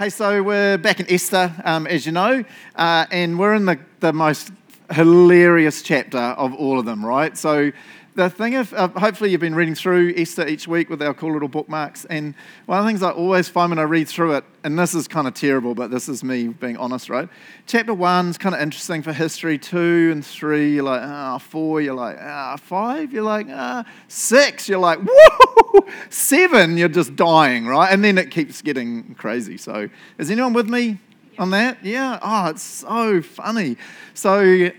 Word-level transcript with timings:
Hey, 0.00 0.08
so 0.08 0.42
we're 0.42 0.78
back 0.78 0.98
in 0.98 1.12
Esther, 1.12 1.52
um, 1.62 1.86
as 1.86 2.06
you 2.06 2.12
know, 2.12 2.42
uh, 2.74 3.04
and 3.10 3.38
we're 3.38 3.52
in 3.52 3.66
the, 3.66 3.78
the 4.00 4.14
most 4.14 4.50
hilarious 4.90 5.82
chapter 5.82 6.16
of 6.16 6.54
all 6.54 6.78
of 6.78 6.86
them, 6.86 7.04
right? 7.04 7.36
So 7.36 7.70
the 8.14 8.28
thing 8.28 8.56
of, 8.56 8.74
uh, 8.74 8.88
hopefully 8.88 9.30
you've 9.30 9.40
been 9.40 9.54
reading 9.54 9.74
through 9.74 10.14
Esther 10.16 10.46
each 10.46 10.66
week 10.66 10.90
with 10.90 11.00
our 11.00 11.14
cool 11.14 11.32
little 11.32 11.48
bookmarks. 11.48 12.04
And 12.06 12.34
one 12.66 12.78
of 12.78 12.84
the 12.84 12.88
things 12.88 13.02
I 13.02 13.10
always 13.10 13.48
find 13.48 13.70
when 13.70 13.78
I 13.78 13.82
read 13.82 14.08
through 14.08 14.34
it, 14.34 14.44
and 14.64 14.78
this 14.78 14.94
is 14.94 15.06
kind 15.06 15.28
of 15.28 15.34
terrible, 15.34 15.74
but 15.74 15.90
this 15.90 16.08
is 16.08 16.24
me 16.24 16.48
being 16.48 16.76
honest, 16.76 17.08
right? 17.08 17.28
Chapter 17.66 17.94
one's 17.94 18.36
kind 18.36 18.54
of 18.54 18.60
interesting 18.60 19.02
for 19.02 19.12
history. 19.12 19.58
Two 19.58 20.10
and 20.12 20.26
three, 20.26 20.74
you're 20.74 20.84
like, 20.84 21.02
ah, 21.04 21.36
oh, 21.36 21.38
four, 21.38 21.80
you're 21.80 21.94
like, 21.94 22.16
ah, 22.20 22.54
oh, 22.54 22.56
five, 22.56 23.12
you're 23.12 23.22
like, 23.22 23.46
ah, 23.48 23.84
six, 24.08 24.68
you're 24.68 24.80
like, 24.80 24.98
woo! 25.72 25.80
Seven, 26.08 26.76
you're 26.76 26.88
just 26.88 27.14
dying, 27.14 27.66
right? 27.66 27.92
And 27.92 28.02
then 28.02 28.18
it 28.18 28.32
keeps 28.32 28.60
getting 28.60 29.14
crazy. 29.14 29.56
So 29.56 29.88
is 30.18 30.30
anyone 30.30 30.52
with 30.52 30.68
me 30.68 30.98
on 31.38 31.50
that? 31.50 31.84
Yeah? 31.84 32.18
Oh, 32.20 32.48
it's 32.48 32.62
so 32.62 33.22
funny. 33.22 33.76
So, 34.14 34.70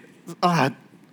oh, 0.43 0.69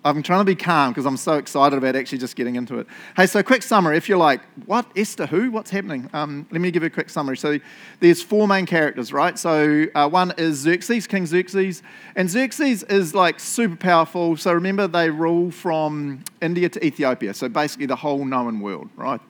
I'm 0.09 0.23
trying 0.23 0.41
to 0.41 0.45
be 0.45 0.55
calm 0.55 0.93
because 0.93 1.05
I'm 1.05 1.19
so 1.19 1.35
excited 1.35 1.77
about 1.77 1.95
actually 1.95 2.19
just 2.19 2.35
getting 2.35 2.57
into 2.57 2.79
it. 2.79 2.87
Hey, 3.15 3.27
so 3.27 3.43
quick 3.43 3.63
summary. 3.63 3.97
If 3.99 4.09
you're 4.09 4.17
like, 4.17 4.41
what, 4.65 4.87
Esther, 4.97 5.27
who? 5.27 5.51
What's 5.51 5.71
happening? 5.71 6.09
Um, 6.15 6.47
let 6.51 6.63
me 6.63 6.71
give 6.71 6.83
you 6.83 6.87
a 6.87 6.91
quick 6.91 7.11
summary. 7.11 7.37
So 7.37 7.59
there's 8.01 8.23
four 8.23 8.49
main 8.49 8.65
characters, 8.65 9.13
right? 9.13 9.39
So 9.39 9.85
uh, 9.95 10.09
one 10.09 10.33
is 10.39 10.57
Xerxes, 10.57 11.07
King 11.07 11.27
Xerxes. 11.27 11.83
And 12.17 12.31
Xerxes 12.31 12.85
is 12.85 13.15
like 13.15 13.39
super 13.39 13.77
powerful. 13.77 14.37
So 14.39 14.53
remember, 14.53 14.89
they 14.89 15.11
rule 15.11 15.51
from 15.51 16.25
India 16.41 16.71
to 16.71 16.85
Ethiopia. 16.85 17.35
So 17.35 17.49
basically 17.51 17.87
the 17.87 17.97
whole 17.97 18.25
known 18.25 18.61
world, 18.61 18.89
right? 18.97 19.21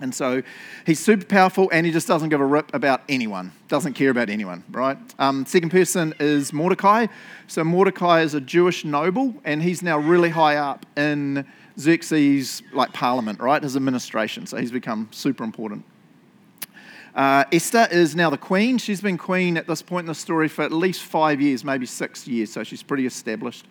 And 0.00 0.14
so 0.14 0.42
he's 0.84 1.00
super 1.00 1.24
powerful 1.24 1.70
and 1.72 1.86
he 1.86 1.92
just 1.92 2.06
doesn't 2.06 2.28
give 2.28 2.40
a 2.40 2.44
rip 2.44 2.72
about 2.74 3.02
anyone, 3.08 3.52
doesn't 3.68 3.94
care 3.94 4.10
about 4.10 4.28
anyone, 4.28 4.62
right? 4.70 4.98
Um, 5.18 5.46
second 5.46 5.70
person 5.70 6.14
is 6.20 6.52
Mordecai. 6.52 7.06
So 7.46 7.64
Mordecai 7.64 8.20
is 8.20 8.34
a 8.34 8.40
Jewish 8.40 8.84
noble 8.84 9.34
and 9.44 9.62
he's 9.62 9.82
now 9.82 9.98
really 9.98 10.28
high 10.28 10.56
up 10.56 10.84
in 10.96 11.46
Xerxes' 11.78 12.62
like 12.74 12.92
parliament, 12.92 13.40
right? 13.40 13.62
His 13.62 13.74
administration. 13.74 14.46
So 14.46 14.58
he's 14.58 14.70
become 14.70 15.08
super 15.12 15.44
important. 15.44 15.84
Uh, 17.14 17.44
Esther 17.50 17.88
is 17.90 18.14
now 18.14 18.28
the 18.28 18.36
queen. 18.36 18.76
She's 18.76 19.00
been 19.00 19.16
queen 19.16 19.56
at 19.56 19.66
this 19.66 19.80
point 19.80 20.04
in 20.04 20.08
the 20.08 20.14
story 20.14 20.48
for 20.48 20.62
at 20.62 20.72
least 20.72 21.02
five 21.02 21.40
years, 21.40 21.64
maybe 21.64 21.86
six 21.86 22.28
years, 22.28 22.52
so 22.52 22.62
she's 22.62 22.82
pretty 22.82 23.06
established 23.06 23.66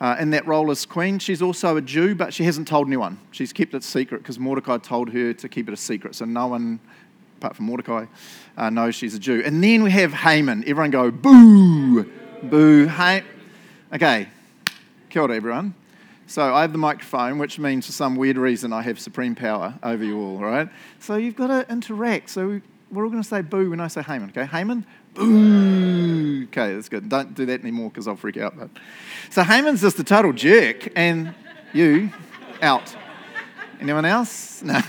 uh, 0.00 0.16
in 0.18 0.30
that 0.30 0.46
role 0.46 0.70
as 0.70 0.86
queen. 0.86 1.18
She's 1.18 1.42
also 1.42 1.76
a 1.76 1.82
Jew, 1.82 2.14
but 2.14 2.34
she 2.34 2.44
hasn't 2.44 2.68
told 2.68 2.86
anyone. 2.86 3.18
She's 3.30 3.52
kept 3.52 3.74
it 3.74 3.84
secret 3.84 4.18
because 4.18 4.38
Mordecai 4.38 4.78
told 4.78 5.10
her 5.10 5.32
to 5.32 5.48
keep 5.48 5.68
it 5.68 5.74
a 5.74 5.76
secret. 5.76 6.14
So 6.14 6.24
no 6.24 6.48
one, 6.48 6.80
apart 7.38 7.56
from 7.56 7.66
Mordecai, 7.66 8.06
uh, 8.56 8.70
knows 8.70 8.94
she's 8.94 9.14
a 9.14 9.18
Jew. 9.18 9.42
And 9.44 9.62
then 9.62 9.82
we 9.82 9.90
have 9.90 10.12
Haman. 10.12 10.64
Everyone 10.66 10.90
go, 10.90 11.10
boo, 11.10 12.04
boo, 12.42 12.86
hey. 12.86 13.24
Okay, 13.92 14.28
killed 15.10 15.30
everyone. 15.30 15.74
So 16.26 16.54
I 16.54 16.62
have 16.62 16.72
the 16.72 16.78
microphone, 16.78 17.38
which 17.38 17.58
means 17.58 17.86
for 17.86 17.92
some 17.92 18.16
weird 18.16 18.38
reason 18.38 18.72
I 18.72 18.82
have 18.82 18.98
supreme 18.98 19.34
power 19.34 19.74
over 19.82 20.02
you 20.02 20.18
all, 20.18 20.38
right? 20.38 20.68
So 20.98 21.16
you've 21.16 21.36
got 21.36 21.48
to 21.48 21.70
interact. 21.70 22.30
So 22.30 22.60
we're 22.90 23.04
all 23.04 23.10
going 23.10 23.22
to 23.22 23.28
say 23.28 23.42
boo 23.42 23.70
when 23.70 23.80
I 23.80 23.88
say 23.88 24.02
Haman, 24.02 24.30
okay? 24.30 24.46
Haman, 24.46 24.86
Okay, 25.16 26.74
that's 26.74 26.88
good. 26.88 27.08
Don't 27.08 27.34
do 27.34 27.46
that 27.46 27.60
anymore 27.60 27.90
because 27.90 28.08
I'll 28.08 28.16
freak 28.16 28.36
out. 28.36 28.58
But. 28.58 28.70
So 29.30 29.42
Haman's 29.42 29.80
just 29.80 29.98
a 29.98 30.04
total 30.04 30.32
jerk, 30.32 30.88
and 30.96 31.34
you, 31.72 32.10
out. 32.62 32.94
Anyone 33.80 34.04
else? 34.04 34.62
No. 34.62 34.80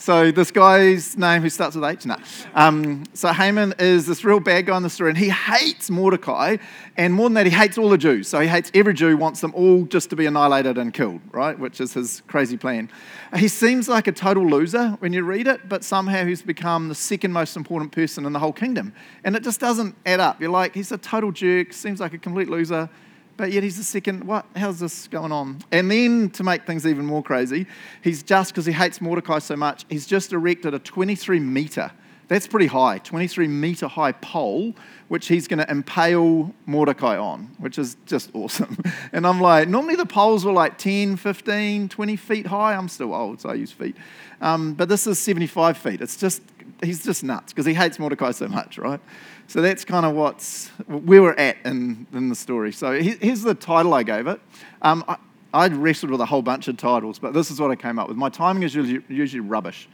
So 0.00 0.30
this 0.30 0.52
guy's 0.52 1.18
name 1.18 1.42
who 1.42 1.50
starts 1.50 1.74
with 1.74 1.84
H? 1.84 2.06
No. 2.06 2.16
Um, 2.54 3.02
so 3.14 3.32
Haman 3.32 3.74
is 3.80 4.06
this 4.06 4.24
real 4.24 4.38
bad 4.38 4.66
guy 4.66 4.76
in 4.76 4.84
the 4.84 4.90
story, 4.90 5.10
and 5.10 5.18
he 5.18 5.28
hates 5.28 5.90
Mordecai, 5.90 6.58
and 6.96 7.12
more 7.12 7.26
than 7.26 7.34
that, 7.34 7.46
he 7.46 7.52
hates 7.52 7.76
all 7.76 7.88
the 7.88 7.98
Jews. 7.98 8.28
So 8.28 8.38
he 8.38 8.46
hates 8.46 8.70
every 8.74 8.94
Jew, 8.94 9.16
wants 9.16 9.40
them 9.40 9.52
all 9.56 9.82
just 9.86 10.08
to 10.10 10.16
be 10.16 10.26
annihilated 10.26 10.78
and 10.78 10.94
killed, 10.94 11.20
right? 11.32 11.58
Which 11.58 11.80
is 11.80 11.94
his 11.94 12.22
crazy 12.28 12.56
plan. 12.56 12.90
He 13.34 13.48
seems 13.48 13.88
like 13.88 14.06
a 14.06 14.12
total 14.12 14.48
loser 14.48 14.90
when 15.00 15.12
you 15.12 15.24
read 15.24 15.48
it, 15.48 15.68
but 15.68 15.82
somehow 15.82 16.24
he's 16.24 16.42
become 16.42 16.88
the 16.88 16.94
second 16.94 17.32
most 17.32 17.56
important 17.56 17.90
person 17.90 18.24
in 18.24 18.32
the 18.32 18.38
whole 18.38 18.52
kingdom. 18.52 18.94
And 19.24 19.34
it 19.34 19.42
just 19.42 19.58
doesn't 19.58 19.96
add 20.06 20.20
up. 20.20 20.40
You're 20.40 20.50
like, 20.50 20.74
he's 20.74 20.92
a 20.92 20.98
total 20.98 21.32
jerk, 21.32 21.72
seems 21.72 21.98
like 21.98 22.12
a 22.12 22.18
complete 22.18 22.48
loser 22.48 22.88
but 23.38 23.52
yet 23.52 23.62
he's 23.62 23.78
the 23.78 23.84
second. 23.84 24.24
What? 24.24 24.44
How's 24.54 24.80
this 24.80 25.08
going 25.08 25.32
on? 25.32 25.62
And 25.72 25.90
then 25.90 26.28
to 26.30 26.42
make 26.42 26.66
things 26.66 26.86
even 26.86 27.06
more 27.06 27.22
crazy, 27.22 27.66
he's 28.02 28.22
just 28.22 28.52
because 28.52 28.66
he 28.66 28.72
hates 28.72 29.00
Mordecai 29.00 29.38
so 29.38 29.56
much, 29.56 29.86
he's 29.88 30.06
just 30.06 30.34
erected 30.34 30.74
a 30.74 30.78
23 30.78 31.40
meter. 31.40 31.90
That's 32.26 32.46
pretty 32.46 32.66
high, 32.66 32.98
23 32.98 33.48
meter 33.48 33.88
high 33.88 34.12
pole, 34.12 34.74
which 35.06 35.28
he's 35.28 35.48
going 35.48 35.60
to 35.60 35.70
impale 35.70 36.52
Mordecai 36.66 37.16
on, 37.16 37.44
which 37.56 37.78
is 37.78 37.96
just 38.04 38.30
awesome. 38.34 38.76
And 39.12 39.26
I'm 39.26 39.40
like, 39.40 39.68
normally 39.68 39.94
the 39.94 40.04
poles 40.04 40.44
were 40.44 40.52
like 40.52 40.76
10, 40.76 41.16
15, 41.16 41.88
20 41.88 42.16
feet 42.16 42.46
high. 42.46 42.74
I'm 42.74 42.88
still 42.88 43.14
old, 43.14 43.40
so 43.40 43.48
I 43.48 43.54
use 43.54 43.72
feet. 43.72 43.96
Um, 44.42 44.74
but 44.74 44.90
this 44.90 45.06
is 45.06 45.18
75 45.18 45.78
feet. 45.78 46.02
It's 46.02 46.16
just, 46.16 46.42
he's 46.82 47.04
just 47.04 47.24
nuts 47.24 47.52
because 47.52 47.66
he 47.66 47.74
hates 47.74 47.98
Mordecai 47.98 48.30
so 48.30 48.48
much, 48.48 48.78
right? 48.78 49.00
So 49.46 49.60
that's 49.62 49.84
kind 49.84 50.04
of 50.04 50.14
what's 50.14 50.68
where 50.86 51.22
we're 51.22 51.34
at 51.34 51.56
in, 51.64 52.06
in 52.12 52.28
the 52.28 52.34
story. 52.34 52.72
So 52.72 53.00
here's 53.00 53.42
the 53.42 53.54
title 53.54 53.94
I 53.94 54.02
gave 54.02 54.26
it. 54.26 54.40
Um, 54.82 55.04
I, 55.08 55.16
I 55.52 55.68
wrestled 55.68 56.10
with 56.10 56.20
a 56.20 56.26
whole 56.26 56.42
bunch 56.42 56.68
of 56.68 56.76
titles, 56.76 57.18
but 57.18 57.32
this 57.32 57.50
is 57.50 57.60
what 57.60 57.70
I 57.70 57.76
came 57.76 57.98
up 57.98 58.08
with. 58.08 58.16
My 58.16 58.28
timing 58.28 58.62
is 58.62 58.74
usually, 58.74 59.02
usually 59.08 59.40
rubbish. 59.40 59.88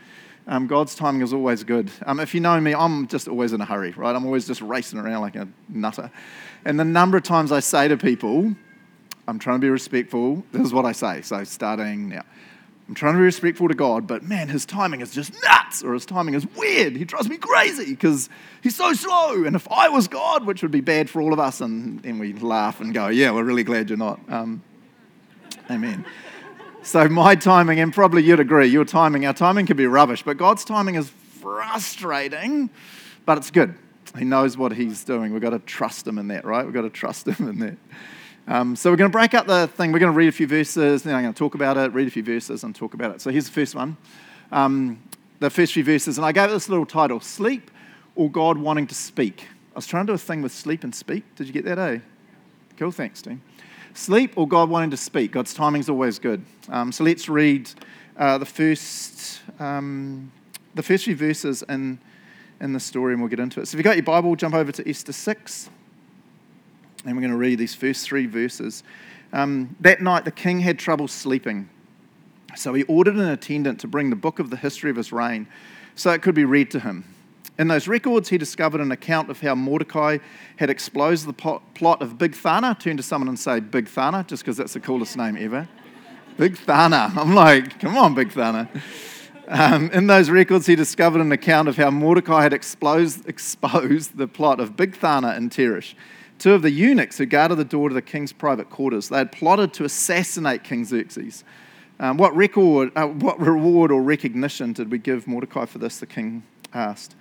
Um, 0.46 0.66
God's 0.66 0.94
timing 0.94 1.22
is 1.22 1.32
always 1.32 1.64
good. 1.64 1.90
Um, 2.04 2.20
if 2.20 2.34
you 2.34 2.40
know 2.40 2.60
me, 2.60 2.74
I'm 2.74 3.06
just 3.06 3.28
always 3.28 3.52
in 3.52 3.60
a 3.60 3.64
hurry, 3.64 3.92
right? 3.92 4.14
I'm 4.14 4.26
always 4.26 4.46
just 4.46 4.60
racing 4.60 4.98
around 4.98 5.22
like 5.22 5.36
a 5.36 5.48
nutter. 5.68 6.10
And 6.64 6.78
the 6.78 6.84
number 6.84 7.16
of 7.16 7.22
times 7.22 7.50
I 7.50 7.60
say 7.60 7.88
to 7.88 7.96
people, 7.96 8.54
I'm 9.26 9.38
trying 9.38 9.60
to 9.60 9.64
be 9.64 9.70
respectful, 9.70 10.44
this 10.52 10.62
is 10.62 10.72
what 10.72 10.84
I 10.84 10.92
say. 10.92 11.22
So 11.22 11.44
starting 11.44 12.10
now. 12.10 12.24
I'm 12.86 12.94
trying 12.94 13.14
to 13.14 13.18
be 13.18 13.24
respectful 13.24 13.68
to 13.68 13.74
God, 13.74 14.06
but 14.06 14.22
man, 14.22 14.48
his 14.48 14.66
timing 14.66 15.00
is 15.00 15.10
just 15.10 15.32
nuts, 15.42 15.82
or 15.82 15.94
his 15.94 16.04
timing 16.04 16.34
is 16.34 16.46
weird. 16.54 16.96
He 16.96 17.04
drives 17.04 17.30
me 17.30 17.38
crazy 17.38 17.90
because 17.90 18.28
he's 18.62 18.76
so 18.76 18.92
slow. 18.92 19.44
And 19.44 19.56
if 19.56 19.66
I 19.70 19.88
was 19.88 20.06
God, 20.06 20.44
which 20.44 20.60
would 20.60 20.70
be 20.70 20.82
bad 20.82 21.08
for 21.08 21.22
all 21.22 21.32
of 21.32 21.38
us, 21.38 21.62
and 21.62 22.00
then 22.02 22.18
we 22.18 22.34
laugh 22.34 22.80
and 22.80 22.92
go, 22.92 23.08
yeah, 23.08 23.30
we're 23.30 23.44
really 23.44 23.64
glad 23.64 23.88
you're 23.88 23.96
not. 23.96 24.20
Um, 24.28 24.62
amen. 25.70 26.04
So 26.82 27.08
my 27.08 27.34
timing, 27.34 27.80
and 27.80 27.90
probably 27.94 28.22
you'd 28.22 28.40
agree, 28.40 28.66
your 28.66 28.84
timing, 28.84 29.24
our 29.24 29.32
timing 29.32 29.64
can 29.64 29.78
be 29.78 29.86
rubbish, 29.86 30.22
but 30.22 30.36
God's 30.36 30.66
timing 30.66 30.96
is 30.96 31.08
frustrating, 31.40 32.68
but 33.24 33.38
it's 33.38 33.50
good. 33.50 33.74
He 34.18 34.26
knows 34.26 34.58
what 34.58 34.72
he's 34.72 35.02
doing. 35.04 35.32
We've 35.32 35.40
got 35.40 35.50
to 35.50 35.58
trust 35.60 36.06
him 36.06 36.18
in 36.18 36.28
that, 36.28 36.44
right? 36.44 36.64
We've 36.64 36.74
got 36.74 36.82
to 36.82 36.90
trust 36.90 37.26
him 37.26 37.48
in 37.48 37.58
that. 37.60 37.76
Um, 38.46 38.76
so 38.76 38.90
we're 38.90 38.96
going 38.96 39.10
to 39.10 39.16
break 39.16 39.34
up 39.34 39.46
the 39.46 39.66
thing. 39.68 39.92
We're 39.92 39.98
going 39.98 40.12
to 40.12 40.16
read 40.16 40.28
a 40.28 40.32
few 40.32 40.46
verses, 40.46 41.02
then 41.02 41.14
I'm 41.14 41.22
going 41.22 41.34
to 41.34 41.38
talk 41.38 41.54
about 41.54 41.76
it, 41.76 41.92
read 41.92 42.08
a 42.08 42.10
few 42.10 42.22
verses, 42.22 42.62
and 42.62 42.74
talk 42.74 42.94
about 42.94 43.14
it. 43.14 43.20
So 43.20 43.30
here's 43.30 43.46
the 43.46 43.52
first 43.52 43.74
one. 43.74 43.96
Um, 44.52 45.02
the 45.40 45.50
first 45.50 45.72
few 45.72 45.84
verses, 45.84 46.18
and 46.18 46.26
I 46.26 46.32
gave 46.32 46.50
it 46.50 46.52
this 46.52 46.68
little 46.68 46.86
title 46.86 47.20
Sleep 47.20 47.70
or 48.16 48.30
God 48.30 48.58
Wanting 48.58 48.86
to 48.88 48.94
Speak. 48.94 49.48
I 49.72 49.76
was 49.76 49.86
trying 49.86 50.06
to 50.06 50.12
do 50.12 50.14
a 50.14 50.18
thing 50.18 50.42
with 50.42 50.52
sleep 50.52 50.84
and 50.84 50.94
speak. 50.94 51.24
Did 51.34 51.46
you 51.46 51.52
get 51.52 51.64
that, 51.64 51.78
eh? 51.78 51.98
Cool, 52.76 52.92
thanks, 52.92 53.22
team. 53.22 53.42
Sleep 53.94 54.34
or 54.36 54.46
God 54.46 54.68
wanting 54.68 54.90
to 54.90 54.96
speak. 54.96 55.32
God's 55.32 55.54
timing 55.54 55.80
is 55.80 55.88
always 55.88 56.18
good. 56.18 56.44
Um, 56.68 56.92
so 56.92 57.02
let's 57.02 57.28
read 57.28 57.70
uh, 58.16 58.38
the 58.38 58.46
first 58.46 59.40
um, 59.58 60.30
the 60.74 60.82
first 60.82 61.04
few 61.04 61.16
verses 61.16 61.62
in, 61.68 61.98
in 62.60 62.72
the 62.72 62.80
story 62.80 63.12
and 63.12 63.22
we'll 63.22 63.30
get 63.30 63.40
into 63.40 63.60
it. 63.60 63.66
So 63.66 63.76
if 63.76 63.78
you've 63.78 63.84
got 63.84 63.96
your 63.96 64.04
Bible, 64.04 64.34
jump 64.36 64.54
over 64.54 64.72
to 64.72 64.88
Esther 64.88 65.12
6. 65.12 65.70
And 67.04 67.14
we're 67.14 67.20
going 67.20 67.32
to 67.32 67.36
read 67.36 67.58
these 67.58 67.74
first 67.74 68.06
three 68.06 68.26
verses. 68.26 68.82
Um, 69.32 69.76
that 69.80 70.00
night, 70.00 70.24
the 70.24 70.30
king 70.30 70.60
had 70.60 70.78
trouble 70.78 71.08
sleeping. 71.08 71.68
So 72.56 72.72
he 72.72 72.84
ordered 72.84 73.16
an 73.16 73.28
attendant 73.28 73.80
to 73.80 73.88
bring 73.88 74.10
the 74.10 74.16
book 74.16 74.38
of 74.38 74.50
the 74.50 74.56
history 74.56 74.90
of 74.90 74.96
his 74.96 75.12
reign 75.12 75.46
so 75.94 76.10
it 76.12 76.22
could 76.22 76.34
be 76.34 76.44
read 76.44 76.70
to 76.70 76.80
him. 76.80 77.04
In 77.58 77.68
those 77.68 77.86
records, 77.86 78.30
he 78.30 78.38
discovered 78.38 78.80
an 78.80 78.90
account 78.90 79.30
of 79.30 79.40
how 79.40 79.54
Mordecai 79.54 80.18
had 80.56 80.70
exposed 80.70 81.26
the 81.26 81.32
plot 81.32 82.02
of 82.02 82.18
Bigthana. 82.18 82.78
Turn 82.78 82.96
to 82.96 83.02
someone 83.02 83.28
and 83.28 83.38
say 83.38 83.60
Bigthana, 83.60 84.26
just 84.26 84.42
because 84.42 84.56
that's 84.56 84.72
the 84.72 84.80
coolest 84.80 85.16
name 85.16 85.36
ever. 85.38 85.68
Bigthana. 86.36 87.16
I'm 87.16 87.34
like, 87.34 87.78
come 87.78 87.96
on, 87.96 88.14
Bigthana. 88.14 88.68
Um, 89.46 89.90
in 89.90 90.06
those 90.06 90.30
records, 90.30 90.66
he 90.66 90.74
discovered 90.74 91.20
an 91.20 91.30
account 91.30 91.68
of 91.68 91.76
how 91.76 91.90
Mordecai 91.90 92.42
had 92.42 92.52
exposed, 92.52 93.28
exposed 93.28 94.16
the 94.16 94.26
plot 94.26 94.58
of 94.58 94.74
Bigthana 94.74 95.36
in 95.36 95.50
Teresh 95.50 95.94
two 96.38 96.52
of 96.52 96.62
the 96.62 96.70
eunuchs 96.70 97.18
who 97.18 97.26
guarded 97.26 97.58
the 97.58 97.64
door 97.64 97.88
to 97.88 97.94
the 97.94 98.02
king's 98.02 98.32
private 98.32 98.70
quarters. 98.70 99.08
They 99.08 99.18
had 99.18 99.32
plotted 99.32 99.72
to 99.74 99.84
assassinate 99.84 100.64
King 100.64 100.84
Xerxes. 100.84 101.44
Um, 102.00 102.16
what, 102.16 102.34
record, 102.34 102.90
uh, 102.96 103.06
what 103.06 103.38
reward 103.40 103.92
or 103.92 104.02
recognition 104.02 104.72
did 104.72 104.90
we 104.90 104.98
give 104.98 105.26
Mordecai 105.26 105.66
for 105.66 105.78
this? 105.78 105.98
The 105.98 106.06
king 106.06 106.42
asked. 106.72 107.14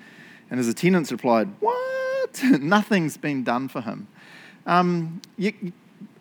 And 0.49 0.57
his 0.57 0.67
attendants 0.67 1.11
replied, 1.11 1.49
What? 1.59 2.43
Nothing's 2.43 3.17
been 3.17 3.43
done 3.43 3.67
for 3.67 3.81
him. 3.81 4.07
Um, 4.65 5.21
you, 5.37 5.73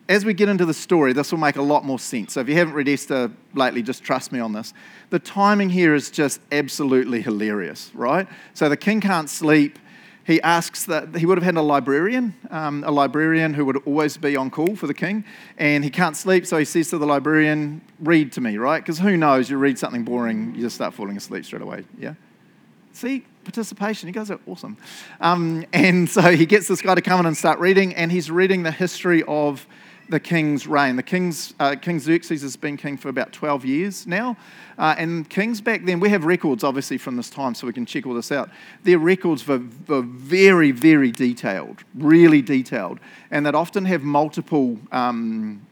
as 0.08 0.24
we 0.24 0.34
get 0.34 0.48
into 0.48 0.66
the 0.66 0.74
story, 0.74 1.12
this 1.12 1.32
will 1.32 1.38
make 1.38 1.56
a 1.56 1.62
lot 1.62 1.84
more 1.84 1.98
sense. 1.98 2.34
So 2.34 2.40
if 2.40 2.48
you 2.48 2.54
haven't 2.56 2.74
read 2.74 2.88
Esther 2.88 3.30
lately, 3.54 3.82
just 3.82 4.02
trust 4.02 4.32
me 4.32 4.40
on 4.40 4.52
this. 4.52 4.74
The 5.10 5.18
timing 5.18 5.70
here 5.70 5.94
is 5.94 6.10
just 6.10 6.40
absolutely 6.50 7.22
hilarious, 7.22 7.90
right? 7.94 8.26
So 8.52 8.68
the 8.68 8.76
king 8.76 9.00
can't 9.00 9.30
sleep 9.30 9.78
he 10.24 10.40
asks 10.42 10.84
that 10.86 11.16
he 11.16 11.26
would 11.26 11.38
have 11.38 11.44
had 11.44 11.56
a 11.56 11.62
librarian, 11.62 12.34
um, 12.50 12.84
a 12.84 12.90
librarian 12.90 13.54
who 13.54 13.64
would 13.64 13.78
always 13.86 14.16
be 14.16 14.36
on 14.36 14.50
call 14.50 14.76
for 14.76 14.86
the 14.86 14.94
king, 14.94 15.24
and 15.58 15.84
he 15.84 15.90
can't 15.90 16.16
sleep, 16.16 16.46
so 16.46 16.58
he 16.58 16.64
says 16.64 16.90
to 16.90 16.98
the 16.98 17.06
librarian, 17.06 17.80
"Read 18.00 18.32
to 18.32 18.40
me," 18.40 18.56
right? 18.58 18.82
Because 18.82 18.98
who 18.98 19.16
knows? 19.16 19.50
You 19.50 19.58
read 19.58 19.78
something 19.78 20.04
boring, 20.04 20.54
you 20.54 20.62
just 20.62 20.76
start 20.76 20.94
falling 20.94 21.16
asleep 21.16 21.44
straight 21.44 21.62
away. 21.62 21.84
Yeah. 21.98 22.14
See, 22.92 23.24
participation. 23.44 24.06
You 24.06 24.12
guys 24.12 24.30
are 24.30 24.38
awesome. 24.46 24.76
Um, 25.20 25.64
and 25.72 26.08
so 26.08 26.22
he 26.36 26.46
gets 26.46 26.68
this 26.68 26.82
guy 26.82 26.94
to 26.94 27.02
come 27.02 27.20
in 27.20 27.26
and 27.26 27.36
start 27.36 27.58
reading, 27.58 27.94
and 27.94 28.12
he's 28.12 28.30
reading 28.30 28.62
the 28.62 28.70
history 28.70 29.22
of 29.26 29.66
the 30.08 30.20
king's 30.20 30.66
reign. 30.66 30.96
The 30.96 31.02
king's, 31.02 31.54
uh, 31.58 31.76
King 31.80 31.98
Xerxes 31.98 32.42
has 32.42 32.56
been 32.56 32.76
king 32.76 32.96
for 32.96 33.08
about 33.08 33.32
12 33.32 33.64
years 33.64 34.06
now. 34.06 34.36
Uh, 34.78 34.94
and 34.98 35.28
kings 35.28 35.60
back 35.60 35.84
then, 35.84 36.00
we 36.00 36.08
have 36.10 36.24
records 36.24 36.64
obviously 36.64 36.98
from 36.98 37.16
this 37.16 37.30
time, 37.30 37.54
so 37.54 37.66
we 37.66 37.72
can 37.72 37.86
check 37.86 38.06
all 38.06 38.14
this 38.14 38.32
out. 38.32 38.50
Their 38.82 38.98
records 38.98 39.46
were, 39.46 39.62
were 39.86 40.02
very, 40.02 40.70
very 40.70 41.10
detailed, 41.10 41.84
really 41.94 42.42
detailed, 42.42 42.98
and 43.30 43.46
that 43.46 43.54
often 43.54 43.84
have 43.84 44.02
multiple. 44.02 44.78
Um, 44.90 45.66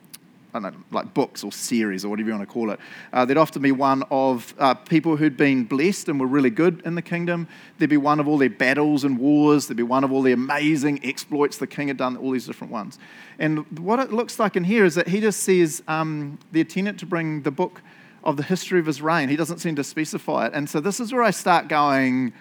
know, 0.59 0.73
like 0.91 1.15
books 1.15 1.45
or 1.45 1.53
series 1.53 2.05
or 2.05 2.09
whatever 2.09 2.29
you 2.29 2.35
want 2.35 2.49
to 2.49 2.53
call 2.53 2.71
it. 2.71 2.81
Uh, 3.13 3.25
there'd 3.25 3.39
often 3.39 3.63
be 3.63 3.73
one 3.73 4.03
of 4.11 4.53
uh, 4.59 4.75
people 4.75 5.17
who'd 5.17 5.37
been 5.37 5.65
blessed 5.65 6.09
and 6.09 6.19
were 6.19 6.27
really 6.27 6.51
good 6.51 6.83
in 6.85 6.95
the 6.97 7.03
kingdom. 7.03 7.47
There'd 7.79 7.91
be 7.91 7.97
one 7.97 8.21
of 8.21 8.27
all 8.27 8.39
their 8.39 8.51
battles 8.51 9.05
and 9.05 9.19
wars. 9.19 9.69
There'd 9.69 9.77
be 9.77 9.83
one 9.83 10.03
of 10.03 10.13
all 10.13 10.23
the 10.23 10.33
amazing 10.33 11.01
exploits 11.05 11.59
the 11.59 11.67
king 11.67 11.89
had 11.89 11.97
done, 11.97 12.17
all 12.17 12.33
these 12.33 12.47
different 12.47 12.73
ones. 12.73 12.99
And 13.39 13.67
what 13.79 14.01
it 14.01 14.13
looks 14.13 14.39
like 14.39 14.57
in 14.57 14.65
here 14.65 14.85
is 14.85 14.97
that 14.97 15.09
he 15.09 15.21
just 15.21 15.43
says 15.43 15.83
um, 15.89 16.39
the 16.53 16.61
attendant 16.61 16.99
to 17.01 17.07
bring 17.07 17.43
the 17.43 17.51
book 17.51 17.83
of 18.25 18.37
the 18.37 18.43
history 18.43 18.79
of 18.81 18.87
his 18.87 19.01
reign. 19.01 19.29
He 19.29 19.37
doesn't 19.37 19.59
seem 19.59 19.77
to 19.77 19.85
specify 19.85 20.47
it. 20.47 20.53
And 20.55 20.69
so 20.69 20.81
this 20.81 21.01
is 21.01 21.13
where 21.13 21.23
I 21.23 21.31
start 21.31 21.69
going, 21.69 22.33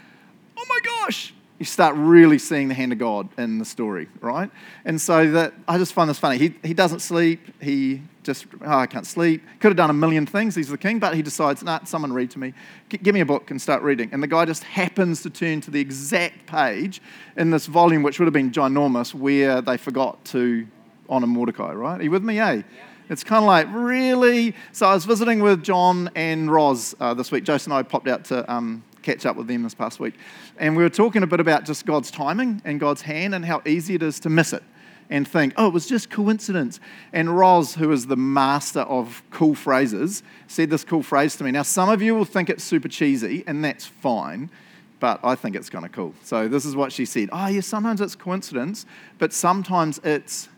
oh 0.58 0.66
my 0.68 0.80
gosh, 0.84 1.34
you 1.60 1.66
start 1.66 1.96
really 1.98 2.40
seeing 2.40 2.70
the 2.70 2.74
hand 2.74 2.94
of 2.94 2.98
God 2.98 3.28
in 3.38 3.60
the 3.60 3.66
story, 3.66 4.08
right? 4.22 4.50
And 4.86 5.00
so 5.00 5.30
that 5.32 5.54
I 5.68 5.78
just 5.78 5.92
find 5.92 6.10
this 6.10 6.18
funny. 6.18 6.38
He, 6.38 6.56
he 6.64 6.74
doesn't 6.74 7.02
sleep. 7.02 7.42
He 7.62 8.02
just, 8.24 8.46
oh, 8.62 8.78
I 8.78 8.88
can't 8.88 9.06
sleep. 9.06 9.44
Could 9.60 9.68
have 9.68 9.78
done 9.78 9.90
a 9.90 9.94
million 9.94 10.26
things. 10.26 10.56
He's 10.56 10.70
the 10.70 10.78
king, 10.78 11.00
but 11.00 11.16
he 11.16 11.22
decides, 11.22 11.62
nah, 11.62 11.84
someone 11.84 12.14
read 12.14 12.32
to 12.32 12.40
me. 12.40 12.54
G- 12.88 12.98
give 12.98 13.14
me 13.14 13.20
a 13.20 13.26
book 13.26 13.52
and 13.52 13.62
start 13.62 13.84
reading. 13.84 14.10
And 14.14 14.24
the 14.24 14.28
guy 14.28 14.46
just 14.46 14.64
happens 14.64 15.22
to 15.24 15.30
turn 15.30 15.60
to 15.62 15.72
the 15.72 15.82
exact 15.82 16.46
page 16.46 17.02
in 17.36 17.52
this 17.52 17.66
volume, 17.66 18.04
which 18.04 18.20
would 18.20 18.26
have 18.26 18.34
been 18.34 18.52
ginormous, 18.52 19.14
where 19.14 19.62
they 19.62 19.76
forgot 19.76 20.24
to 20.26 20.66
honor 21.10 21.28
Mordecai, 21.28 21.74
right? 21.74 22.00
Are 22.00 22.04
you 22.04 22.12
with 22.12 22.24
me, 22.24 22.40
eh? 22.40 22.54
Yeah. 22.54 22.64
It's 23.10 23.24
kind 23.24 23.44
of 23.44 23.48
like, 23.48 23.68
really? 23.72 24.56
So 24.72 24.86
I 24.86 24.94
was 24.94 25.04
visiting 25.04 25.42
with 25.42 25.64
John 25.64 26.10
and 26.16 26.50
Roz 26.50 26.96
uh, 27.00 27.16
this 27.16 27.32
week. 27.32 27.44
Jason 27.44 27.72
and 27.72 27.80
I 27.80 27.84
popped 27.84 28.08
out 28.08 28.24
to 28.26 28.50
um, 28.52 28.84
catch 29.10 29.26
up 29.26 29.36
with 29.36 29.48
them 29.48 29.64
this 29.64 29.74
past 29.74 30.00
week. 30.00 30.14
And 30.58 30.78
we 30.78 30.84
were 30.84 30.90
talking 30.90 31.24
a 31.24 31.28
bit 31.28 31.40
about 31.40 31.66
just 31.66 31.86
God's 31.86 32.12
timing 32.12 32.62
and 32.64 32.80
God's 32.80 33.02
hand 33.02 33.34
and 33.34 33.44
how 33.44 33.62
easy 33.66 33.96
it 33.96 34.04
is 34.04 34.20
to 34.22 34.30
miss 34.30 34.54
it 34.54 34.64
and 35.10 35.28
think, 35.28 35.54
oh, 35.58 35.68
it 35.68 35.74
was 35.74 35.88
just 35.88 36.12
coincidence. 36.12 36.80
And 37.12 37.36
Roz, 37.36 37.74
who 37.74 37.92
is 37.92 38.06
the 38.06 38.16
master 38.16 38.82
of 38.82 39.24
cool 39.32 39.56
phrases, 39.56 40.22
said 40.48 40.70
this 40.70 40.84
cool 40.84 41.02
phrase 41.02 41.36
to 41.38 41.44
me. 41.44 41.50
Now, 41.50 41.64
some 41.64 41.90
of 41.90 42.04
you 42.04 42.14
will 42.14 42.26
think 42.26 42.52
it's 42.52 42.64
super 42.64 42.88
cheesy, 42.88 43.44
and 43.48 43.66
that's 43.66 43.88
fine, 43.88 44.52
but 45.00 45.20
I 45.24 45.34
think 45.34 45.56
it's 45.56 45.72
kind 45.72 45.86
of 45.86 45.92
cool. 45.92 46.14
So, 46.24 46.48
this 46.48 46.64
is 46.64 46.76
what 46.76 46.92
she 46.92 47.06
said 47.06 47.30
Oh, 47.32 47.48
yeah, 47.48 47.62
sometimes 47.62 48.02
it's 48.02 48.16
coincidence, 48.16 48.86
but 49.18 49.34
sometimes 49.34 50.00
it's 50.04 50.50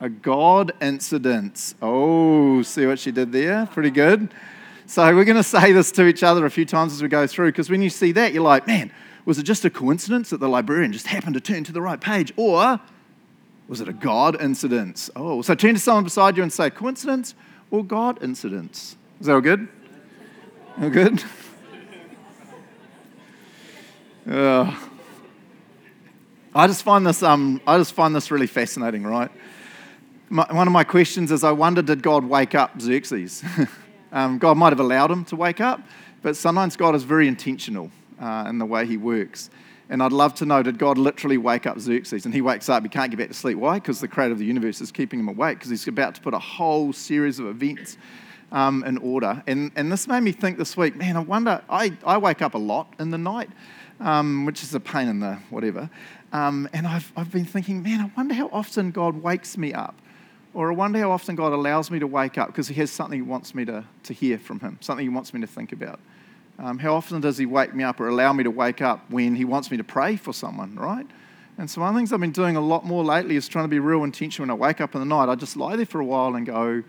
a 0.00 0.10
God 0.10 0.72
incident. 0.82 1.74
Oh, 1.80 2.60
see 2.60 2.84
what 2.86 2.98
she 2.98 3.12
did 3.12 3.32
there? 3.32 3.64
Pretty 3.66 3.90
good. 3.90 4.28
So 4.90 5.14
we're 5.14 5.24
going 5.24 5.36
to 5.36 5.44
say 5.44 5.70
this 5.70 5.92
to 5.92 6.08
each 6.08 6.24
other 6.24 6.44
a 6.44 6.50
few 6.50 6.64
times 6.64 6.92
as 6.92 7.00
we 7.00 7.06
go 7.06 7.24
through, 7.24 7.52
because 7.52 7.70
when 7.70 7.80
you 7.80 7.88
see 7.88 8.10
that, 8.10 8.32
you're 8.32 8.42
like, 8.42 8.66
man, 8.66 8.90
was 9.24 9.38
it 9.38 9.44
just 9.44 9.64
a 9.64 9.70
coincidence 9.70 10.30
that 10.30 10.40
the 10.40 10.48
librarian 10.48 10.92
just 10.92 11.06
happened 11.06 11.34
to 11.34 11.40
turn 11.40 11.62
to 11.62 11.70
the 11.70 11.80
right 11.80 12.00
page? 12.00 12.32
Or 12.36 12.80
was 13.68 13.80
it 13.80 13.86
a 13.86 13.92
God 13.92 14.42
incident? 14.42 15.08
Oh, 15.14 15.42
so 15.42 15.54
turn 15.54 15.74
to 15.74 15.80
someone 15.80 16.02
beside 16.02 16.36
you 16.36 16.42
and 16.42 16.52
say, 16.52 16.70
coincidence 16.70 17.36
or 17.70 17.84
God 17.84 18.20
incidents? 18.20 18.96
Is 19.20 19.28
that 19.28 19.34
all 19.34 19.40
good? 19.40 19.68
All 20.80 20.90
good? 20.90 21.22
Uh, 24.28 24.76
I 26.54 26.66
just 26.66 26.82
find 26.82 27.06
this 27.06 27.22
um, 27.22 27.60
I 27.66 27.78
just 27.78 27.94
find 27.94 28.14
this 28.14 28.30
really 28.30 28.46
fascinating, 28.46 29.02
right? 29.02 29.30
My, 30.28 30.46
one 30.52 30.68
of 30.68 30.72
my 30.72 30.84
questions 30.84 31.32
is 31.32 31.42
I 31.42 31.52
wonder 31.52 31.80
did 31.80 32.02
God 32.02 32.24
wake 32.24 32.54
up 32.54 32.78
Xerxes? 32.80 33.42
Um, 34.12 34.38
God 34.38 34.56
might 34.56 34.70
have 34.70 34.80
allowed 34.80 35.10
him 35.10 35.24
to 35.26 35.36
wake 35.36 35.60
up, 35.60 35.80
but 36.22 36.36
sometimes 36.36 36.76
God 36.76 36.94
is 36.94 37.04
very 37.04 37.28
intentional 37.28 37.90
uh, 38.20 38.46
in 38.48 38.58
the 38.58 38.66
way 38.66 38.86
he 38.86 38.96
works. 38.96 39.50
And 39.88 40.02
I'd 40.02 40.12
love 40.12 40.34
to 40.34 40.46
know 40.46 40.62
did 40.62 40.78
God 40.78 40.98
literally 40.98 41.36
wake 41.36 41.66
up 41.66 41.78
Xerxes? 41.80 42.24
And 42.24 42.32
he 42.32 42.40
wakes 42.40 42.68
up, 42.68 42.82
he 42.82 42.88
can't 42.88 43.10
get 43.10 43.16
back 43.16 43.28
to 43.28 43.34
sleep. 43.34 43.58
Why? 43.58 43.74
Because 43.74 44.00
the 44.00 44.08
creator 44.08 44.32
of 44.32 44.38
the 44.38 44.44
universe 44.44 44.80
is 44.80 44.92
keeping 44.92 45.18
him 45.18 45.28
awake, 45.28 45.58
because 45.58 45.70
he's 45.70 45.86
about 45.88 46.14
to 46.14 46.20
put 46.20 46.32
a 46.32 46.38
whole 46.38 46.92
series 46.92 47.40
of 47.40 47.46
events 47.46 47.98
um, 48.52 48.84
in 48.84 48.98
order. 48.98 49.42
And, 49.46 49.72
and 49.74 49.90
this 49.90 50.06
made 50.06 50.20
me 50.20 50.32
think 50.32 50.58
this 50.58 50.76
week, 50.76 50.94
man, 50.96 51.16
I 51.16 51.20
wonder, 51.20 51.62
I, 51.68 51.96
I 52.04 52.18
wake 52.18 52.40
up 52.40 52.54
a 52.54 52.58
lot 52.58 52.94
in 52.98 53.10
the 53.10 53.18
night, 53.18 53.50
um, 53.98 54.46
which 54.46 54.62
is 54.62 54.74
a 54.74 54.80
pain 54.80 55.08
in 55.08 55.20
the 55.20 55.34
whatever. 55.50 55.90
Um, 56.32 56.68
and 56.72 56.86
I've, 56.86 57.12
I've 57.16 57.32
been 57.32 57.44
thinking, 57.44 57.82
man, 57.82 58.00
I 58.00 58.10
wonder 58.16 58.34
how 58.34 58.48
often 58.52 58.92
God 58.92 59.20
wakes 59.20 59.58
me 59.58 59.72
up 59.72 59.96
or 60.52 60.72
I 60.72 60.74
wonder 60.74 60.98
how 60.98 61.10
often 61.10 61.36
God 61.36 61.52
allows 61.52 61.90
me 61.90 61.98
to 61.98 62.06
wake 62.06 62.38
up 62.38 62.48
because 62.48 62.68
He 62.68 62.74
has 62.74 62.90
something 62.90 63.18
He 63.18 63.22
wants 63.22 63.54
me 63.54 63.64
to, 63.66 63.84
to 64.04 64.12
hear 64.12 64.38
from 64.38 64.60
Him, 64.60 64.78
something 64.80 65.04
He 65.04 65.08
wants 65.08 65.32
me 65.32 65.40
to 65.40 65.46
think 65.46 65.72
about. 65.72 66.00
Um, 66.58 66.78
how 66.78 66.94
often 66.94 67.20
does 67.20 67.38
He 67.38 67.46
wake 67.46 67.74
me 67.74 67.84
up 67.84 68.00
or 68.00 68.08
allow 68.08 68.32
me 68.32 68.44
to 68.44 68.50
wake 68.50 68.82
up 68.82 69.10
when 69.10 69.34
He 69.34 69.44
wants 69.44 69.70
me 69.70 69.76
to 69.76 69.84
pray 69.84 70.16
for 70.16 70.32
someone, 70.32 70.74
right? 70.76 71.06
And 71.58 71.70
so 71.70 71.82
one 71.82 71.90
of 71.90 71.94
the 71.94 71.98
things 72.00 72.12
I've 72.12 72.20
been 72.20 72.32
doing 72.32 72.56
a 72.56 72.60
lot 72.60 72.86
more 72.86 73.04
lately 73.04 73.36
is 73.36 73.46
trying 73.46 73.64
to 73.64 73.68
be 73.68 73.78
real 73.78 74.02
intentional 74.02 74.48
when 74.48 74.50
I 74.50 74.68
wake 74.68 74.80
up 74.80 74.94
in 74.94 75.00
the 75.00 75.06
night. 75.06 75.28
I 75.28 75.34
just 75.34 75.56
lie 75.56 75.76
there 75.76 75.86
for 75.86 76.00
a 76.00 76.04
while 76.04 76.34
and 76.34 76.46
go, 76.46 76.82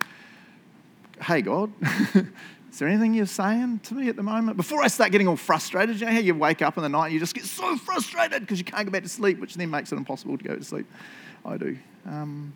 hey, 1.22 1.42
God, 1.42 1.72
is 2.16 2.80
there 2.80 2.88
anything 2.88 3.14
you're 3.14 3.26
saying 3.26 3.82
to 3.84 3.94
me 3.94 4.08
at 4.08 4.16
the 4.16 4.24
moment? 4.24 4.58
Before 4.58 4.82
I 4.82 4.88
start 4.88 5.12
getting 5.12 5.28
all 5.28 5.36
frustrated, 5.36 6.00
you 6.00 6.06
know 6.06 6.14
how 6.14 6.20
you 6.20 6.34
wake 6.36 6.62
up 6.62 6.78
in 6.78 6.84
the 6.84 6.90
night 6.90 7.08
and 7.08 7.14
you 7.14 7.20
just 7.20 7.36
get 7.36 7.44
so 7.44 7.76
frustrated 7.76 8.42
because 8.42 8.60
you 8.60 8.64
can't 8.66 8.86
go 8.86 8.92
back 8.92 9.04
to 9.04 9.10
sleep, 9.10 9.40
which 9.40 9.56
then 9.56 9.70
makes 9.70 9.92
it 9.92 9.98
impossible 9.98 10.38
to 10.38 10.44
go 10.44 10.56
to 10.56 10.64
sleep. 10.64 10.86
I 11.46 11.58
do. 11.58 11.78
Um, 12.06 12.54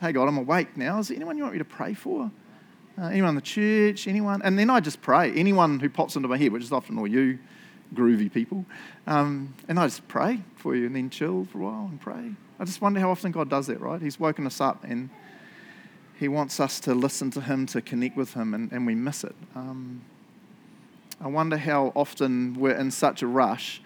hey, 0.00 0.12
God, 0.12 0.28
I'm 0.28 0.38
awake 0.38 0.76
now. 0.76 0.98
Is 0.98 1.08
there 1.08 1.16
anyone 1.16 1.36
you 1.36 1.42
want 1.42 1.54
me 1.54 1.58
to 1.58 1.64
pray 1.64 1.94
for? 1.94 2.30
Uh, 3.00 3.06
anyone 3.06 3.30
in 3.30 3.34
the 3.34 3.40
church? 3.40 4.06
Anyone? 4.06 4.42
And 4.42 4.58
then 4.58 4.70
I 4.70 4.80
just 4.80 5.00
pray. 5.00 5.32
Anyone 5.32 5.80
who 5.80 5.88
pops 5.88 6.16
into 6.16 6.28
my 6.28 6.36
head, 6.36 6.52
which 6.52 6.62
is 6.62 6.72
often 6.72 6.98
all 6.98 7.06
you 7.06 7.38
groovy 7.94 8.32
people. 8.32 8.64
Um, 9.06 9.54
and 9.68 9.78
I 9.78 9.86
just 9.86 10.06
pray 10.08 10.40
for 10.56 10.74
you 10.74 10.86
and 10.86 10.96
then 10.96 11.10
chill 11.10 11.46
for 11.46 11.60
a 11.60 11.64
while 11.64 11.86
and 11.86 12.00
pray. 12.00 12.32
I 12.60 12.64
just 12.64 12.80
wonder 12.80 13.00
how 13.00 13.10
often 13.10 13.32
God 13.32 13.48
does 13.48 13.66
that, 13.68 13.80
right? 13.80 14.00
He's 14.00 14.18
woken 14.18 14.46
us 14.46 14.60
up 14.60 14.84
and 14.84 15.10
He 16.18 16.28
wants 16.28 16.60
us 16.60 16.80
to 16.80 16.94
listen 16.94 17.30
to 17.32 17.40
Him, 17.40 17.66
to 17.66 17.80
connect 17.80 18.16
with 18.16 18.34
Him, 18.34 18.52
and, 18.52 18.70
and 18.72 18.86
we 18.86 18.94
miss 18.94 19.24
it. 19.24 19.34
Um, 19.54 20.02
I 21.20 21.28
wonder 21.28 21.56
how 21.56 21.92
often 21.94 22.54
we're 22.58 22.76
in 22.76 22.90
such 22.90 23.22
a 23.22 23.26
rush 23.26 23.80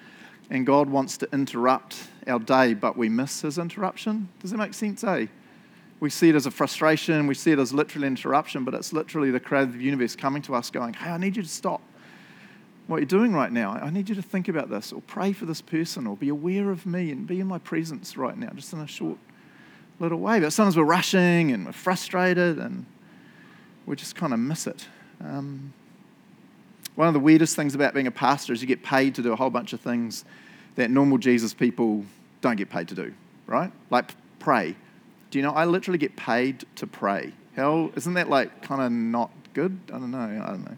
and 0.51 0.67
God 0.67 0.89
wants 0.91 1.17
to 1.19 1.29
interrupt 1.33 1.97
our 2.27 2.39
day, 2.39 2.75
but 2.75 2.97
we 2.97 3.09
miss 3.09 3.43
His 3.43 3.59
interruption. 3.59 4.29
Does 4.41 4.51
that 4.51 4.59
make 4.59 4.75
sense, 4.75 5.05
eh? 5.05 5.27
We 6.03 6.11
see 6.11 6.29
it 6.29 6.35
as 6.35 6.47
a 6.47 6.51
frustration, 6.51 7.29
we 7.29 7.35
see 7.35 7.53
it 7.53 7.61
as 7.61 7.73
literally 7.73 8.09
interruption, 8.09 8.65
but 8.65 8.75
it's 8.75 8.93
literally 8.93 9.31
the 9.31 9.39
creative 9.39 9.81
universe 9.81 10.17
coming 10.17 10.43
to 10.43 10.53
us 10.53 10.69
going, 10.69 10.93
hey, 10.95 11.11
I 11.11 11.17
need 11.17 11.37
you 11.37 11.45
to 11.45 11.49
stop 11.49 11.81
what 12.89 12.97
you're 12.97 13.07
doing 13.07 13.33
right 13.33 13.53
now. 13.53 13.71
I 13.71 13.89
need 13.91 14.09
you 14.09 14.17
to 14.17 14.23
think 14.23 14.49
about 14.49 14.69
this, 14.69 14.93
or 14.93 15.01
pray 15.03 15.33
for 15.33 15.45
this 15.45 15.61
person, 15.63 16.09
or 16.09 16.17
be 16.17 16.29
aware 16.29 16.73
of 16.73 16.87
me 16.87 17.13
and 17.13 17.25
be 17.25 17.39
in 17.39 17.47
my 17.47 17.59
presence 17.59 18.17
right 18.17 18.37
now, 18.37 18.49
just 18.49 18.73
in 18.73 18.81
a 18.81 18.87
short 18.89 19.17
little 20.01 20.19
way. 20.19 20.41
But 20.41 20.53
sometimes 20.53 20.77
we're 20.77 20.83
rushing 20.83 21.53
and 21.53 21.67
we're 21.67 21.71
frustrated 21.71 22.59
and 22.59 22.85
we 23.87 23.95
just 23.95 24.17
kind 24.17 24.33
of 24.33 24.41
miss 24.41 24.67
it. 24.67 24.89
Um, 25.21 25.73
one 26.97 27.07
of 27.07 27.15
the 27.15 27.21
weirdest 27.21 27.55
things 27.55 27.77
about 27.77 27.95
being 27.95 28.09
a 28.09 28.11
pastor 28.11 28.53
is 28.53 28.61
you 28.61 28.67
get 28.67 28.83
paid 28.83 29.15
to 29.15 29.23
do 29.23 29.33
a 29.33 29.37
whole 29.37 29.51
bunch 29.51 29.73
of 29.73 29.81
things 29.81 30.25
that 30.75 30.91
normal 30.91 31.19
Jesus 31.19 31.55
people 31.55 32.05
don't 32.41 32.57
get 32.57 32.71
paid 32.71 32.89
to 32.89 32.97
do, 32.97 33.15
right? 33.47 33.71
Like 33.89 34.17
pray, 34.41 34.75
do 35.33 35.39
you 35.39 35.43
know, 35.43 35.53
I 35.53 35.65
literally 35.65 35.97
get 35.97 36.15
paid 36.15 36.67
to 36.77 36.87
pray. 36.87 37.33
Hell, 37.57 37.91
isn't 37.97 38.13
that 38.15 38.29
like 38.29 38.61
kind 38.61 38.83
of 38.83 38.93
not 38.93 39.31
good? 39.55 39.81
I 39.89 39.93
don't 39.93 40.11
know. 40.11 40.19
I 40.19 40.47
don't 40.51 40.65
know. 40.65 40.77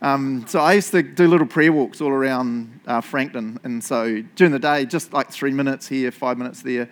Um, 0.00 0.44
so 0.46 0.60
I 0.60 0.74
used 0.74 0.92
to 0.92 1.02
do 1.02 1.26
little 1.26 1.46
prayer 1.46 1.72
walks 1.72 2.00
all 2.00 2.10
around 2.10 2.80
uh, 2.86 3.00
Frankton. 3.00 3.58
And 3.64 3.82
so 3.82 4.22
during 4.36 4.52
the 4.52 4.60
day, 4.60 4.86
just 4.86 5.12
like 5.12 5.32
three 5.32 5.50
minutes 5.50 5.88
here, 5.88 6.12
five 6.12 6.38
minutes 6.38 6.62
there. 6.62 6.88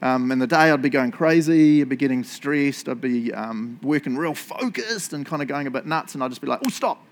Um, 0.00 0.30
in 0.30 0.38
the 0.38 0.46
day, 0.46 0.70
I'd 0.70 0.82
be 0.82 0.88
going 0.88 1.10
crazy, 1.10 1.80
I'd 1.80 1.88
be 1.88 1.96
getting 1.96 2.22
stressed, 2.22 2.88
I'd 2.88 3.00
be 3.00 3.34
um, 3.34 3.80
working 3.82 4.16
real 4.16 4.34
focused 4.34 5.14
and 5.14 5.26
kind 5.26 5.42
of 5.42 5.48
going 5.48 5.66
a 5.66 5.70
bit 5.70 5.84
nuts. 5.84 6.14
And 6.14 6.22
I'd 6.22 6.30
just 6.30 6.40
be 6.40 6.46
like, 6.46 6.60
oh, 6.64 6.68
stop, 6.68 7.04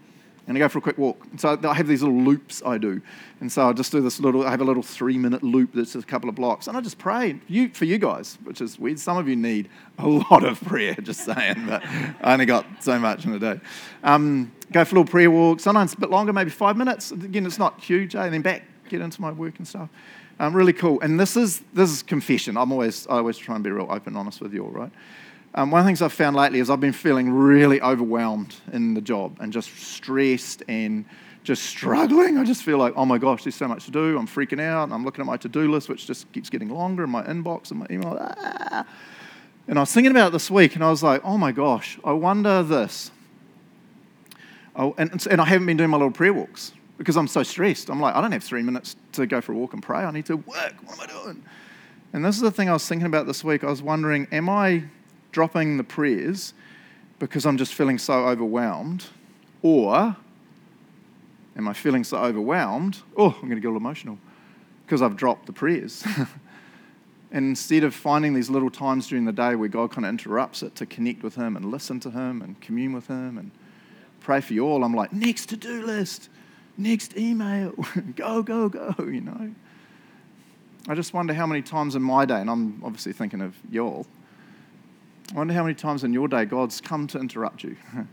and 0.47 0.57
I 0.57 0.61
go 0.61 0.69
for 0.69 0.79
a 0.79 0.83
quick 0.83 0.99
walk. 0.99 1.27
And 1.31 1.41
so 1.41 1.59
I 1.65 1.75
have 1.75 1.89
these 1.89 2.03
little 2.03 2.21
loops 2.21 2.63
I 2.65 2.77
do. 2.77 3.01
And 3.41 3.51
so 3.51 3.69
I 3.69 3.73
just 3.73 3.93
do 3.93 4.01
this 4.01 4.21
little, 4.21 4.47
I 4.47 4.51
have 4.51 4.61
a 4.61 4.65
little 4.65 4.83
three 4.83 5.17
minute 5.17 5.43
loop 5.43 5.71
that's 5.73 5.95
a 5.95 6.03
couple 6.03 6.29
of 6.29 6.35
blocks. 6.35 6.67
And 6.67 6.77
I 6.77 6.81
just 6.81 6.99
pray 6.99 7.41
you, 7.49 7.71
for 7.71 7.87
you 7.87 7.99
guys, 7.99 8.39
which 8.45 8.61
is 8.61 8.79
weird. 8.79 8.99
Some 8.99 9.17
of 9.17 9.29
you 9.29 9.37
need 9.37 9.69
a 9.99 10.07
lot 10.31 10.45
of 10.45 10.61
prayer, 10.63 10.95
just 10.95 11.25
saying, 11.25 11.67
but 11.67 11.83
I 11.87 12.35
only 12.35 12.47
got 12.47 12.67
so 12.81 12.99
much 12.99 13.25
in 13.25 13.33
a 13.33 13.39
day. 13.39 13.61
Um, 14.03 14.53
go 14.71 14.85
for 14.85 14.97
a 14.97 14.99
little 14.99 15.11
prayer 15.11 15.31
walk, 15.31 15.61
sometimes 15.61 15.95
a 15.95 15.99
bit 15.99 16.11
longer, 16.11 16.33
maybe 16.33 16.51
five 16.51 16.77
minutes. 16.77 17.11
Again, 17.11 17.47
it's 17.47 17.59
not 17.59 17.81
huge, 17.81 18.15
eh? 18.15 18.25
And 18.25 18.35
then 18.35 18.43
back, 18.43 18.65
get 18.89 19.01
into 19.01 19.21
my 19.21 19.33
work 19.33 19.59
and 19.59 19.67
stuff. 19.67 19.89
Um, 20.41 20.55
really 20.55 20.73
cool. 20.73 21.01
And 21.01 21.19
this 21.19 21.37
is 21.37 21.63
this 21.73 21.91
is 21.91 22.03
confession. 22.03 22.57
I'm 22.57 22.73
always 22.73 23.07
I 23.07 23.19
always 23.19 23.39
try 23.39 23.55
and 23.55 23.63
be 23.63 23.71
real 23.71 23.87
open, 23.89 24.17
honest 24.17 24.41
with 24.41 24.53
you 24.53 24.65
all, 24.65 24.71
right? 24.71 24.91
Um, 25.57 25.71
one 25.71 25.81
of 25.81 25.85
the 25.85 25.89
things 25.89 26.03
I've 26.03 26.13
found 26.13 26.35
lately 26.35 26.59
is 26.59 26.69
I've 26.69 26.81
been 26.81 26.93
feeling 26.93 27.31
really 27.31 27.81
overwhelmed 27.81 28.57
in 28.73 28.95
the 28.95 29.01
job 29.01 29.37
and 29.41 29.53
just 29.53 29.73
stressed 29.77 30.65
and 30.67 31.05
just 31.45 31.63
struggling. 31.63 32.39
I 32.39 32.45
just 32.45 32.65
feel 32.65 32.79
like, 32.79 32.95
oh 32.97 33.05
my 33.05 33.19
gosh, 33.19 33.45
there's 33.45 33.55
so 33.55 33.69
much 33.69 33.85
to 33.85 33.93
do. 33.93 34.19
I'm 34.19 34.27
freaking 34.27 34.61
out. 34.61 34.91
I'm 34.91 35.05
looking 35.05 35.21
at 35.21 35.27
my 35.27 35.37
to-do 35.37 35.71
list, 35.71 35.89
which 35.89 36.07
just 36.07 36.31
keeps 36.33 36.51
getting 36.51 36.71
longer 36.71 37.05
in 37.05 37.11
my 37.11 37.23
inbox 37.23 37.71
and 37.71 37.81
my 37.81 37.87
email. 37.89 38.19
Ah. 38.19 38.85
And 39.69 39.79
I 39.79 39.83
was 39.83 39.93
thinking 39.93 40.11
about 40.11 40.29
it 40.29 40.33
this 40.33 40.51
week, 40.51 40.75
and 40.75 40.83
I 40.83 40.91
was 40.91 41.03
like, 41.03 41.21
oh 41.25 41.39
my 41.39 41.53
gosh, 41.53 41.99
I 42.05 42.13
wonder 42.13 42.63
this. 42.63 43.13
Oh, 44.75 44.95
and, 44.99 45.25
and 45.31 45.41
I 45.41 45.45
haven't 45.45 45.67
been 45.67 45.77
doing 45.77 45.91
my 45.91 45.97
little 45.97 46.11
prayer 46.11 46.35
walks 46.35 46.73
because 46.99 47.17
I'm 47.17 47.29
so 47.29 47.45
stressed. 47.45 47.91
I'm 47.91 48.01
like, 48.01 48.17
I 48.17 48.21
don't 48.21 48.33
have 48.33 48.43
three 48.43 48.63
minutes 48.63 48.97
to 49.13 49.27
go 49.27 49.41
for 49.41 49.53
a 49.53 49.55
walk 49.55 49.73
and 49.73 49.83
pray. 49.83 50.01
I 50.01 50.11
need 50.11 50.27
to 50.27 50.37
work. 50.37 50.75
What 50.85 50.99
am 50.99 51.01
I 51.01 51.23
doing? 51.23 51.45
And 52.13 52.25
this 52.25 52.35
is 52.35 52.43
the 52.43 52.51
thing 52.51 52.69
I 52.69 52.73
was 52.73 52.87
thinking 52.87 53.07
about 53.07 53.27
this 53.27 53.45
week. 53.45 53.63
I 53.63 53.69
was 53.69 53.83
wondering, 53.83 54.27
am 54.33 54.49
I 54.49 54.85
dropping 55.35 55.77
the 55.77 55.85
prayers 55.85 56.55
because 57.19 57.45
I'm 57.45 57.59
just 57.59 57.75
feeling 57.75 57.99
so 57.99 58.27
overwhelmed? 58.27 59.05
Or 59.61 60.17
am 61.57 61.69
I 61.69 61.75
feeling 61.75 62.05
so 62.05 62.17
overwhelmed? 62.17 63.03
Oh, 63.17 63.31
I'm 63.31 63.49
going 63.49 63.57
to 63.57 63.61
get 63.61 63.69
all 63.69 63.77
emotional 63.77 64.19
because 64.87 65.03
I've 65.03 65.17
dropped 65.17 65.47
the 65.47 65.53
prayers. 65.53 66.03
and 66.07 66.29
instead 67.49 67.85
of 67.85 67.95
finding 67.95 68.33
these 68.33 68.49
little 68.49 68.71
times 68.71 69.09
during 69.09 69.27
the 69.27 69.33
day 69.33 69.55
where 69.55 69.69
God 69.69 69.91
kind 69.91 70.07
of 70.07 70.11
interrupts 70.11 70.63
it 70.63 70.75
to 70.77 70.87
connect 70.87 71.23
with 71.23 71.35
Him 71.35 71.57
and 71.57 71.71
listen 71.71 72.01
to 72.01 72.11
Him 72.11 72.41
and 72.41 72.59
commune 72.61 72.93
with 72.93 73.09
Him 73.09 73.37
and 73.37 73.51
pray 74.21 74.41
for 74.41 74.55
you 74.55 74.65
all, 74.65 74.85
I'm 74.85 74.95
like, 74.95 75.13
next 75.13 75.47
to 75.51 75.57
do 75.57 75.85
list 75.85 76.31
next 76.77 77.17
email, 77.17 77.73
go, 78.17 78.43
go, 78.43 78.69
go, 78.69 78.95
you 78.99 79.21
know. 79.21 79.55
I 80.89 80.95
just 80.95 81.15
wonder 81.15 81.33
how 81.33 81.47
many 81.47 81.63
times 81.63 81.95
in 81.95 82.03
my 82.03 82.25
day, 82.25 82.41
and 82.41 82.51
I'm 82.51 82.83
obviously 82.85 83.13
thinking 83.13 83.41
of 83.41 83.57
y'all, 83.71 84.07
I 85.33 85.39
wonder 85.39 85.55
how 85.55 85.63
many 85.63 85.75
times 85.75 86.05
in 86.05 86.13
your 86.13 86.29
day 86.29 86.45
God's 86.45 86.81
come 86.81 87.07
to 87.09 87.19
interrupt 87.19 87.65
you. 87.65 87.77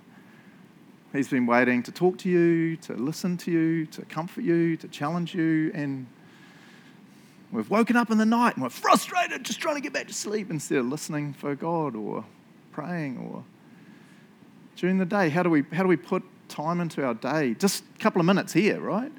He's 1.13 1.27
been 1.27 1.45
waiting 1.45 1.83
to 1.83 1.91
talk 1.91 2.17
to 2.19 2.29
you, 2.29 2.77
to 2.77 2.93
listen 2.93 3.35
to 3.37 3.51
you, 3.51 3.85
to 3.87 4.05
comfort 4.05 4.43
you, 4.43 4.77
to 4.77 4.87
challenge 4.87 5.35
you, 5.35 5.71
and 5.73 6.07
we've 7.51 7.69
woken 7.69 7.97
up 7.97 8.11
in 8.11 8.17
the 8.17 8.25
night 8.25 8.55
and 8.55 8.63
we're 8.63 8.69
frustrated, 8.69 9.43
just 9.43 9.59
trying 9.59 9.75
to 9.75 9.81
get 9.81 9.91
back 9.91 10.07
to 10.07 10.13
sleep 10.13 10.49
instead 10.49 10.77
of 10.77 10.85
listening 10.85 11.33
for 11.33 11.53
God 11.53 11.97
or 11.97 12.23
praying 12.71 13.17
or 13.17 13.43
during 14.77 14.97
the 14.97 15.05
day. 15.05 15.27
How 15.27 15.43
do 15.43 15.49
we, 15.49 15.63
how 15.73 15.83
do 15.83 15.89
we 15.89 15.97
put 15.97 16.23
time 16.47 16.79
into 16.79 17.03
our 17.03 17.13
day, 17.13 17.55
just 17.55 17.83
a 17.95 17.99
couple 17.99 18.21
of 18.21 18.25
minutes 18.25 18.53
here, 18.53 18.79
right? 18.79 19.11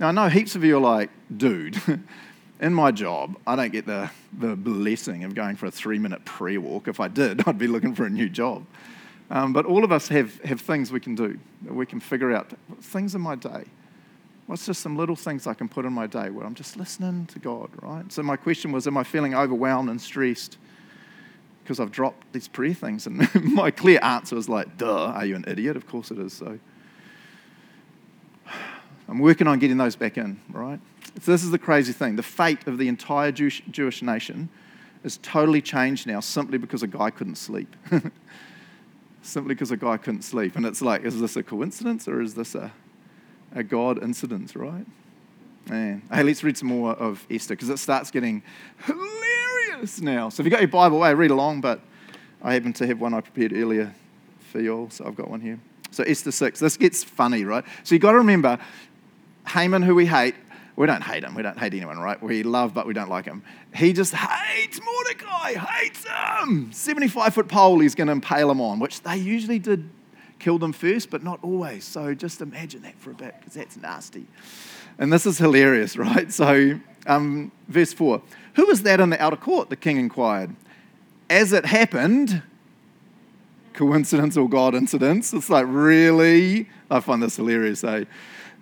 Now, 0.00 0.08
I 0.08 0.12
know 0.12 0.28
heaps 0.28 0.56
of 0.56 0.64
you 0.64 0.76
are 0.76 0.80
like, 0.80 1.10
dude, 1.36 1.80
in 2.60 2.74
my 2.74 2.90
job, 2.90 3.36
I 3.46 3.56
don't 3.56 3.72
get 3.72 3.86
the, 3.86 4.10
the 4.38 4.56
blessing 4.56 5.24
of 5.24 5.34
going 5.34 5.56
for 5.56 5.66
a 5.66 5.70
three 5.70 5.98
minute 5.98 6.24
prayer 6.24 6.60
walk. 6.60 6.88
If 6.88 7.00
I 7.00 7.08
did, 7.08 7.42
I'd 7.46 7.58
be 7.58 7.68
looking 7.68 7.94
for 7.94 8.04
a 8.04 8.10
new 8.10 8.28
job. 8.28 8.64
Um, 9.30 9.52
but 9.52 9.66
all 9.66 9.84
of 9.84 9.92
us 9.92 10.08
have, 10.08 10.40
have 10.42 10.60
things 10.60 10.90
we 10.90 11.00
can 11.00 11.14
do. 11.14 11.38
We 11.68 11.84
can 11.86 12.00
figure 12.00 12.32
out 12.32 12.52
things 12.80 13.14
in 13.14 13.20
my 13.20 13.34
day. 13.34 13.64
What's 14.46 14.64
just 14.64 14.80
some 14.80 14.96
little 14.96 15.16
things 15.16 15.46
I 15.46 15.52
can 15.52 15.68
put 15.68 15.84
in 15.84 15.92
my 15.92 16.06
day 16.06 16.30
where 16.30 16.46
I'm 16.46 16.54
just 16.54 16.78
listening 16.78 17.26
to 17.26 17.38
God, 17.38 17.68
right? 17.82 18.10
So, 18.10 18.22
my 18.22 18.36
question 18.36 18.72
was 18.72 18.86
Am 18.86 18.96
I 18.96 19.04
feeling 19.04 19.34
overwhelmed 19.34 19.90
and 19.90 20.00
stressed? 20.00 20.56
because 21.68 21.80
I've 21.80 21.92
dropped 21.92 22.32
these 22.32 22.48
prayer 22.48 22.72
things. 22.72 23.06
And 23.06 23.28
my 23.54 23.70
clear 23.70 23.98
answer 24.02 24.34
was 24.34 24.48
like, 24.48 24.78
duh, 24.78 25.08
are 25.08 25.26
you 25.26 25.36
an 25.36 25.44
idiot? 25.46 25.76
Of 25.76 25.86
course 25.86 26.10
it 26.10 26.18
is. 26.18 26.32
So 26.32 26.58
I'm 29.08 29.18
working 29.18 29.46
on 29.46 29.58
getting 29.58 29.76
those 29.76 29.94
back 29.94 30.16
in, 30.16 30.40
right? 30.50 30.80
So 31.20 31.32
this 31.32 31.42
is 31.42 31.50
the 31.50 31.58
crazy 31.58 31.92
thing. 31.92 32.16
The 32.16 32.22
fate 32.22 32.66
of 32.66 32.78
the 32.78 32.88
entire 32.88 33.32
Jewish, 33.32 33.62
Jewish 33.70 34.02
nation 34.02 34.48
is 35.04 35.18
totally 35.18 35.62
changed 35.62 36.06
now 36.06 36.20
simply 36.20 36.58
because 36.58 36.82
a 36.82 36.86
guy 36.86 37.10
couldn't 37.10 37.36
sleep. 37.36 37.74
simply 39.22 39.54
because 39.54 39.70
a 39.70 39.76
guy 39.76 39.96
couldn't 39.96 40.22
sleep. 40.22 40.56
And 40.56 40.64
it's 40.64 40.80
like, 40.80 41.04
is 41.04 41.20
this 41.20 41.36
a 41.36 41.42
coincidence 41.42 42.08
or 42.08 42.20
is 42.20 42.34
this 42.34 42.54
a, 42.54 42.72
a 43.54 43.62
God 43.62 44.02
incident, 44.02 44.54
right? 44.54 44.86
Man. 45.68 46.02
Hey, 46.10 46.22
let's 46.22 46.42
read 46.42 46.56
some 46.56 46.68
more 46.68 46.92
of 46.92 47.26
Esther 47.30 47.54
because 47.54 47.68
it 47.68 47.78
starts 47.78 48.10
getting 48.10 48.42
hilarious 48.84 50.00
now. 50.00 50.28
So 50.30 50.40
if 50.40 50.46
you've 50.46 50.52
got 50.52 50.60
your 50.60 50.68
Bible, 50.68 51.02
I 51.02 51.10
read 51.10 51.30
along, 51.30 51.60
but 51.60 51.80
I 52.42 52.54
happen 52.54 52.72
to 52.74 52.86
have 52.86 53.00
one 53.00 53.12
I 53.12 53.20
prepared 53.20 53.52
earlier 53.52 53.92
for 54.50 54.60
you 54.60 54.74
all, 54.74 54.90
so 54.90 55.04
I've 55.04 55.16
got 55.16 55.28
one 55.28 55.40
here. 55.40 55.58
So 55.90 56.04
Esther 56.04 56.32
6, 56.32 56.60
this 56.60 56.76
gets 56.76 57.04
funny, 57.04 57.44
right? 57.44 57.64
So 57.82 57.94
you've 57.94 58.02
got 58.02 58.12
to 58.12 58.18
remember, 58.18 58.58
Haman, 59.48 59.82
who 59.82 59.94
we 59.94 60.06
hate, 60.06 60.34
we 60.78 60.86
don't 60.86 61.02
hate 61.02 61.24
him. 61.24 61.34
We 61.34 61.42
don't 61.42 61.58
hate 61.58 61.74
anyone, 61.74 61.98
right? 61.98 62.22
We 62.22 62.44
love, 62.44 62.72
but 62.72 62.86
we 62.86 62.94
don't 62.94 63.10
like 63.10 63.24
him. 63.24 63.42
He 63.74 63.92
just 63.92 64.14
hates 64.14 64.80
Mordecai, 64.80 65.54
hates 65.54 66.06
him. 66.06 66.70
75 66.72 67.34
foot 67.34 67.48
pole 67.48 67.80
he's 67.80 67.96
going 67.96 68.06
to 68.06 68.12
impale 68.12 68.48
him 68.48 68.60
on, 68.60 68.78
which 68.78 69.02
they 69.02 69.16
usually 69.16 69.58
did 69.58 69.90
kill 70.38 70.56
them 70.56 70.72
first, 70.72 71.10
but 71.10 71.24
not 71.24 71.40
always. 71.42 71.84
So 71.84 72.14
just 72.14 72.40
imagine 72.40 72.82
that 72.82 72.96
for 73.00 73.10
a 73.10 73.14
bit, 73.14 73.34
because 73.40 73.54
that's 73.54 73.76
nasty. 73.76 74.28
And 74.98 75.12
this 75.12 75.26
is 75.26 75.36
hilarious, 75.38 75.96
right? 75.96 76.32
So, 76.32 76.78
um, 77.08 77.50
verse 77.66 77.92
4 77.92 78.22
Who 78.54 78.66
was 78.66 78.82
that 78.84 79.00
in 79.00 79.10
the 79.10 79.20
outer 79.20 79.36
court? 79.36 79.70
The 79.70 79.76
king 79.76 79.96
inquired. 79.96 80.54
As 81.28 81.52
it 81.52 81.66
happened, 81.66 82.40
coincidence 83.72 84.36
or 84.36 84.48
God 84.48 84.76
incidence? 84.76 85.34
It's 85.34 85.50
like, 85.50 85.66
really? 85.68 86.68
I 86.88 87.00
find 87.00 87.20
this 87.20 87.34
hilarious, 87.34 87.82
eh? 87.82 88.04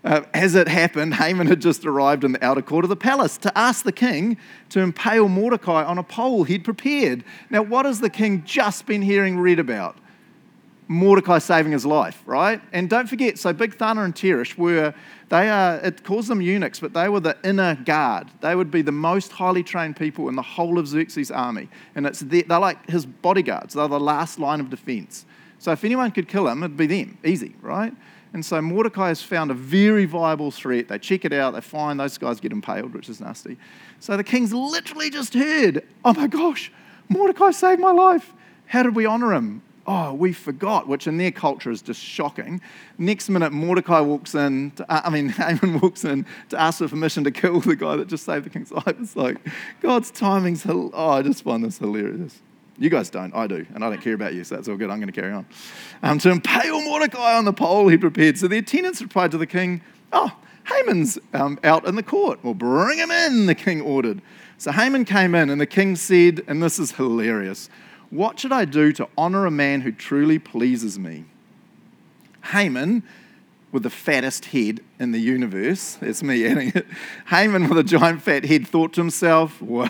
Uh, 0.06 0.22
as 0.34 0.54
it 0.54 0.68
happened, 0.68 1.14
Haman 1.14 1.48
had 1.48 1.60
just 1.60 1.84
arrived 1.84 2.22
in 2.22 2.30
the 2.30 2.44
outer 2.44 2.62
court 2.62 2.84
of 2.84 2.88
the 2.88 2.96
palace 2.96 3.36
to 3.38 3.58
ask 3.58 3.84
the 3.84 3.90
king 3.90 4.36
to 4.68 4.78
impale 4.78 5.28
Mordecai 5.28 5.82
on 5.82 5.98
a 5.98 6.02
pole 6.04 6.44
he'd 6.44 6.62
prepared. 6.62 7.24
Now, 7.50 7.62
what 7.62 7.86
has 7.86 8.00
the 8.00 8.08
king 8.08 8.44
just 8.44 8.86
been 8.86 9.02
hearing 9.02 9.36
read 9.36 9.58
about? 9.58 9.98
Mordecai 10.86 11.38
saving 11.38 11.72
his 11.72 11.84
life, 11.84 12.22
right? 12.24 12.60
And 12.72 12.88
don't 12.88 13.08
forget, 13.08 13.36
so 13.36 13.52
Bigthana 13.52 14.04
and 14.04 14.14
Teresh 14.14 14.56
were, 14.56 14.94
they 15.28 15.48
are, 15.48 15.78
it 15.78 16.04
calls 16.04 16.28
them 16.28 16.40
eunuchs, 16.40 16.78
but 16.78 16.92
they 16.92 17.08
were 17.08 17.18
the 17.18 17.36
inner 17.42 17.74
guard. 17.74 18.28
They 18.42 18.54
would 18.54 18.70
be 18.70 18.82
the 18.82 18.92
most 18.92 19.32
highly 19.32 19.64
trained 19.64 19.96
people 19.96 20.28
in 20.28 20.36
the 20.36 20.42
whole 20.42 20.78
of 20.78 20.86
Xerxes' 20.86 21.32
army. 21.32 21.68
And 21.96 22.06
it's 22.06 22.20
they're 22.20 22.44
like 22.60 22.88
his 22.88 23.04
bodyguards, 23.04 23.74
they're 23.74 23.88
the 23.88 23.98
last 23.98 24.38
line 24.38 24.60
of 24.60 24.70
defense. 24.70 25.26
So 25.58 25.72
if 25.72 25.82
anyone 25.82 26.12
could 26.12 26.28
kill 26.28 26.46
him, 26.46 26.62
it'd 26.62 26.76
be 26.76 26.86
them, 26.86 27.18
easy, 27.24 27.56
right? 27.60 27.92
And 28.36 28.44
so 28.44 28.60
Mordecai 28.60 29.08
has 29.08 29.22
found 29.22 29.50
a 29.50 29.54
very 29.54 30.04
viable 30.04 30.50
threat. 30.50 30.88
They 30.88 30.98
check 30.98 31.24
it 31.24 31.32
out, 31.32 31.54
they 31.54 31.62
find 31.62 31.98
those 31.98 32.18
guys 32.18 32.38
get 32.38 32.52
impaled, 32.52 32.92
which 32.92 33.08
is 33.08 33.18
nasty. 33.18 33.56
So 33.98 34.14
the 34.18 34.24
king's 34.24 34.52
literally 34.52 35.08
just 35.08 35.32
heard, 35.32 35.82
oh 36.04 36.12
my 36.12 36.26
gosh, 36.26 36.70
Mordecai 37.08 37.50
saved 37.52 37.80
my 37.80 37.92
life. 37.92 38.34
How 38.66 38.82
did 38.82 38.94
we 38.94 39.06
honor 39.06 39.32
him? 39.32 39.62
oh, 39.86 40.12
we 40.12 40.32
forgot, 40.32 40.88
which 40.88 41.06
in 41.06 41.16
their 41.16 41.30
culture 41.30 41.70
is 41.70 41.80
just 41.80 42.00
shocking. 42.00 42.60
Next 42.98 43.28
minute, 43.28 43.52
Mordecai 43.52 44.00
walks 44.00 44.34
in, 44.34 44.72
to, 44.72 44.92
uh, 44.92 45.02
I 45.04 45.10
mean, 45.10 45.28
Haman 45.30 45.80
walks 45.80 46.04
in 46.04 46.26
to 46.48 46.60
ask 46.60 46.78
for 46.78 46.88
permission 46.88 47.22
to 47.24 47.30
kill 47.30 47.60
the 47.60 47.76
guy 47.76 47.96
that 47.96 48.08
just 48.08 48.24
saved 48.24 48.44
the 48.46 48.50
king's 48.50 48.72
life. 48.72 48.96
It's 49.00 49.14
like, 49.14 49.38
God's 49.80 50.10
timing's, 50.10 50.66
oh, 50.68 50.90
I 50.92 51.22
just 51.22 51.44
find 51.44 51.64
this 51.64 51.78
hilarious. 51.78 52.42
You 52.78 52.90
guys 52.90 53.08
don't, 53.08 53.34
I 53.34 53.46
do, 53.46 53.64
and 53.74 53.84
I 53.84 53.90
don't 53.90 54.02
care 54.02 54.14
about 54.14 54.34
you, 54.34 54.44
so 54.44 54.54
that's 54.54 54.68
all 54.68 54.76
good. 54.76 54.90
I'm 54.90 54.98
going 54.98 55.12
to 55.12 55.20
carry 55.20 55.32
on. 55.32 55.46
Um, 56.02 56.18
to 56.18 56.30
impale 56.30 56.82
Mordecai 56.82 57.36
on 57.36 57.44
the 57.44 57.52
pole 57.52 57.88
he 57.88 57.96
prepared. 57.96 58.38
So 58.38 58.48
the 58.48 58.58
attendants 58.58 59.00
replied 59.00 59.30
to 59.30 59.38
the 59.38 59.46
king, 59.46 59.80
oh, 60.12 60.36
Haman's 60.66 61.18
um, 61.32 61.58
out 61.64 61.86
in 61.86 61.94
the 61.96 62.02
court. 62.02 62.40
Well, 62.42 62.54
bring 62.54 62.98
him 62.98 63.10
in, 63.10 63.46
the 63.46 63.54
king 63.54 63.80
ordered. 63.80 64.20
So 64.58 64.72
Haman 64.72 65.04
came 65.04 65.34
in, 65.34 65.48
and 65.48 65.60
the 65.60 65.66
king 65.66 65.96
said, 65.96 66.42
and 66.46 66.62
this 66.62 66.78
is 66.78 66.92
hilarious 66.92 67.70
what 68.10 68.38
should 68.38 68.52
I 68.52 68.64
do 68.64 68.92
to 68.92 69.08
honor 69.16 69.46
a 69.46 69.50
man 69.50 69.80
who 69.80 69.92
truly 69.92 70.38
pleases 70.38 70.98
me? 70.98 71.24
Haman, 72.44 73.02
with 73.72 73.82
the 73.82 73.90
fattest 73.90 74.46
head 74.46 74.80
in 74.98 75.12
the 75.12 75.18
universe, 75.18 75.98
that's 76.00 76.22
me 76.22 76.46
adding 76.46 76.72
it. 76.74 76.86
Haman, 77.28 77.68
with 77.68 77.78
a 77.78 77.84
giant 77.84 78.22
fat 78.22 78.44
head, 78.44 78.66
thought 78.66 78.92
to 78.94 79.00
himself, 79.00 79.60
wow, 79.62 79.88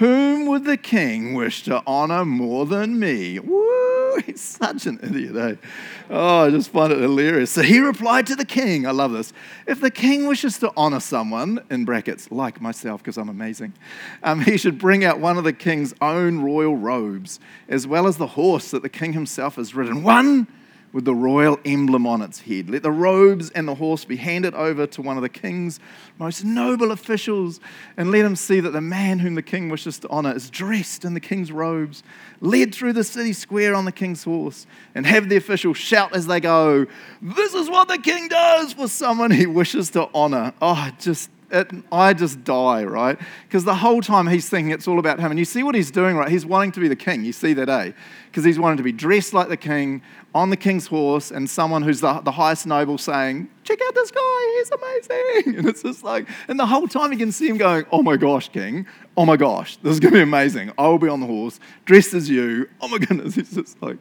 whom 0.00 0.46
would 0.46 0.64
the 0.64 0.78
king 0.78 1.34
wish 1.34 1.62
to 1.62 1.82
honor 1.86 2.24
more 2.24 2.64
than 2.64 2.98
me? 2.98 3.38
Woo, 3.38 4.16
he's 4.26 4.40
such 4.40 4.86
an 4.86 4.98
idiot, 5.02 5.36
eh? 5.36 5.68
Oh, 6.08 6.46
I 6.46 6.50
just 6.50 6.70
find 6.70 6.90
it 6.90 6.98
hilarious. 6.98 7.50
So 7.50 7.60
he 7.60 7.80
replied 7.80 8.26
to 8.28 8.34
the 8.34 8.46
king, 8.46 8.86
I 8.86 8.92
love 8.92 9.12
this. 9.12 9.34
If 9.66 9.82
the 9.82 9.90
king 9.90 10.26
wishes 10.26 10.58
to 10.60 10.72
honor 10.74 11.00
someone, 11.00 11.62
in 11.70 11.84
brackets, 11.84 12.30
like 12.30 12.62
myself, 12.62 13.02
because 13.02 13.18
I'm 13.18 13.28
amazing, 13.28 13.74
um, 14.22 14.40
he 14.40 14.56
should 14.56 14.78
bring 14.78 15.04
out 15.04 15.20
one 15.20 15.36
of 15.36 15.44
the 15.44 15.52
king's 15.52 15.92
own 16.00 16.40
royal 16.40 16.76
robes, 16.76 17.38
as 17.68 17.86
well 17.86 18.06
as 18.06 18.16
the 18.16 18.28
horse 18.28 18.70
that 18.70 18.80
the 18.80 18.88
king 18.88 19.12
himself 19.12 19.56
has 19.56 19.74
ridden. 19.74 20.02
One 20.02 20.46
with 20.92 21.04
the 21.04 21.14
royal 21.14 21.58
emblem 21.64 22.06
on 22.06 22.20
its 22.22 22.40
head. 22.40 22.68
Let 22.68 22.82
the 22.82 22.90
robes 22.90 23.50
and 23.50 23.68
the 23.68 23.74
horse 23.74 24.04
be 24.04 24.16
handed 24.16 24.54
over 24.54 24.86
to 24.88 25.02
one 25.02 25.16
of 25.16 25.22
the 25.22 25.28
king's 25.28 25.78
most 26.18 26.44
noble 26.44 26.90
officials, 26.90 27.60
and 27.96 28.10
let 28.10 28.24
him 28.24 28.36
see 28.36 28.60
that 28.60 28.70
the 28.70 28.80
man 28.80 29.18
whom 29.20 29.34
the 29.34 29.42
king 29.42 29.68
wishes 29.68 29.98
to 30.00 30.08
honor 30.08 30.34
is 30.34 30.50
dressed 30.50 31.04
in 31.04 31.14
the 31.14 31.20
king's 31.20 31.52
robes, 31.52 32.02
led 32.40 32.74
through 32.74 32.92
the 32.92 33.04
city 33.04 33.32
square 33.32 33.74
on 33.74 33.84
the 33.84 33.92
king's 33.92 34.24
horse, 34.24 34.66
and 34.94 35.06
have 35.06 35.28
the 35.28 35.36
officials 35.36 35.76
shout 35.76 36.14
as 36.14 36.26
they 36.26 36.40
go, 36.40 36.86
This 37.22 37.54
is 37.54 37.70
what 37.70 37.88
the 37.88 37.98
king 37.98 38.28
does 38.28 38.72
for 38.72 38.88
someone 38.88 39.30
he 39.30 39.46
wishes 39.46 39.90
to 39.90 40.08
honor. 40.12 40.52
Oh, 40.60 40.90
just 40.98 41.30
it, 41.50 41.70
I 41.90 42.12
just 42.12 42.44
die, 42.44 42.84
right? 42.84 43.18
Because 43.46 43.64
the 43.64 43.74
whole 43.74 44.00
time 44.00 44.26
he's 44.26 44.48
thinking 44.48 44.72
it's 44.72 44.86
all 44.86 44.98
about 44.98 45.18
him. 45.18 45.30
And 45.30 45.38
you 45.38 45.44
see 45.44 45.62
what 45.62 45.74
he's 45.74 45.90
doing, 45.90 46.16
right? 46.16 46.28
He's 46.28 46.46
wanting 46.46 46.72
to 46.72 46.80
be 46.80 46.88
the 46.88 46.96
king. 46.96 47.24
You 47.24 47.32
see 47.32 47.52
that, 47.54 47.68
eh? 47.68 47.92
Because 48.26 48.44
he's 48.44 48.58
wanting 48.58 48.76
to 48.76 48.82
be 48.82 48.92
dressed 48.92 49.32
like 49.34 49.48
the 49.48 49.56
king, 49.56 50.02
on 50.34 50.50
the 50.50 50.56
king's 50.56 50.86
horse, 50.86 51.30
and 51.30 51.50
someone 51.50 51.82
who's 51.82 52.00
the, 52.00 52.20
the 52.20 52.30
highest 52.30 52.66
noble 52.66 52.98
saying, 52.98 53.48
Check 53.64 53.80
out 53.86 53.94
this 53.94 54.10
guy, 54.10 54.56
he's 54.58 54.70
amazing. 54.70 55.58
And 55.60 55.68
it's 55.68 55.82
just 55.82 56.04
like, 56.04 56.28
and 56.48 56.58
the 56.58 56.66
whole 56.66 56.86
time 56.86 57.12
you 57.12 57.18
can 57.18 57.32
see 57.32 57.48
him 57.48 57.56
going, 57.56 57.84
Oh 57.90 58.02
my 58.02 58.16
gosh, 58.16 58.48
king, 58.48 58.86
oh 59.16 59.26
my 59.26 59.36
gosh, 59.36 59.76
this 59.78 59.92
is 59.92 60.00
going 60.00 60.12
to 60.12 60.18
be 60.18 60.22
amazing. 60.22 60.72
I 60.78 60.86
will 60.88 60.98
be 60.98 61.08
on 61.08 61.20
the 61.20 61.26
horse, 61.26 61.58
dressed 61.84 62.14
as 62.14 62.28
you. 62.30 62.68
Oh 62.80 62.88
my 62.88 62.98
goodness. 63.06 63.36
It's 63.36 63.52
just 63.52 63.82
like, 63.82 63.98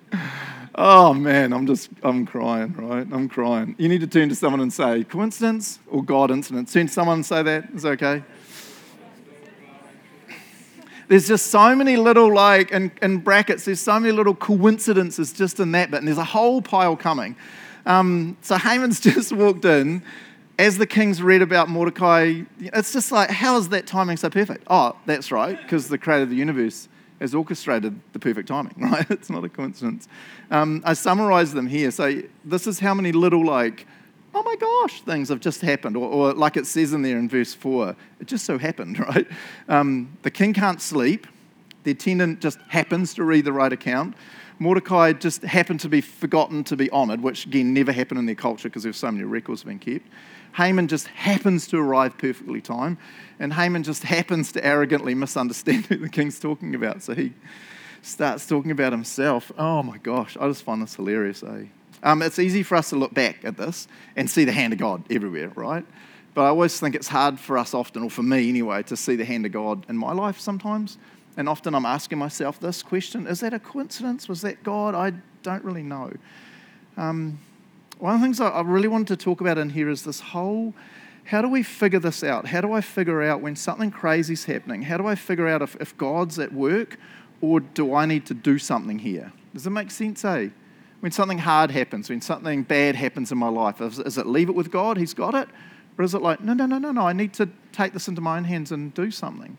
Oh 0.81 1.13
man, 1.13 1.51
I'm 1.51 1.67
just, 1.67 1.89
I'm 2.03 2.25
crying, 2.25 2.71
right? 2.77 3.05
I'm 3.11 3.27
crying. 3.27 3.75
You 3.77 3.89
need 3.89 3.99
to 3.99 4.07
turn 4.07 4.29
to 4.29 4.35
someone 4.35 4.61
and 4.61 4.71
say, 4.71 5.03
coincidence 5.03 5.77
or 5.89 6.01
God 6.01 6.31
incident? 6.31 6.71
Turn 6.71 6.87
to 6.87 6.93
someone 6.93 7.15
and 7.15 7.25
say 7.25 7.43
that. 7.43 7.69
Is 7.75 7.85
okay? 7.85 8.23
There's 11.09 11.27
just 11.27 11.47
so 11.47 11.75
many 11.75 11.97
little, 11.97 12.33
like, 12.33 12.71
in, 12.71 12.93
in 13.01 13.17
brackets, 13.17 13.65
there's 13.65 13.81
so 13.81 13.99
many 13.99 14.13
little 14.13 14.33
coincidences 14.33 15.33
just 15.33 15.59
in 15.59 15.73
that 15.73 15.91
bit, 15.91 15.97
and 15.97 16.07
there's 16.07 16.17
a 16.17 16.23
whole 16.23 16.61
pile 16.61 16.95
coming. 16.95 17.35
Um, 17.85 18.37
so 18.41 18.55
Haman's 18.55 18.99
just 19.01 19.33
walked 19.33 19.65
in. 19.65 20.01
As 20.57 20.77
the 20.77 20.87
king's 20.87 21.21
read 21.21 21.41
about 21.41 21.67
Mordecai, 21.67 22.43
it's 22.61 22.93
just 22.93 23.11
like, 23.11 23.29
how 23.29 23.57
is 23.57 23.67
that 23.69 23.85
timing 23.85 24.15
so 24.15 24.29
perfect? 24.29 24.63
Oh, 24.67 24.95
that's 25.05 25.29
right, 25.29 25.61
because 25.61 25.89
the 25.89 25.97
creator 25.97 26.23
of 26.23 26.29
the 26.29 26.37
universe 26.37 26.87
has 27.19 27.35
orchestrated 27.35 27.99
the 28.13 28.19
perfect 28.19 28.47
timing, 28.47 28.73
right? 28.77 29.09
It's 29.09 29.29
not 29.29 29.43
a 29.43 29.49
coincidence. 29.49 30.07
Um, 30.51 30.81
I 30.85 30.93
summarize 30.93 31.53
them 31.53 31.67
here. 31.67 31.91
So 31.91 32.21
this 32.45 32.67
is 32.67 32.79
how 32.79 32.93
many 32.93 33.11
little, 33.11 33.45
like, 33.45 33.85
oh 34.33 34.43
my 34.43 34.55
gosh, 34.55 35.01
things 35.01 35.29
have 35.29 35.39
just 35.39 35.61
happened. 35.61 35.97
Or, 35.97 36.07
or 36.07 36.33
like 36.33 36.57
it 36.57 36.65
says 36.65 36.93
in 36.93 37.01
there 37.01 37.17
in 37.17 37.29
verse 37.29 37.53
4, 37.53 37.95
it 38.19 38.27
just 38.27 38.45
so 38.45 38.57
happened, 38.57 38.99
right? 39.15 39.27
Um, 39.67 40.17
the 40.21 40.31
king 40.31 40.53
can't 40.53 40.81
sleep. 40.81 41.27
The 41.83 41.91
attendant 41.91 42.41
just 42.41 42.59
happens 42.67 43.13
to 43.15 43.23
read 43.23 43.45
the 43.45 43.53
right 43.53 43.71
account. 43.71 44.15
Mordecai 44.59 45.13
just 45.13 45.41
happened 45.43 45.79
to 45.79 45.89
be 45.89 46.01
forgotten 46.01 46.65
to 46.65 46.75
be 46.75 46.91
honoured, 46.91 47.21
which 47.21 47.45
again 47.45 47.73
never 47.73 47.93
happened 47.93 48.19
in 48.19 48.25
their 48.25 48.35
culture 48.35 48.67
because 48.67 48.83
there's 48.83 48.97
so 48.97 49.09
many 49.09 49.23
records 49.23 49.63
being 49.63 49.79
kept. 49.79 50.05
Haman 50.55 50.87
just 50.89 51.07
happens 51.07 51.67
to 51.67 51.77
arrive 51.77 52.17
perfectly 52.17 52.59
timed, 52.59 52.97
and 53.39 53.53
Haman 53.53 53.83
just 53.83 54.03
happens 54.15 54.51
to 54.53 54.65
arrogantly 54.65 55.15
misunderstand 55.15 55.85
who 55.87 55.97
the 55.97 56.09
king's 56.09 56.39
talking 56.39 56.75
about. 56.75 57.01
So 57.01 57.15
he 57.15 57.33
starts 58.01 58.45
talking 58.45 58.71
about 58.71 58.91
himself. 58.91 59.51
Oh 59.57 59.83
my 59.83 59.97
gosh, 59.97 60.37
I 60.39 60.47
just 60.47 60.63
find 60.63 60.81
this 60.81 60.95
hilarious, 60.95 61.43
eh? 61.43 61.65
Um, 62.01 62.21
it's 62.21 62.39
easy 62.39 62.63
for 62.63 62.75
us 62.75 62.89
to 62.91 62.95
look 62.95 63.13
back 63.13 63.43
at 63.43 63.57
this 63.57 63.87
and 64.15 64.29
see 64.29 64.45
the 64.45 64.53
hand 64.53 64.71
of 64.71 64.79
God 64.79 65.03
everywhere, 65.11 65.49
right? 65.55 65.85
But 66.33 66.43
I 66.43 66.47
always 66.47 66.79
think 66.79 66.95
it's 66.95 67.09
hard 67.09 67.39
for 67.39 67.57
us 67.57 67.73
often, 67.73 68.03
or 68.03 68.09
for 68.09 68.23
me 68.23 68.47
anyway, 68.47 68.83
to 68.83 68.95
see 68.95 69.15
the 69.15 69.25
hand 69.25 69.45
of 69.45 69.51
God 69.51 69.85
in 69.89 69.97
my 69.97 70.13
life 70.13 70.39
sometimes. 70.39 70.97
And 71.35 71.49
often 71.49 71.75
I'm 71.75 71.85
asking 71.85 72.17
myself 72.17 72.59
this 72.59 72.81
question 72.83 73.27
Is 73.27 73.41
that 73.41 73.53
a 73.53 73.59
coincidence? 73.59 74.29
Was 74.29 74.41
that 74.41 74.63
God? 74.63 74.95
I 74.95 75.13
don't 75.43 75.63
really 75.63 75.83
know. 75.83 76.13
Um, 76.95 77.39
one 77.97 78.15
of 78.15 78.21
the 78.21 78.25
things 78.25 78.39
I 78.39 78.61
really 78.61 78.87
wanted 78.87 79.07
to 79.07 79.17
talk 79.17 79.41
about 79.41 79.57
in 79.57 79.69
here 79.69 79.89
is 79.89 80.03
this 80.03 80.21
whole 80.21 80.73
how 81.29 81.43
do 81.43 81.47
we 81.47 81.61
figure 81.61 81.99
this 81.99 82.23
out? 82.23 82.47
How 82.47 82.59
do 82.59 82.73
I 82.73 82.81
figure 82.81 83.21
out 83.21 83.39
when 83.39 83.55
something 83.55 83.91
crazy 83.91 84.33
is 84.33 84.45
happening? 84.45 84.81
How 84.81 84.97
do 84.97 85.05
I 85.05 85.13
figure 85.13 85.47
out 85.47 85.61
if, 85.61 85.75
if 85.75 85.95
God's 85.95 86.39
at 86.39 86.51
work 86.51 86.97
or 87.39 87.59
do 87.59 87.93
I 87.93 88.07
need 88.07 88.25
to 88.25 88.33
do 88.33 88.57
something 88.57 88.97
here? 88.97 89.31
Does 89.53 89.67
it 89.67 89.69
make 89.69 89.91
sense, 89.91 90.25
eh? 90.25 90.49
When 91.01 91.11
something 91.11 91.37
hard 91.37 91.69
happens, 91.69 92.09
when 92.09 92.19
something 92.19 92.63
bad 92.63 92.95
happens 92.95 93.31
in 93.31 93.37
my 93.37 93.47
life, 93.47 93.79
is, 93.79 93.99
is 93.99 94.17
it 94.17 94.25
leave 94.25 94.49
it 94.49 94.55
with 94.55 94.71
God? 94.71 94.97
He's 94.97 95.13
got 95.13 95.35
it? 95.35 95.47
Or 95.99 96.03
is 96.03 96.15
it 96.15 96.23
like, 96.23 96.41
no, 96.41 96.53
no, 96.53 96.65
no, 96.65 96.79
no, 96.79 96.91
no, 96.91 97.01
I 97.01 97.13
need 97.13 97.33
to 97.33 97.47
take 97.73 97.93
this 97.93 98.07
into 98.07 98.21
my 98.21 98.37
own 98.37 98.45
hands 98.45 98.71
and 98.71 98.91
do 98.95 99.11
something? 99.11 99.55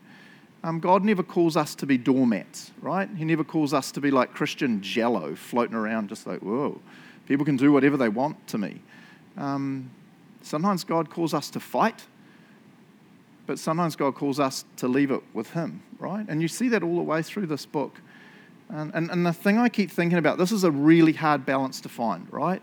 Um, 0.65 0.81
God 0.81 1.05
never 1.05 1.23
calls 1.23 1.55
us 1.55 1.73
to 1.75 1.85
be 1.85 1.97
doormats, 1.97 2.71
right? 2.81 3.09
He 3.15 3.23
never 3.23 3.45
calls 3.45 3.73
us 3.73 3.93
to 3.93 4.01
be 4.01 4.11
like 4.11 4.33
Christian 4.33 4.81
jello 4.81 5.35
floating 5.35 5.77
around 5.77 6.09
just 6.09 6.27
like, 6.27 6.41
whoa. 6.41 6.81
People 7.27 7.45
can 7.45 7.55
do 7.55 7.71
whatever 7.71 7.95
they 7.95 8.09
want 8.09 8.45
to 8.49 8.57
me. 8.57 8.81
Um, 9.37 9.89
sometimes 10.41 10.83
God 10.83 11.09
calls 11.09 11.33
us 11.33 11.49
to 11.51 11.59
fight, 11.59 12.05
but 13.45 13.59
sometimes 13.59 13.95
God 13.95 14.15
calls 14.15 14.39
us 14.39 14.65
to 14.77 14.87
leave 14.87 15.11
it 15.11 15.21
with 15.33 15.51
Him, 15.51 15.83
right? 15.99 16.25
And 16.27 16.41
you 16.41 16.47
see 16.47 16.69
that 16.69 16.83
all 16.83 16.95
the 16.95 17.01
way 17.01 17.21
through 17.21 17.47
this 17.47 17.65
book. 17.65 17.99
And, 18.69 18.91
and, 18.93 19.11
and 19.11 19.25
the 19.25 19.33
thing 19.33 19.57
I 19.57 19.67
keep 19.67 19.91
thinking 19.91 20.17
about, 20.17 20.37
this 20.37 20.51
is 20.51 20.63
a 20.63 20.71
really 20.71 21.13
hard 21.13 21.45
balance 21.45 21.81
to 21.81 21.89
find, 21.89 22.31
right? 22.31 22.61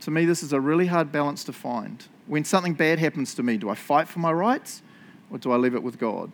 To 0.00 0.10
me, 0.10 0.26
this 0.26 0.42
is 0.42 0.52
a 0.52 0.60
really 0.60 0.86
hard 0.86 1.10
balance 1.10 1.44
to 1.44 1.52
find. 1.52 2.04
When 2.26 2.44
something 2.44 2.74
bad 2.74 2.98
happens 2.98 3.34
to 3.36 3.42
me, 3.42 3.56
do 3.56 3.70
I 3.70 3.74
fight 3.74 4.08
for 4.08 4.18
my 4.18 4.32
rights 4.32 4.82
or 5.30 5.38
do 5.38 5.50
I 5.52 5.56
leave 5.56 5.74
it 5.74 5.82
with 5.82 5.98
God? 5.98 6.30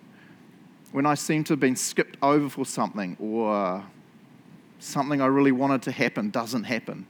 When 0.91 1.07
I 1.07 1.15
seem 1.15 1.45
to 1.45 1.53
have 1.53 1.61
been 1.61 1.77
skipped 1.77 2.17
over 2.21 2.49
for 2.49 2.65
something 2.65 3.17
or 3.21 3.85
something 4.81 5.21
I 5.21 5.27
really 5.27 5.53
wanted 5.53 5.83
to 5.83 5.93
happen 5.93 6.31
doesn't 6.31 6.65
happen, 6.65 7.07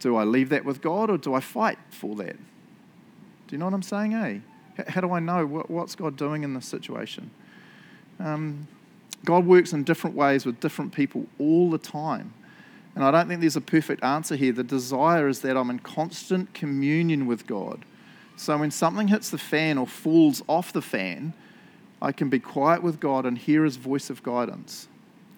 do 0.00 0.16
I 0.16 0.24
leave 0.24 0.50
that 0.50 0.64
with 0.64 0.82
God 0.82 1.08
or 1.08 1.16
do 1.16 1.32
I 1.32 1.40
fight 1.40 1.78
for 1.88 2.14
that? 2.16 2.36
Do 3.48 3.54
you 3.54 3.58
know 3.58 3.64
what 3.64 3.74
I'm 3.74 3.82
saying, 3.82 4.14
eh? 4.14 4.38
How 4.88 5.00
do 5.00 5.10
I 5.12 5.20
know 5.20 5.46
what's 5.46 5.94
God 5.94 6.16
doing 6.16 6.44
in 6.44 6.54
this 6.54 6.66
situation? 6.66 7.30
Um, 8.20 8.68
God 9.24 9.46
works 9.46 9.72
in 9.72 9.82
different 9.84 10.14
ways 10.14 10.46
with 10.46 10.60
different 10.60 10.92
people 10.92 11.26
all 11.38 11.70
the 11.70 11.78
time. 11.78 12.32
And 12.94 13.04
I 13.04 13.10
don't 13.10 13.28
think 13.28 13.40
there's 13.40 13.56
a 13.56 13.60
perfect 13.60 14.04
answer 14.04 14.36
here. 14.36 14.52
The 14.52 14.62
desire 14.62 15.28
is 15.28 15.40
that 15.40 15.56
I'm 15.56 15.70
in 15.70 15.78
constant 15.78 16.52
communion 16.54 17.26
with 17.26 17.46
God. 17.46 17.84
So 18.36 18.56
when 18.58 18.70
something 18.70 19.08
hits 19.08 19.30
the 19.30 19.38
fan 19.38 19.78
or 19.78 19.86
falls 19.86 20.42
off 20.46 20.72
the 20.72 20.82
fan, 20.82 21.32
I 22.00 22.12
can 22.12 22.28
be 22.28 22.38
quiet 22.38 22.82
with 22.82 23.00
God 23.00 23.26
and 23.26 23.36
hear 23.36 23.64
his 23.64 23.76
voice 23.76 24.10
of 24.10 24.22
guidance. 24.22 24.88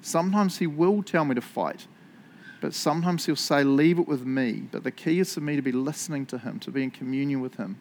Sometimes 0.03 0.59
he 0.59 0.67
will 0.67 1.03
tell 1.03 1.25
me 1.25 1.35
to 1.35 1.41
fight. 1.41 1.87
But 2.61 2.75
sometimes 2.75 3.25
he'll 3.25 3.37
say, 3.37 3.65
Leave 3.65 3.99
it 3.99 4.07
with 4.07 4.27
me. 4.27 4.69
But 4.71 4.85
the 4.85 4.91
key 4.91 5.19
is 5.21 5.33
for 5.33 5.41
me 5.41 5.57
to 5.57 5.63
be 5.63 5.73
listening 5.73 6.27
to 6.27 6.39
him, 6.39 6.59
to 6.61 6.71
be 6.71 6.83
in 6.83 6.91
communion 6.91 7.41
with 7.41 7.57
him, 7.57 7.79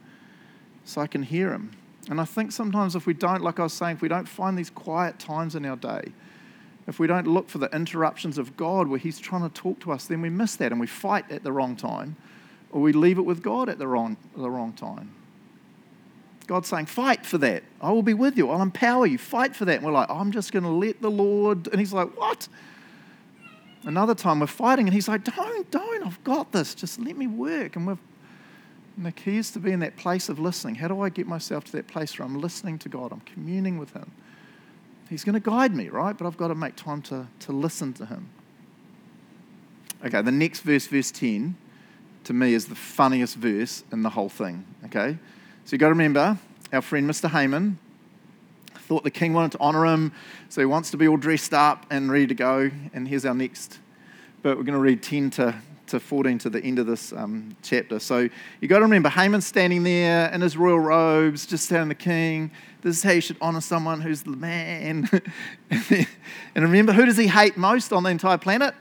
so 0.89 1.01
I 1.01 1.07
can 1.07 1.23
hear 1.23 1.51
him. 1.51 1.71
And 2.09 2.19
I 2.19 2.25
think 2.25 2.51
sometimes 2.51 2.95
if 2.95 3.05
we 3.05 3.13
don't, 3.13 3.43
like 3.43 3.59
I 3.59 3.63
was 3.63 3.73
saying, 3.73 3.97
if 3.97 4.01
we 4.01 4.07
don't 4.07 4.27
find 4.27 4.57
these 4.57 4.69
quiet 4.69 5.19
times 5.19 5.55
in 5.55 5.65
our 5.65 5.75
day, 5.75 6.11
if 6.87 6.97
we 6.97 7.05
don't 7.05 7.27
look 7.27 7.49
for 7.49 7.59
the 7.59 7.73
interruptions 7.73 8.39
of 8.39 8.57
God 8.57 8.87
where 8.87 8.97
He's 8.97 9.19
trying 9.19 9.43
to 9.43 9.49
talk 9.49 9.79
to 9.81 9.91
us, 9.91 10.07
then 10.07 10.21
we 10.21 10.29
miss 10.29 10.55
that 10.55 10.71
and 10.71 10.81
we 10.81 10.87
fight 10.87 11.29
at 11.31 11.43
the 11.43 11.51
wrong 11.51 11.75
time, 11.75 12.15
or 12.71 12.81
we 12.81 12.93
leave 12.93 13.19
it 13.19 13.25
with 13.25 13.43
God 13.43 13.69
at 13.69 13.77
the 13.77 13.87
wrong, 13.87 14.17
the 14.35 14.49
wrong 14.49 14.73
time. 14.73 15.13
God's 16.47 16.67
saying, 16.67 16.87
Fight 16.87 17.27
for 17.27 17.37
that. 17.37 17.61
I 17.79 17.91
will 17.91 18.01
be 18.01 18.15
with 18.15 18.35
you. 18.37 18.49
I'll 18.49 18.63
empower 18.63 19.05
you. 19.05 19.19
Fight 19.19 19.55
for 19.55 19.65
that. 19.65 19.75
And 19.75 19.85
we're 19.85 19.91
like, 19.91 20.09
I'm 20.09 20.31
just 20.31 20.51
going 20.51 20.63
to 20.63 20.69
let 20.69 20.99
the 20.99 21.11
Lord. 21.11 21.67
And 21.67 21.79
He's 21.79 21.93
like, 21.93 22.17
What? 22.17 22.47
Another 23.83 24.15
time 24.15 24.39
we're 24.39 24.47
fighting, 24.47 24.87
and 24.87 24.93
he's 24.93 25.07
like, 25.07 25.23
Don't, 25.23 25.69
don't, 25.69 26.05
I've 26.05 26.23
got 26.23 26.51
this. 26.51 26.73
Just 26.73 26.99
let 26.99 27.15
me 27.15 27.27
work. 27.27 27.75
And, 27.75 27.85
we've, 27.85 27.99
and 28.95 29.05
the 29.05 29.11
key 29.11 29.37
is 29.37 29.51
to 29.51 29.59
be 29.59 29.71
in 29.71 29.79
that 29.79 29.97
place 29.97 30.29
of 30.29 30.39
listening. 30.39 30.75
How 30.75 30.87
do 30.87 31.01
I 31.01 31.09
get 31.09 31.27
myself 31.27 31.63
to 31.65 31.71
that 31.73 31.87
place 31.87 32.17
where 32.17 32.25
I'm 32.25 32.39
listening 32.39 32.77
to 32.79 32.89
God? 32.89 33.11
I'm 33.11 33.21
communing 33.21 33.77
with 33.77 33.93
Him. 33.93 34.11
He's 35.09 35.23
going 35.23 35.33
to 35.33 35.39
guide 35.39 35.73
me, 35.73 35.89
right? 35.89 36.17
But 36.17 36.27
I've 36.27 36.37
got 36.37 36.49
to 36.49 36.55
make 36.55 36.75
time 36.75 37.01
to, 37.03 37.27
to 37.41 37.51
listen 37.51 37.93
to 37.93 38.05
Him. 38.05 38.29
Okay, 40.05 40.21
the 40.21 40.31
next 40.31 40.61
verse, 40.61 40.87
verse 40.87 41.11
10, 41.11 41.55
to 42.25 42.33
me 42.33 42.53
is 42.53 42.67
the 42.67 42.75
funniest 42.75 43.35
verse 43.35 43.83
in 43.91 44.03
the 44.03 44.09
whole 44.09 44.29
thing. 44.29 44.65
Okay? 44.85 45.17
So 45.65 45.73
you've 45.73 45.79
got 45.79 45.87
to 45.87 45.93
remember 45.93 46.37
our 46.71 46.81
friend 46.81 47.09
Mr. 47.09 47.29
Haman, 47.29 47.77
thought 48.75 49.03
the 49.03 49.11
king 49.11 49.33
wanted 49.33 49.51
to 49.53 49.59
honor 49.59 49.85
him, 49.85 50.11
so 50.49 50.61
he 50.61 50.65
wants 50.65 50.91
to 50.91 50.97
be 50.97 51.07
all 51.07 51.17
dressed 51.17 51.53
up 51.53 51.85
and 51.89 52.11
ready 52.11 52.27
to 52.27 52.33
go. 52.35 52.71
And 52.93 53.07
here's 53.07 53.25
our 53.25 53.35
next 53.35 53.79
but 54.41 54.57
we're 54.57 54.63
going 54.63 54.73
to 54.73 54.79
read 54.79 55.03
10 55.03 55.31
to, 55.31 55.55
to 55.89 55.99
14 55.99 56.37
to 56.39 56.49
the 56.49 56.63
end 56.63 56.79
of 56.79 56.87
this 56.87 57.13
um, 57.13 57.55
chapter. 57.61 57.99
So 57.99 58.29
you've 58.59 58.69
got 58.69 58.77
to 58.77 58.83
remember 58.83 59.09
Haman's 59.09 59.45
standing 59.45 59.83
there 59.83 60.29
in 60.31 60.41
his 60.41 60.57
royal 60.57 60.79
robes, 60.79 61.45
just 61.45 61.69
telling 61.69 61.89
the 61.89 61.95
king, 61.95 62.51
this 62.81 62.97
is 62.97 63.03
how 63.03 63.11
you 63.11 63.21
should 63.21 63.37
honor 63.41 63.61
someone 63.61 64.01
who's 64.01 64.23
the 64.23 64.31
man. 64.31 65.09
and 65.69 66.07
remember, 66.55 66.93
who 66.93 67.05
does 67.05 67.17
he 67.17 67.27
hate 67.27 67.57
most 67.57 67.91
on 67.91 68.03
the 68.03 68.09
entire 68.09 68.37
planet? 68.37 68.73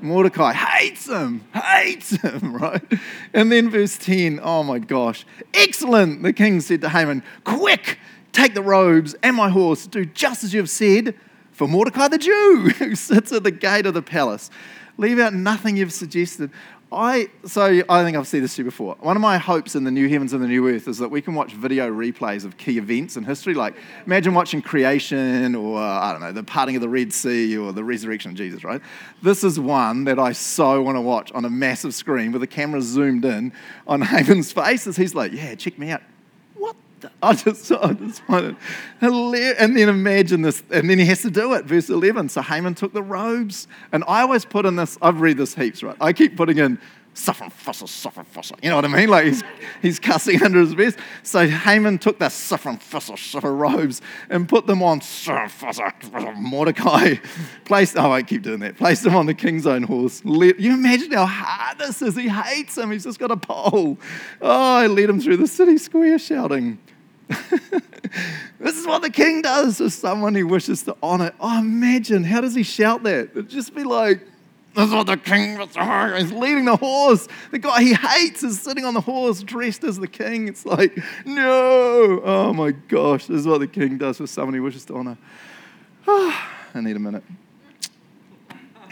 Mordecai 0.00 0.52
hates 0.52 1.06
him, 1.06 1.40
hates 1.54 2.10
him, 2.10 2.54
right? 2.56 2.84
And 3.32 3.50
then 3.50 3.70
verse 3.70 3.96
10, 3.96 4.40
oh 4.42 4.62
my 4.62 4.78
gosh, 4.78 5.24
excellent, 5.54 6.22
the 6.22 6.32
king 6.32 6.60
said 6.60 6.82
to 6.82 6.88
Haman, 6.90 7.22
quick, 7.44 7.98
Take 8.36 8.52
the 8.52 8.60
robes 8.60 9.14
and 9.22 9.34
my 9.34 9.48
horse, 9.48 9.86
do 9.86 10.04
just 10.04 10.44
as 10.44 10.52
you 10.52 10.60
have 10.60 10.68
said 10.68 11.14
for 11.52 11.66
Mordecai 11.66 12.08
the 12.08 12.18
Jew, 12.18 12.70
who 12.78 12.94
sits 12.94 13.32
at 13.32 13.44
the 13.44 13.50
gate 13.50 13.86
of 13.86 13.94
the 13.94 14.02
palace. 14.02 14.50
Leave 14.98 15.18
out 15.18 15.34
nothing 15.34 15.76
you've 15.76 15.92
suggested. 15.92 16.50
I 16.92 17.28
so 17.44 17.82
I 17.88 18.04
think 18.04 18.16
I've 18.16 18.28
said 18.28 18.44
this 18.44 18.54
to 18.56 18.62
you 18.62 18.64
before. 18.64 18.96
One 19.00 19.16
of 19.16 19.20
my 19.20 19.38
hopes 19.38 19.74
in 19.74 19.82
the 19.82 19.90
new 19.90 20.08
heavens 20.08 20.32
and 20.32 20.42
the 20.42 20.46
new 20.46 20.68
earth 20.68 20.86
is 20.86 20.98
that 20.98 21.10
we 21.10 21.20
can 21.20 21.34
watch 21.34 21.52
video 21.52 21.90
replays 21.90 22.44
of 22.44 22.56
key 22.56 22.78
events 22.78 23.16
in 23.16 23.24
history. 23.24 23.54
Like 23.54 23.74
imagine 24.06 24.34
watching 24.34 24.62
creation, 24.62 25.56
or 25.56 25.78
uh, 25.78 25.82
I 25.82 26.12
don't 26.12 26.20
know, 26.20 26.30
the 26.30 26.44
parting 26.44 26.76
of 26.76 26.82
the 26.82 26.88
Red 26.88 27.12
Sea, 27.12 27.56
or 27.56 27.72
the 27.72 27.82
resurrection 27.82 28.30
of 28.30 28.36
Jesus. 28.36 28.62
Right? 28.62 28.80
This 29.20 29.42
is 29.42 29.58
one 29.58 30.04
that 30.04 30.20
I 30.20 30.30
so 30.30 30.80
want 30.80 30.96
to 30.96 31.00
watch 31.00 31.32
on 31.32 31.44
a 31.44 31.50
massive 31.50 31.92
screen 31.92 32.30
with 32.30 32.40
the 32.40 32.46
camera 32.46 32.80
zoomed 32.80 33.24
in 33.24 33.52
on 33.88 34.00
Haman's 34.02 34.52
face 34.52 34.86
as 34.86 34.96
he's 34.96 35.14
like, 35.14 35.32
"Yeah, 35.32 35.56
check 35.56 35.78
me 35.78 35.90
out." 35.90 36.02
I 37.22 37.34
just, 37.34 37.70
I 37.82 37.92
just 37.92 38.22
find 38.22 38.46
it 38.46 38.56
hilarious. 39.00 39.56
And 39.58 39.76
then 39.76 39.88
imagine 39.88 40.42
this, 40.42 40.62
and 40.70 40.88
then 40.88 40.98
he 40.98 41.06
has 41.06 41.22
to 41.22 41.30
do 41.30 41.54
it. 41.54 41.64
Verse 41.64 41.88
11. 41.88 42.28
So 42.30 42.42
Haman 42.42 42.74
took 42.74 42.92
the 42.92 43.02
robes. 43.02 43.68
And 43.92 44.04
I 44.06 44.22
always 44.22 44.44
put 44.44 44.66
in 44.66 44.76
this, 44.76 44.98
I've 45.02 45.20
read 45.20 45.36
this 45.36 45.54
heaps, 45.54 45.82
right? 45.82 45.96
I 46.00 46.12
keep 46.12 46.36
putting 46.36 46.58
in 46.58 46.78
suffering 47.16 47.50
fusser, 47.50 47.88
suffering 47.88 48.26
fusser. 48.32 48.62
You 48.62 48.70
know 48.70 48.76
what 48.76 48.84
I 48.84 48.88
mean? 48.88 49.08
Like 49.08 49.26
he's, 49.26 49.42
he's 49.80 49.98
cussing 49.98 50.42
under 50.42 50.60
his 50.60 50.74
breath. 50.74 50.96
So 51.22 51.46
Haman 51.48 51.98
took 51.98 52.18
the 52.18 52.28
suffering 52.28 52.78
fusser, 52.78 53.18
suffer 53.18 53.54
robes 53.54 54.02
and 54.28 54.48
put 54.48 54.66
them 54.66 54.82
on 54.82 55.00
suffering 55.00 55.48
fusser, 55.48 56.36
Mordecai. 56.36 57.14
Placed, 57.64 57.96
oh, 57.96 58.12
I 58.12 58.22
keep 58.22 58.42
doing 58.42 58.60
that. 58.60 58.76
Placed 58.76 59.04
them 59.04 59.16
on 59.16 59.26
the 59.26 59.34
king's 59.34 59.66
own 59.66 59.82
horse. 59.82 60.24
Let, 60.24 60.60
you 60.60 60.74
imagine 60.74 61.12
how 61.12 61.26
hard 61.26 61.78
this 61.78 62.02
is. 62.02 62.16
He 62.16 62.28
hates 62.28 62.76
him. 62.76 62.90
He's 62.90 63.04
just 63.04 63.18
got 63.18 63.30
a 63.30 63.36
pole. 63.36 63.98
Oh, 64.40 64.76
I 64.76 64.86
led 64.86 65.08
him 65.08 65.20
through 65.20 65.38
the 65.38 65.48
city 65.48 65.78
square 65.78 66.18
shouting. 66.18 66.78
this 68.60 68.76
is 68.76 68.86
what 68.86 69.02
the 69.02 69.10
king 69.10 69.42
does 69.42 69.78
to 69.78 69.90
someone 69.90 70.34
he 70.34 70.44
wishes 70.44 70.82
to 70.84 70.96
honor. 71.02 71.32
Oh, 71.40 71.58
imagine. 71.58 72.22
How 72.22 72.40
does 72.40 72.54
he 72.54 72.62
shout 72.62 73.02
that? 73.02 73.30
It'd 73.30 73.48
just 73.48 73.74
be 73.74 73.82
like, 73.82 74.20
this 74.76 74.88
is 74.88 74.94
what 74.94 75.06
the 75.06 75.16
king 75.16 75.56
was. 75.56 75.74
He's 76.20 76.32
leading 76.32 76.66
the 76.66 76.76
horse. 76.76 77.26
The 77.50 77.58
guy 77.58 77.82
he 77.82 77.94
hates 77.94 78.42
is 78.42 78.60
sitting 78.60 78.84
on 78.84 78.92
the 78.92 79.00
horse 79.00 79.42
dressed 79.42 79.84
as 79.84 79.98
the 79.98 80.06
king. 80.06 80.48
It's 80.48 80.66
like, 80.66 80.96
no. 81.24 82.20
Oh 82.22 82.52
my 82.52 82.72
gosh, 82.72 83.26
this 83.26 83.40
is 83.40 83.46
what 83.46 83.60
the 83.60 83.66
king 83.66 83.96
does 83.96 84.18
for 84.18 84.26
someone 84.26 84.52
he 84.52 84.60
wishes 84.60 84.84
to 84.86 84.94
honor. 84.94 85.16
Oh, 86.06 86.46
I 86.74 86.80
need 86.82 86.94
a 86.94 87.00
minute. 87.00 87.24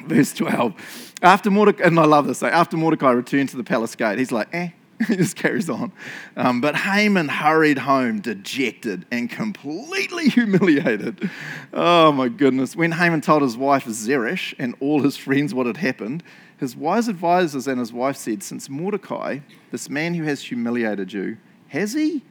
Verse 0.06 0.32
12. 0.32 1.14
After 1.20 1.50
Mordecai, 1.50 1.84
and 1.84 2.00
I 2.00 2.04
love 2.06 2.26
this, 2.26 2.42
after 2.42 2.78
Mordecai 2.78 3.10
returned 3.10 3.50
to 3.50 3.56
the 3.56 3.64
palace 3.64 3.94
gate, 3.94 4.18
he's 4.18 4.32
like, 4.32 4.48
eh, 4.54 4.70
he 5.08 5.16
just 5.16 5.36
carries 5.36 5.68
on. 5.68 5.92
Um, 6.36 6.60
but 6.60 6.76
Haman 6.76 7.28
hurried 7.28 7.78
home, 7.78 8.20
dejected 8.20 9.06
and 9.10 9.28
completely 9.28 10.28
humiliated. 10.28 11.30
Oh 11.72 12.12
my 12.12 12.28
goodness. 12.28 12.76
When 12.76 12.92
Haman 12.92 13.20
told 13.20 13.42
his 13.42 13.56
wife 13.56 13.86
Zeresh 13.86 14.54
and 14.58 14.74
all 14.80 15.02
his 15.02 15.16
friends 15.16 15.54
what 15.54 15.66
had 15.66 15.78
happened, 15.78 16.22
his 16.58 16.76
wise 16.76 17.08
advisors 17.08 17.66
and 17.66 17.78
his 17.78 17.92
wife 17.92 18.16
said, 18.16 18.42
Since 18.42 18.68
Mordecai, 18.68 19.40
this 19.70 19.90
man 19.90 20.14
who 20.14 20.24
has 20.24 20.40
humiliated 20.42 21.12
you, 21.12 21.38
has 21.68 21.92
he? 21.92 22.22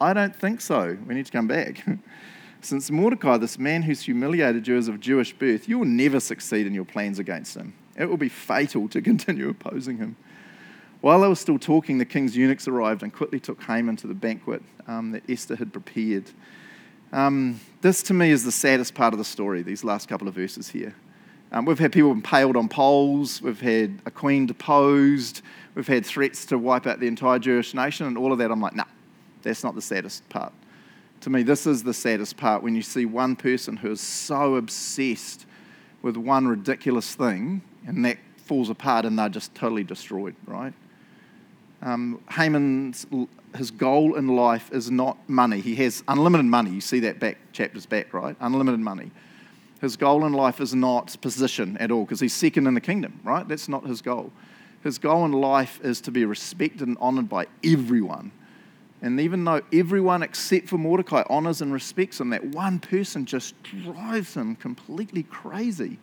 I 0.00 0.12
don't 0.12 0.34
think 0.34 0.60
so. 0.60 0.96
We 1.06 1.14
need 1.14 1.26
to 1.26 1.32
come 1.32 1.48
back. 1.48 1.84
Since 2.60 2.90
Mordecai, 2.90 3.36
this 3.36 3.58
man 3.58 3.82
who's 3.82 4.02
humiliated 4.02 4.66
you, 4.66 4.76
is 4.78 4.88
of 4.88 4.98
Jewish 4.98 5.32
birth, 5.32 5.68
you 5.68 5.78
will 5.78 5.86
never 5.86 6.18
succeed 6.18 6.66
in 6.66 6.74
your 6.74 6.84
plans 6.84 7.18
against 7.18 7.56
him. 7.56 7.74
It 7.96 8.06
will 8.06 8.16
be 8.16 8.28
fatal 8.28 8.88
to 8.88 9.00
continue 9.02 9.48
opposing 9.48 9.98
him. 9.98 10.16
While 11.00 11.20
they 11.20 11.28
were 11.28 11.36
still 11.36 11.58
talking, 11.58 11.98
the 11.98 12.04
king's 12.04 12.36
eunuchs 12.36 12.66
arrived 12.66 13.02
and 13.02 13.12
quickly 13.12 13.38
took 13.38 13.62
Haman 13.62 13.96
to 13.96 14.08
the 14.08 14.14
banquet 14.14 14.62
um, 14.88 15.12
that 15.12 15.22
Esther 15.28 15.54
had 15.54 15.72
prepared. 15.72 16.24
Um, 17.12 17.60
this, 17.82 18.02
to 18.04 18.14
me, 18.14 18.30
is 18.30 18.44
the 18.44 18.52
saddest 18.52 18.94
part 18.94 19.14
of 19.14 19.18
the 19.18 19.24
story, 19.24 19.62
these 19.62 19.84
last 19.84 20.08
couple 20.08 20.26
of 20.26 20.34
verses 20.34 20.68
here. 20.68 20.94
Um, 21.52 21.64
we've 21.64 21.78
had 21.78 21.92
people 21.92 22.10
impaled 22.10 22.56
on 22.56 22.68
poles, 22.68 23.40
we've 23.40 23.60
had 23.60 24.02
a 24.04 24.10
queen 24.10 24.44
deposed, 24.44 25.40
we've 25.74 25.86
had 25.86 26.04
threats 26.04 26.44
to 26.46 26.58
wipe 26.58 26.86
out 26.86 27.00
the 27.00 27.06
entire 27.06 27.38
Jewish 27.38 27.74
nation, 27.74 28.06
and 28.06 28.18
all 28.18 28.32
of 28.32 28.38
that. 28.38 28.50
I'm 28.50 28.60
like, 28.60 28.74
nah, 28.74 28.84
that's 29.42 29.62
not 29.62 29.74
the 29.74 29.80
saddest 29.80 30.28
part. 30.28 30.52
To 31.22 31.30
me, 31.30 31.42
this 31.42 31.66
is 31.66 31.84
the 31.84 31.94
saddest 31.94 32.36
part 32.36 32.62
when 32.62 32.74
you 32.74 32.82
see 32.82 33.06
one 33.06 33.34
person 33.36 33.76
who 33.76 33.92
is 33.92 34.00
so 34.00 34.56
obsessed 34.56 35.46
with 36.02 36.16
one 36.16 36.46
ridiculous 36.46 37.14
thing, 37.14 37.62
and 37.86 38.04
that 38.04 38.18
falls 38.36 38.68
apart 38.68 39.04
and 39.04 39.18
they're 39.18 39.28
just 39.28 39.54
totally 39.54 39.84
destroyed, 39.84 40.34
right? 40.46 40.72
Um, 41.82 42.20
Haman's 42.30 43.06
his 43.56 43.70
goal 43.70 44.16
in 44.16 44.28
life 44.28 44.70
is 44.72 44.90
not 44.90 45.16
money. 45.28 45.60
He 45.60 45.74
has 45.76 46.02
unlimited 46.08 46.46
money. 46.46 46.70
You 46.70 46.80
see 46.80 47.00
that 47.00 47.18
back 47.18 47.38
chapters 47.52 47.86
back, 47.86 48.12
right? 48.12 48.36
Unlimited 48.40 48.80
money. 48.80 49.10
His 49.80 49.96
goal 49.96 50.24
in 50.26 50.32
life 50.32 50.60
is 50.60 50.74
not 50.74 51.20
position 51.20 51.76
at 51.78 51.90
all 51.90 52.04
because 52.04 52.20
he's 52.20 52.34
second 52.34 52.66
in 52.66 52.74
the 52.74 52.80
kingdom, 52.80 53.20
right? 53.24 53.46
That's 53.46 53.68
not 53.68 53.86
his 53.86 54.02
goal. 54.02 54.32
His 54.82 54.98
goal 54.98 55.24
in 55.24 55.32
life 55.32 55.80
is 55.82 56.00
to 56.02 56.10
be 56.10 56.24
respected 56.24 56.86
and 56.86 56.96
honored 57.00 57.28
by 57.28 57.46
everyone. 57.64 58.32
And 59.00 59.20
even 59.20 59.44
though 59.44 59.62
everyone 59.72 60.22
except 60.22 60.68
for 60.68 60.78
Mordecai 60.78 61.22
honors 61.30 61.62
and 61.62 61.72
respects 61.72 62.20
him, 62.20 62.30
that 62.30 62.44
one 62.44 62.80
person 62.80 63.24
just 63.24 63.60
drives 63.62 64.34
him 64.34 64.56
completely 64.56 65.22
crazy. 65.22 65.98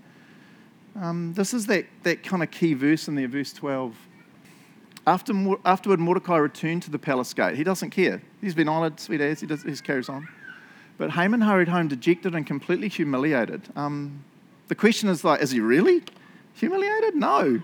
Um, 0.99 1.33
this 1.33 1.53
is 1.53 1.65
that, 1.65 1.85
that 2.03 2.23
kind 2.23 2.41
of 2.41 2.51
key 2.51 2.73
verse 2.73 3.09
in 3.09 3.15
there, 3.15 3.27
verse 3.27 3.51
12. 3.51 3.95
After, 5.07 5.33
afterward, 5.65 5.99
Mordecai 5.99 6.37
returned 6.37 6.83
to 6.83 6.91
the 6.91 6.97
palace 6.97 7.33
gate. 7.33 7.55
He 7.55 7.63
doesn't 7.63 7.91
care. 7.91 8.21
He's 8.41 8.55
been 8.55 8.67
honored, 8.67 8.99
sweet 8.99 9.21
as, 9.21 9.39
he, 9.39 9.47
does, 9.47 9.63
he 9.63 9.75
carries 9.75 10.09
on. 10.09 10.27
But 10.97 11.11
Haman 11.11 11.41
hurried 11.41 11.67
home 11.67 11.87
dejected 11.87 12.33
and 12.33 12.45
completely 12.45 12.87
humiliated. 12.87 13.61
Um, 13.75 14.23
the 14.67 14.75
question 14.75 15.09
is 15.09 15.23
like, 15.23 15.41
is 15.41 15.51
he 15.51 15.59
really 15.59 16.03
humiliated? 16.53 17.15
No. 17.15 17.61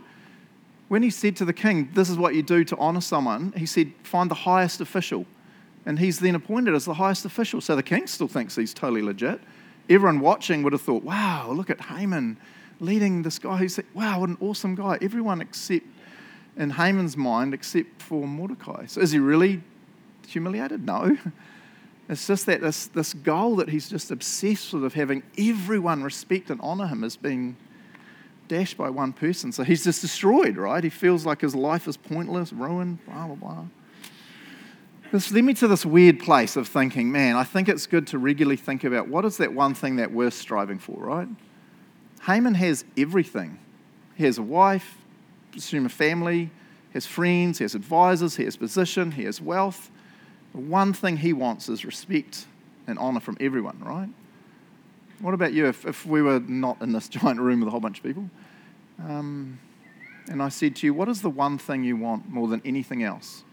When 0.88 1.02
he 1.02 1.10
said 1.10 1.36
to 1.38 1.46
the 1.46 1.54
king, 1.54 1.90
This 1.94 2.10
is 2.10 2.18
what 2.18 2.36
you 2.36 2.44
do 2.44 2.64
to 2.66 2.78
honor 2.78 3.02
someone, 3.02 3.54
he 3.56 3.66
said, 3.66 3.94
Find 4.04 4.30
the 4.30 4.36
highest 4.36 4.82
official. 4.82 5.26
And 5.86 5.98
he's 5.98 6.20
then 6.20 6.36
appointed 6.36 6.76
as 6.76 6.86
the 6.86 6.94
highest 6.94 7.26
official. 7.26 7.60
So 7.62 7.76
the 7.76 7.82
king 7.82 8.06
still 8.06 8.28
thinks 8.28 8.56
he's 8.56 8.74
totally 8.74 9.02
legit. 9.02 9.40
Everyone 9.90 10.20
watching 10.20 10.62
would 10.62 10.74
have 10.74 10.82
thought, 10.82 11.04
Wow, 11.04 11.52
look 11.54 11.70
at 11.72 11.82
Haman 11.82 12.38
leading 12.82 13.22
this 13.22 13.40
guy 13.40 13.58
who's, 13.58 13.80
wow, 13.94 14.20
what 14.20 14.30
an 14.30 14.38
awesome 14.42 14.76
guy. 14.76 14.98
Everyone 15.02 15.40
except 15.40 15.86
in 16.58 16.72
Haman's 16.72 17.16
mind 17.18 17.54
except 17.54 18.02
for 18.02 18.28
Mordecai. 18.28 18.86
So 18.86 19.02
is 19.02 19.12
he 19.12 19.20
really 19.20 19.62
humiliated? 20.28 20.86
No. 20.86 21.18
It's 22.10 22.28
just 22.28 22.46
that 22.48 22.60
this, 22.60 22.88
this 22.88 23.14
goal 23.14 23.56
that 23.58 23.70
he's 23.70 23.90
just 23.90 24.12
obsessed 24.12 24.74
with 24.74 24.84
of 24.84 24.94
having 24.94 25.24
everyone 25.38 26.04
respect 26.04 26.50
and 26.50 26.60
honor 26.60 26.86
him 26.86 27.06
is 27.06 27.16
being 27.16 27.56
dashed 28.50 28.76
by 28.76 28.90
one 28.90 29.14
person. 29.14 29.54
So 29.54 29.64
he's 29.64 29.86
just 29.86 30.02
destroyed, 30.02 30.58
right? 30.58 30.84
He 30.84 30.90
feels 30.90 31.26
like 31.26 31.40
his 31.40 31.56
life 31.56 31.88
is 31.88 31.96
pointless, 31.96 32.52
ruined, 32.52 33.06
blah, 33.06 33.28
blah, 33.28 33.36
blah. 33.36 33.66
This 35.14 35.32
led 35.32 35.46
me 35.46 35.54
to 35.54 35.70
this 35.70 35.86
weird 35.86 36.20
place 36.20 36.58
of 36.58 36.68
thinking, 36.68 37.14
man, 37.14 37.38
I 37.38 37.46
think 37.46 37.70
it's 37.70 37.88
good 37.88 38.08
to 38.08 38.18
regularly 38.18 38.58
think 38.58 38.84
about 38.84 39.08
what 39.08 39.24
is 39.24 39.38
that 39.38 39.54
one 39.54 39.74
thing 39.74 39.96
that 39.96 40.12
we're 40.12 40.32
striving 40.32 40.80
for, 40.80 40.98
right? 40.98 41.30
Haman 42.24 42.56
has 42.56 42.84
everything. 42.98 43.58
He 44.16 44.26
has 44.26 44.38
a 44.38 44.44
wife, 44.44 44.98
assume 45.56 45.86
a 45.86 45.90
family, 45.90 46.50
has 46.94 47.06
friends, 47.06 47.60
he 47.60 47.64
has 47.64 47.76
advisors, 47.76 48.36
he 48.36 48.44
has 48.44 48.58
position, 48.58 49.12
he 49.12 49.24
has 49.24 49.42
wealth. 49.42 49.90
The 50.54 50.62
one 50.62 50.94
thing 50.94 51.18
he 51.18 51.34
wants 51.34 51.70
is 51.70 51.86
respect 51.86 52.46
and 52.88 53.00
honor 53.00 53.20
from 53.20 53.38
everyone, 53.40 53.80
right? 53.80 54.10
What 55.20 55.34
about 55.34 55.54
you 55.54 55.68
if, 55.68 55.86
if 55.86 56.06
we 56.06 56.22
were 56.22 56.40
not 56.40 56.82
in 56.82 56.92
this 56.92 57.08
giant 57.10 57.40
room 57.40 57.60
with 57.60 57.68
a 57.68 57.72
whole 57.72 57.80
bunch 57.80 58.00
of 58.00 58.04
people? 58.04 58.30
Um, 59.00 59.60
and 60.28 60.42
I 60.42 60.50
said 60.50 60.76
to 60.78 60.88
you, 60.88 60.94
What 60.94 61.10
is 61.10 61.22
the 61.22 61.30
one 61.30 61.58
thing 61.58 61.84
you 61.84 61.96
want 61.96 62.30
more 62.30 62.48
than 62.48 62.62
anything 62.66 63.04
else? 63.04 63.44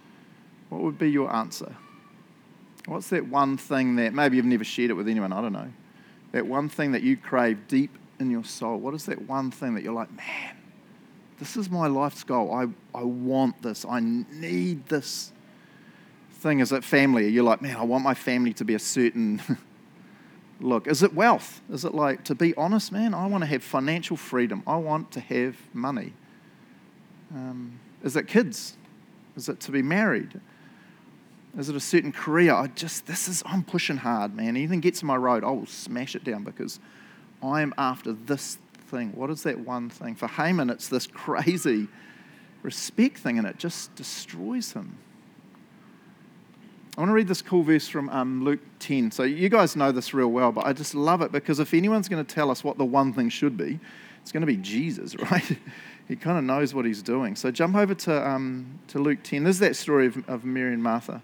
What 0.68 0.82
would 0.82 0.98
be 0.98 1.10
your 1.10 1.32
answer? 1.34 1.74
What's 2.86 3.08
that 3.08 3.26
one 3.26 3.56
thing 3.56 3.96
that 3.96 4.14
maybe 4.14 4.36
you've 4.36 4.46
never 4.46 4.64
shared 4.64 4.90
it 4.90 4.94
with 4.94 5.08
anyone? 5.08 5.32
I 5.32 5.40
don't 5.40 5.52
know. 5.52 5.70
That 6.32 6.46
one 6.46 6.68
thing 6.68 6.92
that 6.92 7.02
you 7.02 7.16
crave 7.16 7.68
deep 7.68 7.96
in 8.18 8.30
your 8.30 8.44
soul? 8.44 8.78
What 8.78 8.94
is 8.94 9.06
that 9.06 9.28
one 9.28 9.50
thing 9.50 9.74
that 9.74 9.84
you're 9.84 9.94
like, 9.94 10.10
man, 10.14 10.56
this 11.38 11.56
is 11.56 11.70
my 11.70 11.86
life's 11.86 12.24
goal. 12.24 12.52
I, 12.52 12.66
I 12.96 13.04
want 13.04 13.62
this. 13.62 13.84
I 13.88 14.00
need 14.00 14.86
this 14.86 15.32
thing. 16.32 16.60
Is 16.60 16.72
it 16.72 16.84
family? 16.84 17.28
You're 17.28 17.44
like, 17.44 17.62
man, 17.62 17.76
I 17.76 17.84
want 17.84 18.04
my 18.04 18.14
family 18.14 18.52
to 18.54 18.64
be 18.64 18.74
a 18.74 18.78
certain 18.78 19.40
look. 20.60 20.86
Is 20.86 21.02
it 21.02 21.14
wealth? 21.14 21.60
Is 21.70 21.84
it 21.84 21.94
like, 21.94 22.24
to 22.24 22.34
be 22.34 22.54
honest, 22.56 22.90
man, 22.90 23.14
I 23.14 23.26
want 23.26 23.42
to 23.42 23.46
have 23.46 23.62
financial 23.62 24.16
freedom. 24.16 24.62
I 24.66 24.76
want 24.76 25.12
to 25.12 25.20
have 25.20 25.56
money. 25.72 26.12
Um, 27.34 27.78
is 28.02 28.16
it 28.16 28.26
kids? 28.26 28.76
Is 29.36 29.48
it 29.48 29.60
to 29.60 29.70
be 29.70 29.82
married? 29.82 30.40
Is 31.56 31.68
it 31.68 31.76
a 31.76 31.80
certain 31.80 32.12
career? 32.12 32.52
I 32.52 32.66
just, 32.68 33.06
this 33.06 33.28
is, 33.28 33.42
I'm 33.46 33.62
pushing 33.62 33.98
hard, 33.98 34.34
man. 34.34 34.48
Anything 34.48 34.80
gets 34.80 35.02
in 35.02 35.06
my 35.06 35.16
road, 35.16 35.44
I 35.44 35.50
will 35.50 35.66
smash 35.66 36.14
it 36.14 36.24
down 36.24 36.44
because 36.44 36.80
I 37.42 37.62
am 37.62 37.72
after 37.78 38.12
this 38.12 38.58
thing. 38.88 39.12
What 39.14 39.30
is 39.30 39.42
that 39.44 39.60
one 39.60 39.90
thing? 39.90 40.14
For 40.14 40.26
Haman, 40.26 40.70
it's 40.70 40.88
this 40.88 41.06
crazy 41.06 41.88
respect 42.62 43.18
thing, 43.18 43.38
and 43.38 43.46
it 43.46 43.58
just 43.58 43.94
destroys 43.94 44.72
him. 44.72 44.98
I 46.96 47.00
want 47.00 47.10
to 47.10 47.14
read 47.14 47.28
this 47.28 47.42
cool 47.42 47.62
verse 47.62 47.86
from 47.86 48.08
um, 48.08 48.44
Luke 48.44 48.60
10. 48.80 49.12
So, 49.12 49.22
you 49.22 49.48
guys 49.48 49.76
know 49.76 49.92
this 49.92 50.12
real 50.12 50.28
well, 50.28 50.50
but 50.50 50.66
I 50.66 50.72
just 50.72 50.96
love 50.96 51.22
it 51.22 51.30
because 51.30 51.60
if 51.60 51.72
anyone's 51.72 52.08
going 52.08 52.24
to 52.24 52.34
tell 52.34 52.50
us 52.50 52.64
what 52.64 52.76
the 52.76 52.84
one 52.84 53.12
thing 53.12 53.28
should 53.28 53.56
be, 53.56 53.78
it's 54.20 54.32
going 54.32 54.40
to 54.40 54.48
be 54.48 54.56
Jesus, 54.56 55.14
right? 55.30 55.58
he 56.08 56.16
kind 56.16 56.38
of 56.38 56.42
knows 56.42 56.74
what 56.74 56.84
he's 56.84 57.02
doing. 57.02 57.36
So, 57.36 57.52
jump 57.52 57.76
over 57.76 57.94
to, 57.94 58.28
um, 58.28 58.80
to 58.88 58.98
Luke 58.98 59.22
10. 59.22 59.44
This 59.44 59.56
is 59.56 59.60
that 59.60 59.76
story 59.76 60.06
of, 60.06 60.28
of 60.28 60.44
Mary 60.44 60.72
and 60.72 60.82
Martha. 60.82 61.22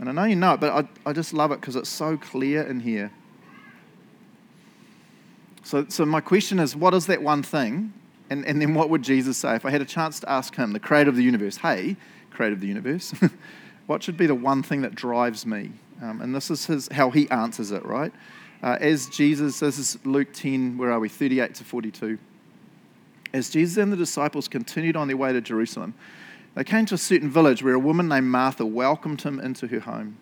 And 0.00 0.08
I 0.08 0.12
know 0.12 0.24
you 0.24 0.36
know 0.36 0.54
it, 0.54 0.60
but 0.60 0.72
I, 0.72 1.08
I 1.08 1.12
just 1.12 1.32
love 1.32 1.52
it 1.52 1.60
because 1.60 1.76
it's 1.76 1.88
so 1.88 2.16
clear 2.16 2.62
in 2.62 2.80
here. 2.80 3.12
So, 5.66 5.84
so 5.88 6.06
my 6.06 6.20
question 6.20 6.60
is, 6.60 6.76
what 6.76 6.94
is 6.94 7.06
that 7.06 7.22
one 7.22 7.42
thing? 7.42 7.92
And, 8.30 8.44
and 8.46 8.62
then 8.62 8.74
what 8.74 8.88
would 8.90 9.02
Jesus 9.02 9.36
say 9.36 9.56
if 9.56 9.64
I 9.64 9.70
had 9.70 9.82
a 9.82 9.86
chance 9.86 10.20
to 10.20 10.30
ask 10.30 10.54
him, 10.54 10.72
the 10.72 10.80
creator 10.80 11.10
of 11.10 11.16
the 11.16 11.24
universe, 11.24 11.56
hey, 11.56 11.96
creator 12.30 12.54
of 12.54 12.60
the 12.60 12.68
universe, 12.68 13.12
What 13.86 14.02
should 14.02 14.16
be 14.16 14.26
the 14.26 14.34
one 14.34 14.62
thing 14.62 14.82
that 14.82 14.94
drives 14.94 15.46
me? 15.46 15.70
Um, 16.02 16.20
and 16.20 16.34
this 16.34 16.50
is 16.50 16.66
his, 16.66 16.88
how 16.88 17.10
he 17.10 17.30
answers 17.30 17.70
it, 17.70 17.84
right? 17.86 18.12
Uh, 18.62 18.76
as 18.80 19.08
Jesus, 19.08 19.60
this 19.60 19.78
is 19.78 19.98
Luke 20.04 20.32
10, 20.32 20.76
where 20.76 20.90
are 20.90 20.98
we? 20.98 21.08
38 21.08 21.54
to 21.54 21.64
42. 21.64 22.18
As 23.32 23.50
Jesus 23.50 23.76
and 23.76 23.92
the 23.92 23.96
disciples 23.96 24.48
continued 24.48 24.96
on 24.96 25.08
their 25.08 25.16
way 25.16 25.32
to 25.32 25.40
Jerusalem, 25.40 25.94
they 26.54 26.64
came 26.64 26.86
to 26.86 26.94
a 26.94 26.98
certain 26.98 27.30
village 27.30 27.62
where 27.62 27.74
a 27.74 27.78
woman 27.78 28.08
named 28.08 28.26
Martha 28.26 28.66
welcomed 28.66 29.22
him 29.22 29.38
into 29.38 29.68
her 29.68 29.80
home. 29.80 30.18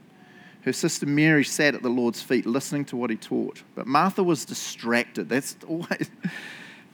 Her 0.65 0.73
sister 0.73 1.05
Mary 1.05 1.45
sat 1.45 1.75
at 1.75 1.83
the 1.83 1.91
Lord's 1.91 2.23
feet 2.23 2.47
listening 2.47 2.87
to 2.87 2.97
what 2.97 3.11
he 3.11 3.17
taught. 3.17 3.63
But 3.75 3.87
Martha 3.87 4.23
was 4.23 4.47
distracted. 4.47 5.29
That's 5.29 5.57
always, 5.69 6.11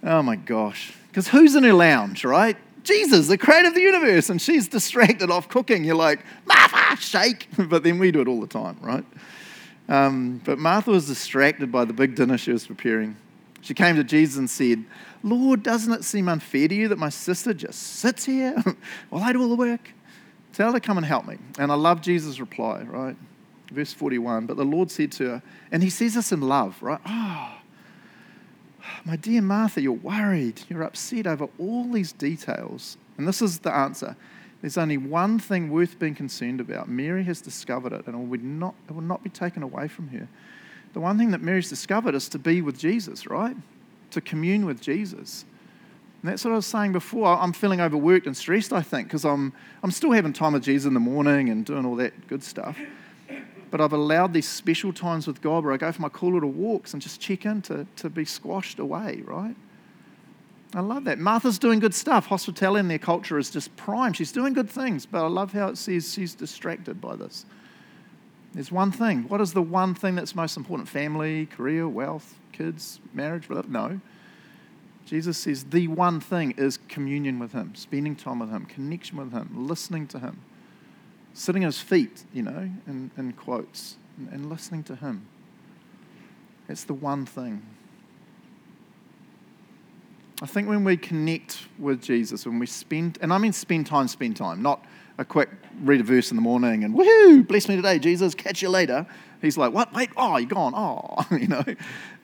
oh 0.02 0.22
my 0.22 0.36
gosh. 0.36 0.92
Because 1.08 1.28
who's 1.28 1.54
in 1.54 1.62
her 1.62 1.72
lounge, 1.72 2.24
right? 2.24 2.56
Jesus, 2.82 3.28
the 3.28 3.38
creator 3.38 3.68
of 3.68 3.74
the 3.74 3.80
universe, 3.80 4.28
and 4.28 4.40
she's 4.40 4.66
distracted 4.66 5.30
off 5.30 5.48
cooking. 5.48 5.84
You're 5.84 5.94
like, 5.94 6.24
Martha, 6.46 6.96
shake. 7.00 7.48
But 7.68 7.84
then 7.84 7.98
we 7.98 8.10
do 8.10 8.20
it 8.20 8.28
all 8.28 8.40
the 8.40 8.46
time, 8.46 8.76
right? 8.80 9.04
Um, 9.88 10.40
but 10.44 10.58
Martha 10.58 10.90
was 10.90 11.06
distracted 11.06 11.70
by 11.70 11.84
the 11.84 11.92
big 11.92 12.16
dinner 12.16 12.38
she 12.38 12.52
was 12.52 12.66
preparing. 12.66 13.16
She 13.60 13.74
came 13.74 13.96
to 13.96 14.04
Jesus 14.04 14.36
and 14.36 14.48
said, 14.48 14.84
Lord, 15.22 15.62
doesn't 15.62 15.92
it 15.92 16.04
seem 16.04 16.28
unfair 16.28 16.66
to 16.66 16.74
you 16.74 16.88
that 16.88 16.98
my 16.98 17.10
sister 17.10 17.52
just 17.52 17.80
sits 17.80 18.24
here 18.24 18.56
while 19.10 19.22
I 19.22 19.32
do 19.32 19.42
all 19.42 19.48
the 19.48 19.56
work? 19.56 19.90
Tell 20.52 20.68
her 20.68 20.72
to 20.72 20.80
come 20.80 20.96
and 20.96 21.06
help 21.06 21.26
me. 21.26 21.36
And 21.58 21.70
I 21.70 21.74
love 21.76 22.00
Jesus' 22.00 22.40
reply, 22.40 22.82
right? 22.82 23.16
Verse 23.70 23.92
41. 23.92 24.46
But 24.46 24.56
the 24.56 24.64
Lord 24.64 24.90
said 24.90 25.12
to 25.12 25.28
her, 25.28 25.42
and 25.70 25.82
he 25.82 25.90
says 25.90 26.14
this 26.14 26.32
in 26.32 26.40
love, 26.40 26.82
right? 26.82 27.00
Oh, 27.06 27.54
my 29.04 29.16
dear 29.16 29.42
Martha, 29.42 29.80
you're 29.80 29.92
worried. 29.92 30.62
You're 30.68 30.82
upset 30.82 31.26
over 31.26 31.48
all 31.58 31.90
these 31.90 32.12
details. 32.12 32.96
And 33.16 33.26
this 33.26 33.40
is 33.40 33.60
the 33.60 33.74
answer. 33.74 34.16
There's 34.60 34.76
only 34.76 34.98
one 34.98 35.38
thing 35.38 35.70
worth 35.70 35.98
being 35.98 36.14
concerned 36.14 36.60
about. 36.60 36.88
Mary 36.88 37.24
has 37.24 37.40
discovered 37.40 37.92
it, 37.92 38.06
and 38.06 38.14
it 38.14 38.28
will 38.28 38.40
not, 38.40 38.74
it 38.88 38.92
will 38.92 39.02
not 39.02 39.22
be 39.22 39.30
taken 39.30 39.62
away 39.62 39.88
from 39.88 40.08
her. 40.08 40.28
The 40.92 41.00
one 41.00 41.16
thing 41.16 41.30
that 41.30 41.40
Mary's 41.40 41.68
discovered 41.68 42.14
is 42.14 42.28
to 42.30 42.38
be 42.38 42.60
with 42.60 42.78
Jesus, 42.78 43.26
right? 43.26 43.56
To 44.10 44.20
commune 44.20 44.66
with 44.66 44.80
Jesus. 44.80 45.44
And 46.22 46.30
that's 46.30 46.44
what 46.44 46.52
I 46.52 46.56
was 46.56 46.66
saying 46.66 46.92
before. 46.92 47.28
I'm 47.28 47.52
feeling 47.52 47.80
overworked 47.80 48.26
and 48.26 48.36
stressed, 48.36 48.72
I 48.72 48.82
think, 48.82 49.08
because 49.08 49.24
I'm, 49.24 49.52
I'm 49.82 49.90
still 49.90 50.12
having 50.12 50.32
time 50.32 50.52
with 50.52 50.64
Jesus 50.64 50.86
in 50.86 50.94
the 50.94 51.00
morning 51.00 51.48
and 51.48 51.64
doing 51.64 51.86
all 51.86 51.96
that 51.96 52.26
good 52.26 52.42
stuff. 52.42 52.76
But 53.70 53.80
I've 53.80 53.92
allowed 53.92 54.32
these 54.32 54.48
special 54.48 54.92
times 54.92 55.26
with 55.26 55.40
God 55.40 55.64
where 55.64 55.72
I 55.72 55.76
go 55.76 55.92
for 55.92 56.02
my 56.02 56.08
cool 56.08 56.34
little 56.34 56.50
walks 56.50 56.92
and 56.92 57.00
just 57.00 57.20
check 57.20 57.46
in 57.46 57.62
to, 57.62 57.86
to 57.96 58.10
be 58.10 58.24
squashed 58.24 58.78
away, 58.78 59.22
right? 59.24 59.54
I 60.74 60.80
love 60.80 61.04
that. 61.04 61.18
Martha's 61.18 61.58
doing 61.58 61.80
good 61.80 61.94
stuff. 61.94 62.26
Hospitality 62.26 62.80
in 62.80 62.88
their 62.88 62.98
culture 62.98 63.38
is 63.38 63.50
just 63.50 63.74
prime. 63.76 64.12
She's 64.12 64.32
doing 64.32 64.52
good 64.52 64.70
things, 64.70 65.06
but 65.06 65.24
I 65.24 65.28
love 65.28 65.52
how 65.52 65.68
it 65.68 65.78
says 65.78 66.12
she's 66.12 66.34
distracted 66.34 67.00
by 67.00 67.16
this. 67.16 67.44
There's 68.52 68.72
one 68.72 68.90
thing. 68.90 69.28
What 69.28 69.40
is 69.40 69.52
the 69.52 69.62
one 69.62 69.94
thing 69.94 70.14
that's 70.16 70.34
most 70.34 70.56
important? 70.56 70.88
Family, 70.88 71.46
career, 71.46 71.88
wealth, 71.88 72.36
kids, 72.52 73.00
marriage? 73.12 73.48
No. 73.68 74.00
Jesus 75.06 75.38
says 75.38 75.64
the 75.64 75.88
one 75.88 76.20
thing 76.20 76.52
is 76.52 76.78
communion 76.88 77.38
with 77.38 77.52
Him, 77.52 77.74
spending 77.74 78.14
time 78.14 78.40
with 78.40 78.50
Him, 78.50 78.66
connection 78.66 79.18
with 79.18 79.32
Him, 79.32 79.66
listening 79.66 80.06
to 80.08 80.18
Him, 80.18 80.40
sitting 81.34 81.64
at 81.64 81.68
His 81.68 81.80
feet, 81.80 82.24
you 82.32 82.42
know, 82.42 82.70
in, 82.86 83.10
in 83.16 83.32
quotes, 83.32 83.96
and, 84.16 84.28
and 84.32 84.50
listening 84.50 84.82
to 84.84 84.96
Him. 84.96 85.26
It's 86.68 86.84
the 86.84 86.94
one 86.94 87.26
thing. 87.26 87.62
I 90.42 90.46
think 90.46 90.68
when 90.68 90.84
we 90.84 90.96
connect 90.96 91.66
with 91.78 92.02
Jesus, 92.02 92.46
when 92.46 92.58
we 92.58 92.66
spend, 92.66 93.18
and 93.20 93.32
I 93.32 93.38
mean 93.38 93.52
spend 93.52 93.86
time, 93.86 94.08
spend 94.08 94.36
time, 94.36 94.62
not 94.62 94.84
a 95.18 95.24
quick 95.24 95.50
read 95.82 96.00
a 96.00 96.04
verse 96.04 96.30
in 96.30 96.36
the 96.36 96.42
morning 96.42 96.82
and 96.82 96.94
woohoo, 96.94 97.46
bless 97.46 97.68
me 97.68 97.76
today, 97.76 97.98
Jesus, 97.98 98.34
catch 98.34 98.62
you 98.62 98.70
later. 98.70 99.06
He's 99.42 99.58
like, 99.58 99.72
what? 99.72 99.92
Wait, 99.92 100.10
oh, 100.16 100.36
you're 100.36 100.48
gone. 100.48 100.72
Oh, 100.74 101.26
you 101.36 101.48
know. 101.48 101.64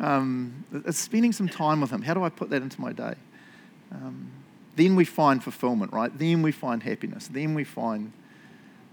Um, 0.00 0.64
it's 0.72 0.98
spending 0.98 1.32
some 1.32 1.48
time 1.48 1.80
with 1.80 1.90
him. 1.90 2.02
How 2.02 2.14
do 2.14 2.22
I 2.22 2.28
put 2.28 2.50
that 2.50 2.62
into 2.62 2.80
my 2.80 2.92
day? 2.92 3.14
Um, 3.92 4.30
then 4.76 4.96
we 4.96 5.04
find 5.04 5.42
fulfillment, 5.42 5.92
right? 5.92 6.16
Then 6.16 6.42
we 6.42 6.52
find 6.52 6.82
happiness. 6.82 7.28
Then 7.28 7.54
we 7.54 7.64
find 7.64 8.12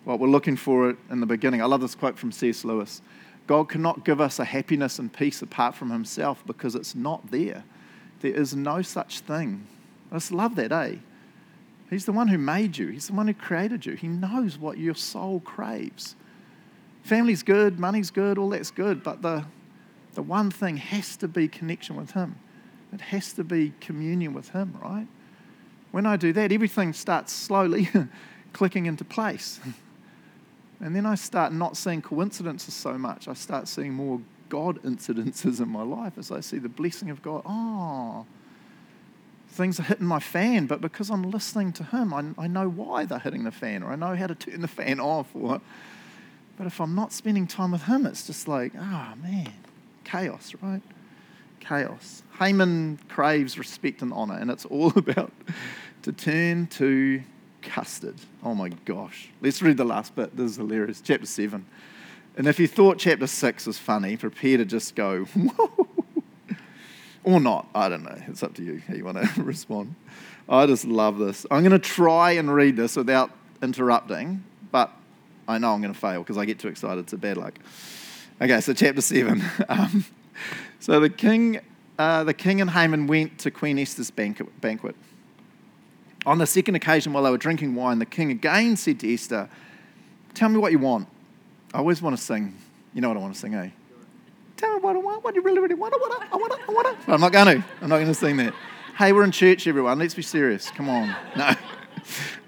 what 0.06 0.20
we're 0.20 0.28
looking 0.28 0.56
for 0.56 0.96
in 1.10 1.20
the 1.20 1.26
beginning. 1.26 1.62
I 1.62 1.66
love 1.66 1.82
this 1.82 1.96
quote 1.96 2.18
from 2.18 2.32
C.S. 2.32 2.64
Lewis 2.66 3.02
God 3.46 3.68
cannot 3.70 4.06
give 4.06 4.22
us 4.22 4.40
a 4.40 4.46
happiness 4.46 5.00
and 5.00 5.12
peace 5.12 5.42
apart 5.42 5.76
from 5.76 5.92
himself 5.92 6.44
because 6.46 6.76
it's 6.76 6.96
not 6.96 7.30
there. 7.32 7.64
There 8.22 8.34
is 8.34 8.56
no 8.56 8.82
such 8.82 9.20
thing. 9.20 9.68
I 10.12 10.16
just 10.16 10.32
love 10.32 10.56
that, 10.56 10.72
eh? 10.72 10.96
He's 11.90 12.06
the 12.06 12.14
one 12.14 12.30
who 12.30 12.38
made 12.38 12.78
you, 12.78 12.88
He's 12.88 13.08
the 13.08 13.14
one 13.14 13.28
who 13.28 13.34
created 13.34 13.86
you. 13.86 13.94
He 13.94 14.08
knows 14.08 14.58
what 14.58 14.78
your 14.78 14.96
soul 14.96 15.42
craves. 15.42 16.16
Family's 17.04 17.44
good, 17.44 17.80
money's 17.80 18.12
good, 18.12 18.38
all 18.38 18.50
that's 18.50 18.72
good, 18.72 19.04
but 19.04 19.22
the, 19.22 19.44
the 20.14 20.22
one 20.22 20.50
thing 20.50 20.78
has 20.78 21.18
to 21.18 21.28
be 21.28 21.50
connection 21.50 21.98
with 21.98 22.12
Him. 22.12 22.38
It 22.94 23.02
has 23.02 23.34
to 23.34 23.44
be 23.44 23.74
communion 23.82 24.34
with 24.34 24.50
Him, 24.50 24.78
right? 24.82 25.08
When 25.92 26.06
I 26.06 26.16
do 26.16 26.32
that, 26.34 26.52
everything 26.52 26.94
starts 26.94 27.34
slowly 27.34 27.90
clicking 28.54 28.86
into 28.86 29.04
place. 29.04 29.60
And 30.84 30.94
then 30.94 31.06
I 31.06 31.16
start 31.16 31.54
not 31.54 31.78
seeing 31.78 32.02
coincidences 32.02 32.74
so 32.74 32.98
much. 32.98 33.30
I 33.30 33.34
start 33.34 33.70
seeing 33.70 33.94
more 33.94 34.20
God 34.50 34.84
incidences 34.84 35.62
in 35.62 35.70
my 35.70 35.82
life 35.82 36.18
as 36.18 36.30
I 36.30 36.42
see 36.42 36.58
the 36.58 36.68
blessing 36.68 37.10
of 37.10 37.24
God. 37.24 37.42
Oh, 37.46 38.26
things 39.48 39.80
are 39.80 39.84
hitting 39.84 40.06
my 40.06 40.20
fan, 40.20 40.68
but 40.68 40.82
because 40.82 41.10
I'm 41.10 41.24
listening 41.32 41.72
to 41.74 41.86
Him, 41.86 42.14
I, 42.14 42.26
I 42.38 42.48
know 42.48 42.68
why 42.68 43.06
they're 43.06 43.20
hitting 43.20 43.46
the 43.46 43.52
fan, 43.52 43.82
or 43.82 43.94
I 43.94 43.96
know 43.96 44.14
how 44.14 44.28
to 44.28 44.36
turn 44.36 44.60
the 44.60 44.68
fan 44.68 45.00
off. 45.00 45.28
Or, 45.34 45.62
but 46.58 46.68
if 46.68 46.82
I'm 46.82 46.96
not 46.96 47.14
spending 47.14 47.48
time 47.48 47.72
with 47.72 47.84
Him, 47.84 48.06
it's 48.06 48.28
just 48.28 48.50
like, 48.50 48.74
ah, 48.78 49.14
oh, 49.14 49.22
man, 49.24 49.54
chaos, 50.04 50.54
right? 50.62 50.82
Chaos. 51.62 52.24
Haman 52.40 53.00
craves 53.08 53.58
respect 53.58 54.02
and 54.02 54.12
honor, 54.12 54.36
and 54.36 54.52
it's 54.52 54.66
all 54.66 54.92
about 54.98 55.32
to 56.02 56.12
turn 56.12 56.68
to 56.68 57.24
custard. 57.64 58.16
Oh 58.44 58.54
my 58.54 58.70
gosh. 58.70 59.30
Let's 59.42 59.62
read 59.62 59.78
the 59.78 59.86
last 59.86 60.16
bit. 60.16 60.36
This 60.36 60.52
is 60.52 60.58
hilarious. 60.58 61.02
Chapter 61.02 61.26
7. 61.26 61.66
And 62.36 62.48
if 62.48 62.60
you 62.60 62.68
thought 62.68 62.98
chapter 62.98 63.28
6 63.28 63.68
was 63.68 63.78
funny, 63.78 64.18
prepare 64.18 64.58
to 64.58 64.66
just 64.66 64.96
go, 64.96 65.26
whoa 65.26 65.88
or 67.24 67.40
not. 67.40 67.68
I 67.74 67.90
don't 67.90 68.04
know. 68.04 68.18
It's 68.28 68.44
up 68.44 68.54
to 68.56 68.64
you 68.64 68.82
how 68.88 68.94
you 68.94 69.06
want 69.06 69.18
to 69.18 69.30
respond. 69.42 69.96
I 70.48 70.66
just 70.66 70.86
love 70.86 71.18
this. 71.18 71.46
I'm 71.50 71.62
going 71.62 71.72
to 71.72 71.80
try 71.80 72.32
and 72.32 72.54
read 72.54 72.76
this 72.76 72.96
without 72.96 73.32
interrupting, 73.62 74.44
but 74.72 74.92
I 75.48 75.58
know 75.58 75.74
I'm 75.74 75.82
going 75.82 75.94
to 75.94 76.00
fail 76.00 76.22
because 76.22 76.38
I 76.38 76.46
get 76.46 76.60
too 76.60 76.68
excited. 76.68 77.12
A 77.12 77.18
bad 77.18 77.38
luck. 77.38 77.58
Okay, 78.42 78.60
so 78.62 78.74
chapter 78.74 79.02
seven. 79.02 79.44
Um, 79.70 80.06
so 80.80 81.00
the 81.00 81.10
king, 81.10 81.62
uh, 81.98 82.26
the 82.26 82.34
king 82.34 82.60
and 82.60 82.70
Haman 82.70 83.08
went 83.08 83.40
to 83.40 83.52
Queen 83.52 83.80
Esther's 83.80 84.12
banquet. 84.12 84.96
On 86.26 86.38
the 86.38 86.48
second 86.48 86.76
occasion, 86.76 87.14
while 87.14 87.24
they 87.24 87.30
were 87.30 87.38
drinking 87.38 87.76
wine, 87.76 88.00
the 88.00 88.06
king 88.06 88.32
again 88.32 88.78
said 88.78 89.00
to 89.02 89.14
Esther, 89.14 89.50
"Tell 90.34 90.50
me 90.50 90.58
what 90.58 90.72
you 90.72 90.80
want." 90.80 91.08
I 91.74 91.80
always 91.80 92.02
want 92.02 92.16
to 92.16 92.22
sing. 92.22 92.56
You 92.94 93.02
know 93.02 93.10
what 93.10 93.18
I 93.18 93.20
want 93.20 93.34
to 93.34 93.40
sing, 93.40 93.56
eh? 93.56 93.70
Tell 94.58 94.76
me 94.76 94.80
what 94.80 94.96
I 94.96 95.00
want. 95.00 95.24
What 95.24 95.34
do 95.34 95.40
you 95.40 95.44
really, 95.44 95.60
really 95.60 95.76
want? 95.76 95.94
I 95.94 95.98
want 95.98 96.24
it. 96.24 96.30
I 96.32 96.36
want 96.38 96.54
it. 96.54 96.60
I 96.68 96.72
want 96.72 96.88
it. 96.88 96.96
I'm 97.08 97.20
not 97.20 97.32
going 97.32 97.62
to. 97.62 97.68
I'm 97.82 97.90
not 97.90 97.98
going 97.98 98.08
to 98.08 98.14
sing 98.14 98.38
that. 98.38 98.54
Hey, 98.98 99.12
we're 99.12 99.24
in 99.24 99.32
church, 99.32 99.66
everyone. 99.68 99.98
Let's 99.98 100.14
be 100.14 100.22
serious. 100.22 100.70
Come 100.72 100.90
on. 100.90 101.16
No. 101.36 101.56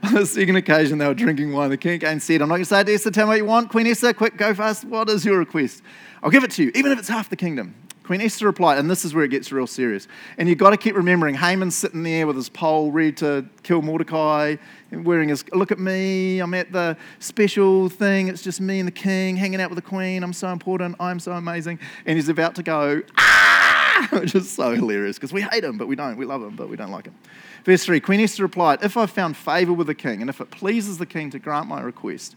On 0.03 0.13
the 0.13 0.25
second 0.25 0.57
occasion, 0.57 0.97
they 0.97 1.07
were 1.07 1.13
drinking 1.13 1.51
wine. 1.53 1.69
The 1.69 1.77
king 1.77 1.93
again 1.93 2.19
said, 2.19 2.41
I'm 2.41 2.49
not 2.49 2.55
going 2.55 2.65
to 2.65 2.69
say 2.69 2.83
to 2.83 2.93
Esther, 2.93 3.09
tell 3.09 3.25
me 3.25 3.29
what 3.29 3.37
you 3.37 3.45
want. 3.45 3.69
Queen 3.69 3.87
Esther, 3.87 4.13
quick, 4.13 4.37
go 4.37 4.53
fast. 4.53 4.83
What 4.83 5.09
is 5.09 5.23
your 5.23 5.39
request? 5.39 5.81
I'll 6.21 6.29
give 6.29 6.43
it 6.43 6.51
to 6.51 6.63
you, 6.63 6.71
even 6.75 6.91
if 6.91 6.99
it's 6.99 7.07
half 7.07 7.29
the 7.29 7.37
kingdom. 7.37 7.73
Queen 8.05 8.21
Esther 8.21 8.45
replied, 8.45 8.77
and 8.77 8.89
this 8.89 9.03
is 9.03 9.15
where 9.15 9.23
it 9.23 9.29
gets 9.29 9.51
real 9.51 9.65
serious. 9.65 10.07
And 10.37 10.47
you've 10.47 10.59
got 10.59 10.69
to 10.69 10.77
keep 10.77 10.95
remembering 10.95 11.33
Haman's 11.33 11.75
sitting 11.75 12.03
there 12.03 12.27
with 12.27 12.35
his 12.35 12.49
pole 12.49 12.91
ready 12.91 13.11
to 13.13 13.45
kill 13.63 13.81
Mordecai, 13.81 14.57
wearing 14.91 15.29
his, 15.29 15.43
look 15.53 15.71
at 15.71 15.79
me, 15.79 16.37
I'm 16.39 16.53
at 16.53 16.71
the 16.71 16.95
special 17.17 17.89
thing, 17.89 18.27
it's 18.27 18.43
just 18.43 18.61
me 18.61 18.79
and 18.79 18.87
the 18.87 18.91
king 18.91 19.35
hanging 19.35 19.59
out 19.59 19.71
with 19.71 19.77
the 19.77 19.89
queen, 19.89 20.21
I'm 20.23 20.33
so 20.33 20.49
important, 20.49 20.95
I'm 20.99 21.19
so 21.19 21.31
amazing. 21.31 21.79
And 22.05 22.15
he's 22.15 22.29
about 22.29 22.53
to 22.55 22.63
go, 22.63 23.01
ah, 23.17 24.07
which 24.11 24.35
is 24.35 24.51
so 24.51 24.75
hilarious 24.75 25.17
because 25.17 25.33
we 25.33 25.41
hate 25.41 25.63
him, 25.63 25.79
but 25.79 25.87
we 25.87 25.95
don't. 25.95 26.15
We 26.15 26.25
love 26.25 26.43
him, 26.43 26.55
but 26.55 26.69
we 26.69 26.77
don't 26.77 26.91
like 26.91 27.05
him. 27.05 27.15
Verse 27.63 27.85
3 27.85 27.99
Queen 28.01 28.19
Esther 28.19 28.43
replied, 28.43 28.83
If 28.83 28.97
I've 28.97 29.09
found 29.09 29.35
favor 29.35 29.73
with 29.73 29.87
the 29.87 29.95
king, 29.95 30.21
and 30.21 30.29
if 30.29 30.39
it 30.39 30.51
pleases 30.51 30.99
the 30.99 31.07
king 31.07 31.31
to 31.31 31.39
grant 31.39 31.67
my 31.67 31.81
request, 31.81 32.35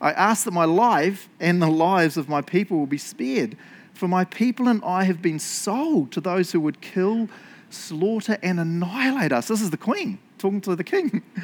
I 0.00 0.12
ask 0.12 0.44
that 0.44 0.52
my 0.52 0.64
life 0.64 1.28
and 1.40 1.60
the 1.60 1.68
lives 1.68 2.16
of 2.16 2.26
my 2.26 2.40
people 2.40 2.78
will 2.78 2.86
be 2.86 2.96
spared. 2.96 3.58
For 4.00 4.08
my 4.08 4.24
people 4.24 4.66
and 4.66 4.82
I 4.82 5.04
have 5.04 5.20
been 5.20 5.38
sold 5.38 6.10
to 6.12 6.22
those 6.22 6.52
who 6.52 6.60
would 6.60 6.80
kill, 6.80 7.28
slaughter, 7.68 8.38
and 8.42 8.58
annihilate 8.58 9.30
us. 9.30 9.48
This 9.48 9.60
is 9.60 9.68
the 9.68 9.76
queen 9.76 10.18
talking 10.38 10.62
to 10.62 10.74
the 10.74 10.84
king. 10.84 11.22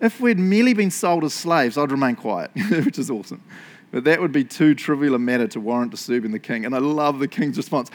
If 0.00 0.18
we'd 0.18 0.38
merely 0.38 0.74
been 0.74 0.90
sold 0.90 1.24
as 1.24 1.34
slaves, 1.34 1.78
I'd 1.78 1.90
remain 1.90 2.16
quiet, 2.16 2.50
which 2.84 2.98
is 2.98 3.10
awesome. 3.10 3.42
But 3.90 4.04
that 4.04 4.20
would 4.20 4.32
be 4.32 4.44
too 4.44 4.74
trivial 4.74 5.14
a 5.14 5.18
matter 5.18 5.46
to 5.48 5.60
warrant 5.60 5.92
disturbing 5.92 6.32
the 6.32 6.38
king. 6.38 6.64
And 6.64 6.74
I 6.74 6.78
love 6.78 7.20
the 7.20 7.28
king's 7.28 7.56
response. 7.58 7.90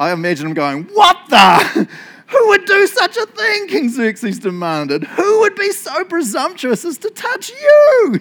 I 0.00 0.12
imagine 0.12 0.48
him 0.48 0.54
going, 0.54 0.84
What 0.94 1.18
the? 1.28 1.88
Who 2.28 2.48
would 2.48 2.64
do 2.64 2.86
such 2.86 3.16
a 3.16 3.26
thing? 3.26 3.68
King 3.68 3.88
Xerxes 3.90 4.38
demanded. 4.38 5.04
Who 5.04 5.40
would 5.40 5.54
be 5.54 5.70
so 5.72 6.04
presumptuous 6.04 6.84
as 6.84 6.98
to 6.98 7.10
touch 7.10 7.50
you? 7.50 8.18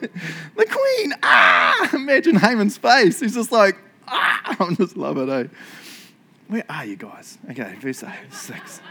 The 0.56 0.66
queen. 0.66 1.14
Ah! 1.24 1.90
Imagine 1.94 2.36
Haman's 2.36 2.78
face. 2.78 3.22
He's 3.22 3.34
just 3.34 3.52
like, 3.52 3.78
Ah! 4.08 4.56
I 4.60 4.74
just 4.76 4.98
love 4.98 5.18
it, 5.18 5.30
eh? 5.30 5.48
Where 6.48 6.64
are 6.70 6.86
you 6.86 6.96
guys? 6.96 7.38
Okay, 7.50 7.76
verse 7.80 8.04
6. 8.32 8.82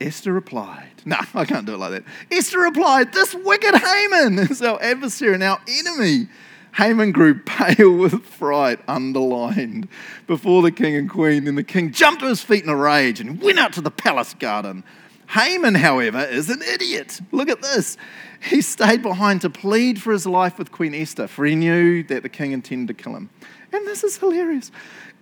Esther 0.00 0.32
replied, 0.32 0.90
No, 1.04 1.16
I 1.34 1.44
can't 1.44 1.66
do 1.66 1.74
it 1.74 1.78
like 1.78 1.92
that. 1.92 2.04
Esther 2.30 2.58
replied, 2.60 3.12
This 3.12 3.34
wicked 3.34 3.74
Haman 3.74 4.38
is 4.50 4.60
our 4.60 4.80
adversary 4.82 5.34
and 5.34 5.42
our 5.42 5.60
enemy. 5.66 6.28
Haman 6.76 7.12
grew 7.12 7.38
pale 7.38 7.92
with 7.96 8.24
fright, 8.24 8.80
underlined, 8.88 9.88
before 10.26 10.60
the 10.62 10.72
king 10.72 10.96
and 10.96 11.08
queen. 11.08 11.44
Then 11.44 11.54
the 11.54 11.62
king 11.62 11.92
jumped 11.92 12.20
to 12.20 12.28
his 12.28 12.42
feet 12.42 12.64
in 12.64 12.68
a 12.68 12.76
rage 12.76 13.20
and 13.20 13.40
went 13.40 13.58
out 13.58 13.72
to 13.74 13.80
the 13.80 13.90
palace 13.90 14.34
garden. 14.34 14.82
Haman, 15.28 15.76
however, 15.76 16.20
is 16.20 16.50
an 16.50 16.62
idiot. 16.62 17.20
Look 17.32 17.48
at 17.48 17.62
this. 17.62 17.96
He 18.42 18.60
stayed 18.60 19.02
behind 19.02 19.40
to 19.42 19.50
plead 19.50 20.02
for 20.02 20.12
his 20.12 20.26
life 20.26 20.58
with 20.58 20.70
Queen 20.70 20.94
Esther, 20.94 21.26
for 21.26 21.46
he 21.46 21.54
knew 21.54 22.02
that 22.04 22.22
the 22.22 22.28
king 22.28 22.52
intended 22.52 22.94
to 22.94 23.02
kill 23.02 23.16
him. 23.16 23.30
And 23.74 23.84
this 23.88 24.04
is 24.04 24.18
hilarious. 24.18 24.70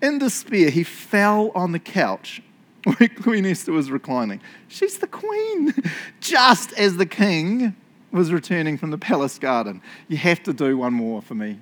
In 0.02 0.18
despair, 0.18 0.68
he 0.68 0.84
fell 0.84 1.52
on 1.54 1.72
the 1.72 1.78
couch 1.78 2.42
where 2.84 3.08
Queen 3.22 3.46
Esther 3.46 3.72
was 3.72 3.90
reclining. 3.90 4.42
She's 4.68 4.98
the 4.98 5.06
queen, 5.06 5.72
just 6.20 6.74
as 6.74 6.98
the 6.98 7.06
king 7.06 7.74
was 8.10 8.30
returning 8.30 8.76
from 8.76 8.90
the 8.90 8.98
palace 8.98 9.38
garden. 9.38 9.80
You 10.06 10.18
have 10.18 10.42
to 10.42 10.52
do 10.52 10.76
one 10.76 10.92
more 10.92 11.22
for 11.22 11.34
me. 11.34 11.60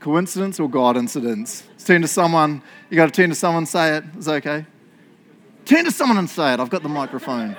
Coincidence 0.00 0.58
or 0.58 0.68
God 0.68 0.96
incidents? 0.96 1.62
Turn 1.84 2.02
to 2.02 2.08
someone. 2.08 2.60
You 2.90 2.96
got 2.96 3.06
to 3.06 3.12
turn 3.12 3.28
to 3.28 3.36
someone 3.36 3.64
say 3.64 3.98
it. 3.98 4.04
Is 4.18 4.26
okay? 4.26 4.66
Turn 5.64 5.84
to 5.84 5.92
someone 5.92 6.18
and 6.18 6.28
say 6.28 6.54
it. 6.54 6.58
I've 6.58 6.70
got 6.70 6.82
the 6.82 6.88
microphone. 6.88 7.56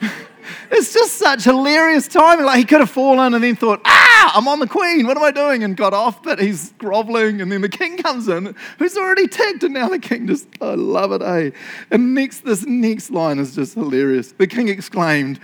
it's 0.70 0.92
just 0.92 1.14
such 1.14 1.44
hilarious 1.44 2.08
timing. 2.08 2.46
Like 2.46 2.58
he 2.58 2.64
could 2.64 2.80
have 2.80 2.90
fallen 2.90 3.34
and 3.34 3.42
then 3.42 3.56
thought, 3.56 3.80
ah, 3.84 4.32
I'm 4.36 4.48
on 4.48 4.60
the 4.60 4.66
queen. 4.66 5.06
What 5.06 5.16
am 5.16 5.22
I 5.22 5.30
doing? 5.30 5.62
And 5.62 5.76
got 5.76 5.94
off, 5.94 6.22
but 6.22 6.38
he's 6.38 6.72
groveling. 6.78 7.40
And 7.40 7.50
then 7.50 7.60
the 7.60 7.68
king 7.68 7.96
comes 7.96 8.28
in, 8.28 8.54
who's 8.78 8.96
already 8.96 9.28
ticked. 9.28 9.64
And 9.64 9.74
now 9.74 9.88
the 9.88 9.98
king 9.98 10.26
just, 10.26 10.48
I 10.60 10.74
love 10.74 11.12
it, 11.12 11.22
eh? 11.22 11.50
And 11.90 12.14
next, 12.14 12.44
this 12.44 12.64
next 12.66 13.10
line 13.10 13.38
is 13.38 13.54
just 13.54 13.74
hilarious. 13.74 14.32
The 14.32 14.46
king 14.46 14.68
exclaimed, 14.68 15.40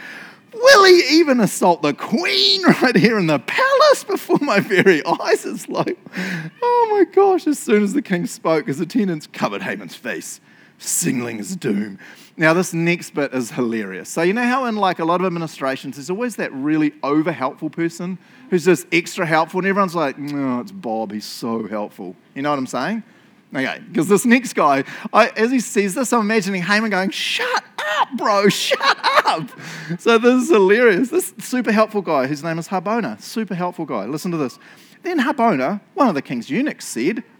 Will 0.52 0.84
he 0.84 1.20
even 1.20 1.40
assault 1.40 1.82
the 1.82 1.94
queen 1.94 2.62
right 2.82 2.96
here 2.96 3.18
in 3.18 3.26
the 3.26 3.38
palace 3.38 4.04
before 4.04 4.38
my 4.40 4.60
very 4.60 5.04
eyes? 5.04 5.46
It's 5.46 5.68
like, 5.68 5.98
oh 6.62 6.88
my 6.90 7.04
gosh. 7.12 7.46
As 7.46 7.58
soon 7.58 7.82
as 7.82 7.92
the 7.92 8.02
king 8.02 8.26
spoke, 8.26 8.66
his 8.66 8.80
attendants 8.80 9.26
covered 9.26 9.62
Haman's 9.62 9.94
face, 9.94 10.40
signaling 10.78 11.38
his 11.38 11.56
doom. 11.56 11.98
Now, 12.40 12.54
this 12.54 12.72
next 12.72 13.10
bit 13.10 13.34
is 13.34 13.50
hilarious. 13.50 14.08
So, 14.08 14.22
you 14.22 14.32
know 14.32 14.42
how 14.42 14.64
in 14.64 14.74
like 14.76 14.98
a 14.98 15.04
lot 15.04 15.20
of 15.20 15.26
administrations, 15.26 15.96
there's 15.96 16.08
always 16.08 16.36
that 16.36 16.50
really 16.54 16.94
over 17.02 17.32
helpful 17.32 17.68
person 17.68 18.16
who's 18.48 18.64
just 18.64 18.86
extra 18.90 19.26
helpful, 19.26 19.60
and 19.60 19.66
everyone's 19.66 19.94
like, 19.94 20.16
no, 20.16 20.60
it's 20.60 20.72
Bob, 20.72 21.12
he's 21.12 21.26
so 21.26 21.68
helpful. 21.68 22.16
You 22.34 22.40
know 22.40 22.48
what 22.48 22.58
I'm 22.58 22.66
saying? 22.66 23.02
Okay, 23.54 23.82
because 23.86 24.08
this 24.08 24.24
next 24.24 24.54
guy, 24.54 24.84
I, 25.12 25.28
as 25.36 25.50
he 25.50 25.60
says 25.60 25.94
this, 25.94 26.14
I'm 26.14 26.22
imagining 26.22 26.62
Haman 26.62 26.88
going, 26.88 27.10
Shut 27.10 27.62
up, 27.98 28.08
bro, 28.16 28.48
shut 28.48 28.98
up. 29.26 29.50
So 29.98 30.16
this 30.16 30.44
is 30.44 30.48
hilarious. 30.48 31.10
This 31.10 31.34
super 31.40 31.72
helpful 31.72 32.00
guy, 32.00 32.26
whose 32.26 32.42
name 32.42 32.58
is 32.58 32.68
Harbona, 32.68 33.20
super 33.20 33.54
helpful 33.54 33.84
guy. 33.84 34.06
Listen 34.06 34.30
to 34.30 34.38
this. 34.38 34.58
Then 35.02 35.18
Harbona, 35.18 35.82
one 35.92 36.08
of 36.08 36.14
the 36.14 36.22
king's 36.22 36.48
eunuchs, 36.48 36.86
said, 36.86 37.22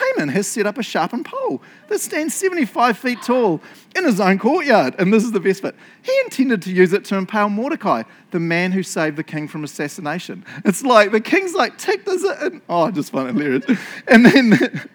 Haman 0.00 0.28
has 0.30 0.46
set 0.46 0.66
up 0.66 0.78
a 0.78 0.82
sharpened 0.82 1.26
pole 1.26 1.62
that 1.88 2.00
stands 2.00 2.34
75 2.34 2.98
feet 2.98 3.22
tall 3.22 3.60
in 3.96 4.04
his 4.04 4.20
own 4.20 4.38
courtyard. 4.38 4.94
And 4.98 5.12
this 5.12 5.24
is 5.24 5.32
the 5.32 5.40
best 5.40 5.62
bit. 5.62 5.74
He 6.02 6.16
intended 6.24 6.62
to 6.62 6.72
use 6.72 6.92
it 6.92 7.04
to 7.06 7.16
impale 7.16 7.48
Mordecai, 7.48 8.04
the 8.30 8.40
man 8.40 8.72
who 8.72 8.82
saved 8.82 9.16
the 9.16 9.24
king 9.24 9.48
from 9.48 9.64
assassination. 9.64 10.44
It's 10.64 10.82
like 10.82 11.12
the 11.12 11.20
king's 11.20 11.54
like, 11.54 11.78
take 11.78 12.04
this 12.04 12.24
in. 12.42 12.62
Oh, 12.68 12.82
I 12.82 12.90
just 12.90 13.12
find 13.12 13.28
it 13.28 13.34
hilarious. 13.34 13.80
And 14.08 14.26
then, 14.26 14.50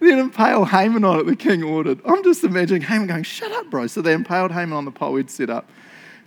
then 0.00 0.18
impale 0.18 0.64
Haman 0.64 1.04
on 1.04 1.20
it, 1.20 1.26
the 1.26 1.36
king 1.36 1.62
ordered. 1.62 2.00
I'm 2.04 2.22
just 2.24 2.44
imagining 2.44 2.82
Haman 2.82 3.06
going, 3.06 3.22
shut 3.22 3.52
up, 3.52 3.70
bro. 3.70 3.86
So 3.86 4.02
they 4.02 4.12
impaled 4.12 4.52
Haman 4.52 4.76
on 4.76 4.84
the 4.84 4.90
pole 4.90 5.16
he'd 5.16 5.30
set 5.30 5.50
up 5.50 5.68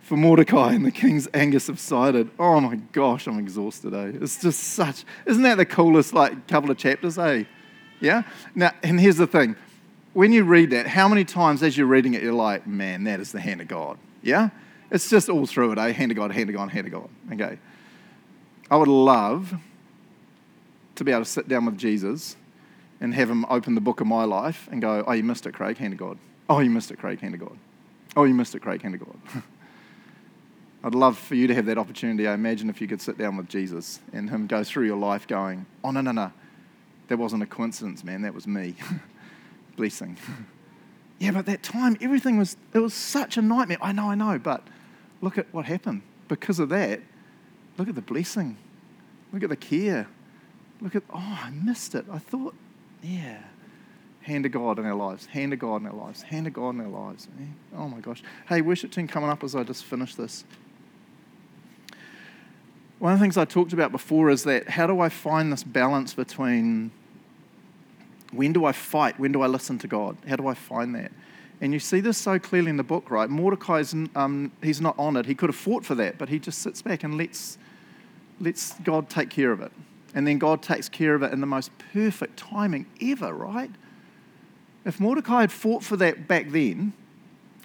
for 0.02 0.18
Mordecai, 0.18 0.74
and 0.74 0.86
the 0.86 0.92
king's 0.92 1.30
anger 1.34 1.60
subsided. 1.60 2.30
Oh 2.38 2.60
my 2.60 2.76
gosh, 2.92 3.28
I'm 3.28 3.40
exhausted, 3.40 3.94
eh? 3.94 4.12
It's 4.22 4.42
just 4.42 4.60
such, 4.60 5.06
isn't 5.26 5.44
that 5.44 5.56
the 5.56 5.66
coolest 5.66 6.14
like 6.14 6.48
couple 6.48 6.70
of 6.70 6.78
chapters, 6.78 7.18
eh? 7.18 7.46
Yeah? 8.02 8.24
Now, 8.56 8.72
and 8.84 9.00
here's 9.00 9.18
the 9.18 9.28
thing 9.28 9.56
when 10.14 10.34
you 10.34 10.44
read 10.44 10.72
that, 10.72 10.88
how 10.88 11.08
many 11.08 11.24
times 11.24 11.64
as 11.64 11.78
you're 11.78 11.88
reading 11.88 12.16
it, 12.16 12.22
you're 12.22 12.34
like, 12.34 12.68
man, 12.68 13.06
that 13.06 13.22
is 13.22 13.32
the 13.32 13.40
hand 13.40 13.62
of 13.62 13.70
God? 13.70 13.98
Yeah? 14.22 14.50
It's 14.90 15.10
just 15.10 15.30
all 15.30 15.46
through 15.46 15.72
it, 15.72 15.78
eh? 15.78 15.92
Hand 15.94 16.12
of 16.12 16.18
God, 16.18 16.32
hand 16.34 16.50
of 16.50 16.56
God, 16.56 16.70
hand 16.70 16.88
of 16.88 16.92
God. 16.92 17.10
Okay. 17.32 17.58
I 18.70 18.76
would 18.76 18.90
love 18.90 19.54
to 20.96 21.04
be 21.06 21.12
able 21.12 21.24
to 21.24 21.30
sit 21.30 21.48
down 21.48 21.66
with 21.66 21.78
Jesus 21.78 22.36
and 23.00 23.14
have 23.14 23.30
him 23.30 23.46
open 23.46 23.74
the 23.74 23.82
book 23.82 24.02
of 24.02 24.08
my 24.08 24.26
life 24.26 24.68
and 24.70 24.82
go, 24.82 25.04
oh, 25.08 25.14
you 25.14 25.24
missed 25.24 25.48
it, 25.48 25.54
Craig, 25.54 25.78
hand 25.78 25.94
of 25.94 26.00
God. 26.00 26.18
Oh, 26.50 26.60
you 26.60 26.70
missed 26.70 26.92
it, 26.92 27.00
Craig, 27.00 27.22
hand 27.22 27.34
of 27.34 27.40
God. 27.40 27.58
Oh, 28.18 28.26
you 28.26 28.34
missed 28.34 28.54
it, 28.54 28.62
Craig, 28.62 28.82
hand 28.82 28.96
of 28.96 29.06
God. 29.06 29.44
I'd 30.84 30.96
love 30.96 31.18
for 31.18 31.36
you 31.36 31.48
to 31.48 31.56
have 31.56 31.68
that 31.68 31.78
opportunity. 31.78 32.28
I 32.28 32.34
imagine 32.34 32.70
if 32.70 32.82
you 32.82 32.88
could 32.88 33.02
sit 33.02 33.18
down 33.18 33.38
with 33.38 33.48
Jesus 33.48 34.02
and 34.12 34.30
him 34.30 34.48
go 34.48 34.64
through 34.64 34.88
your 34.88 34.98
life 34.98 35.26
going, 35.26 35.66
oh, 35.84 35.92
no, 35.92 36.02
no, 36.02 36.12
no 36.12 36.34
that 37.08 37.18
wasn't 37.18 37.44
a 37.44 37.46
coincidence, 37.46 38.04
man. 38.04 38.22
That 38.22 38.34
was 38.34 38.48
me. 38.48 38.76
Blessing. 39.76 40.18
yeah, 41.20 41.32
but 41.32 41.46
that 41.46 41.64
time, 41.64 41.98
everything 42.02 42.38
was, 42.38 42.58
it 42.74 42.80
was 42.80 42.94
such 42.94 43.38
a 43.38 43.42
nightmare. 43.42 43.78
I 43.82 43.92
know, 43.92 44.10
I 44.10 44.16
know, 44.16 44.40
but 44.40 44.66
look 45.22 45.38
at 45.38 45.54
what 45.54 45.66
happened. 45.66 46.02
Because 46.28 46.60
of 46.60 46.70
that, 46.70 47.02
look 47.78 47.88
at 47.88 47.96
the 47.96 48.02
blessing. 48.02 48.58
Look 49.34 49.44
at 49.44 49.50
the 49.50 49.56
care. 49.56 50.08
Look 50.82 50.96
at, 50.96 51.04
oh, 51.14 51.40
I 51.44 51.50
missed 51.52 51.96
it. 51.96 52.06
I 52.12 52.18
thought, 52.18 52.56
yeah. 53.02 53.40
Hand 54.22 54.46
of 54.46 54.52
God 54.52 54.78
in 54.78 54.86
our 54.86 54.96
lives. 54.96 55.26
Hand 55.26 55.52
of 55.54 55.60
God 55.60 55.82
in 55.82 55.88
our 55.88 55.94
lives. 55.94 56.22
Hand 56.22 56.48
of 56.48 56.54
God 56.54 56.76
in 56.76 56.82
our 56.82 56.88
lives. 56.88 57.28
Eh? 57.40 57.46
Oh 57.76 57.88
my 57.88 58.00
gosh. 58.00 58.22
Hey, 58.48 58.62
worship 58.62 58.92
team 58.92 59.08
coming 59.08 59.30
up 59.30 59.44
as 59.44 59.56
I 59.56 59.64
just 59.64 59.84
finish 59.84 60.16
this. 60.16 60.44
One 63.02 63.14
of 63.14 63.18
the 63.18 63.24
things 63.24 63.36
I 63.36 63.46
talked 63.46 63.74
about 63.74 63.92
before 63.92 64.30
is 64.30 64.44
that 64.44 64.70
how 64.70 64.86
do 64.86 65.00
I 65.00 65.10
find 65.10 65.52
this 65.52 65.64
balance 65.64 66.14
between 66.14 66.92
when 68.32 68.54
do 68.54 68.64
I 68.64 68.74
fight? 68.74 69.20
When 69.20 69.32
do 69.32 69.42
I 69.42 69.48
listen 69.48 69.80
to 69.80 69.88
God? 69.88 70.18
How 70.28 70.36
do 70.36 70.46
I 70.46 70.54
find 70.54 70.94
that? 70.94 71.12
And 71.62 71.74
you 71.74 71.80
see 71.80 72.00
this 72.00 72.20
so 72.20 72.38
clearly 72.38 72.70
in 72.70 72.78
the 72.78 72.84
book, 72.84 73.10
right? 73.10 73.28
Mordecai's 73.28 73.96
um, 74.16 74.52
he's 74.62 74.80
not 74.80 74.94
honored. 75.00 75.26
He 75.26 75.34
could 75.34 75.50
have 75.50 75.56
fought 75.56 75.84
for 75.84 75.96
that, 75.96 76.20
but 76.20 76.30
he 76.30 76.38
just 76.38 76.60
sits 76.60 76.84
back 76.84 77.04
and 77.04 77.18
lets 77.18 77.58
lets 78.40 78.76
God 78.82 79.10
take 79.10 79.32
care 79.32 79.52
of 79.52 79.62
it. 79.62 79.72
And 80.14 80.28
then 80.28 80.38
God 80.38 80.62
takes 80.62 80.88
care 80.88 81.16
of 81.16 81.24
it 81.24 81.34
in 81.34 81.42
the 81.42 81.48
most 81.48 81.72
perfect 81.92 82.38
timing 82.38 82.86
ever, 83.02 83.34
right? 83.34 83.72
If 84.86 85.00
Mordecai 85.00 85.42
had 85.42 85.52
fought 85.52 85.84
for 85.84 85.98
that 85.98 86.28
back 86.28 86.50
then, 86.50 86.94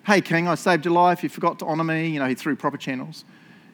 hey 0.07 0.23
king, 0.23 0.49
I 0.49 0.55
saved 0.55 0.87
your 0.87 0.95
life, 0.95 1.23
you 1.23 1.29
forgot 1.29 1.59
to 1.59 1.67
honor 1.67 1.85
me, 1.85 2.09
you 2.09 2.21
know, 2.21 2.27
he 2.27 2.35
threw 2.35 2.57
proper 2.57 2.79
channels, 2.79 3.27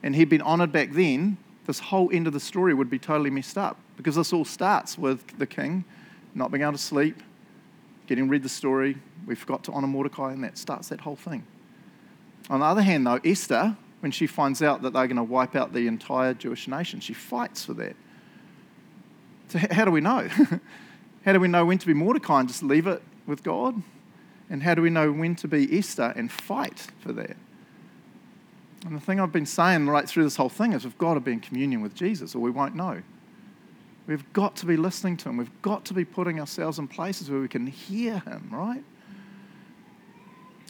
and 0.03 0.17
he'd 0.17 0.29
been 0.29 0.43
honored 0.43 0.73
back 0.73 0.91
then, 0.91 1.37
this 1.67 1.79
whole 1.79 2.11
end 2.13 2.27
of 2.27 2.33
the 2.33 2.41
story 2.41 2.75
would 2.75 2.91
be 2.91 2.99
totally 2.99 3.31
messed 3.31 3.57
up 3.57 3.79
because 3.97 4.17
this 4.17 4.33
all 4.33 4.45
starts 4.45 4.99
with 4.99 5.39
the 5.39 5.47
king 5.47 5.85
not 6.35 6.51
being 6.51 6.63
able 6.63 6.73
to 6.73 6.79
sleep, 6.79 7.23
getting 8.07 8.29
read 8.29 8.43
the 8.43 8.49
story. 8.49 8.97
We 9.27 9.35
forgot 9.35 9.65
to 9.65 9.73
honor 9.73 9.87
Mordecai, 9.87 10.33
and 10.33 10.43
that 10.45 10.59
starts 10.59 10.89
that 10.89 11.01
whole 11.01 11.17
thing. 11.17 11.45
On 12.51 12.61
the 12.61 12.67
other 12.67 12.83
hand, 12.83 13.07
though, 13.07 13.21
Esther, 13.25 13.77
when 14.01 14.11
she 14.13 14.27
finds 14.27 14.63
out 14.63 14.83
that 14.83 14.93
they're 14.93 15.07
going 15.07 15.17
to 15.17 15.23
wipe 15.23 15.55
out 15.55 15.73
the 15.73 15.87
entire 15.87 16.35
Jewish 16.35 16.67
nation, 16.67 17.01
she 17.01 17.13
fights 17.13 17.65
for 17.65 17.75
that. 17.75 17.95
So, 19.49 19.61
how 19.71 19.85
do 19.85 19.91
we 19.91 20.01
know? 20.01 20.29
how 21.25 21.33
do 21.33 21.41
we 21.41 21.49
know 21.49 21.65
when 21.65 21.79
to 21.79 21.87
be 21.87 21.95
Mordecai 21.95 22.41
and 22.41 22.49
just 22.49 22.63
leave 22.63 22.87
it 22.87 23.03
with 23.27 23.43
God? 23.43 23.83
And 24.51 24.63
how 24.63 24.75
do 24.75 24.83
we 24.83 24.91
know 24.91 25.13
when 25.13 25.37
to 25.37 25.49
be 25.49 25.79
Esther 25.79 26.13
and 26.17 26.31
fight 26.31 26.89
for 27.01 27.13
that? 27.13 27.37
And 28.85 28.97
the 28.97 29.01
thing 29.01 29.21
I've 29.21 29.33
been 29.33 29.47
saying 29.47 29.87
right 29.87 30.09
through 30.09 30.25
this 30.25 30.37
whole 30.37 30.49
thing 30.49 30.73
is 30.73 30.85
we've 30.85 30.99
got 30.99 31.15
to 31.15 31.21
be 31.21 31.33
in 31.33 31.41
communion 31.41 31.83
with 31.83 31.95
Jesus 31.95 32.35
or 32.35 32.41
we 32.41 32.51
won't 32.51 32.75
know. 32.75 33.03
We've 34.07 34.31
got 34.33 34.57
to 34.57 34.67
be 34.67 34.77
listening 34.77 35.17
to 35.19 35.29
Him. 35.29 35.37
We've 35.37 35.63
got 35.63 35.85
to 35.87 35.95
be 35.95 36.05
putting 36.05 36.41
ourselves 36.41 36.79
in 36.79 36.89
places 36.89 37.31
where 37.31 37.41
we 37.41 37.49
can 37.49 37.67
hear 37.67 38.19
Him, 38.21 38.49
right? 38.51 38.83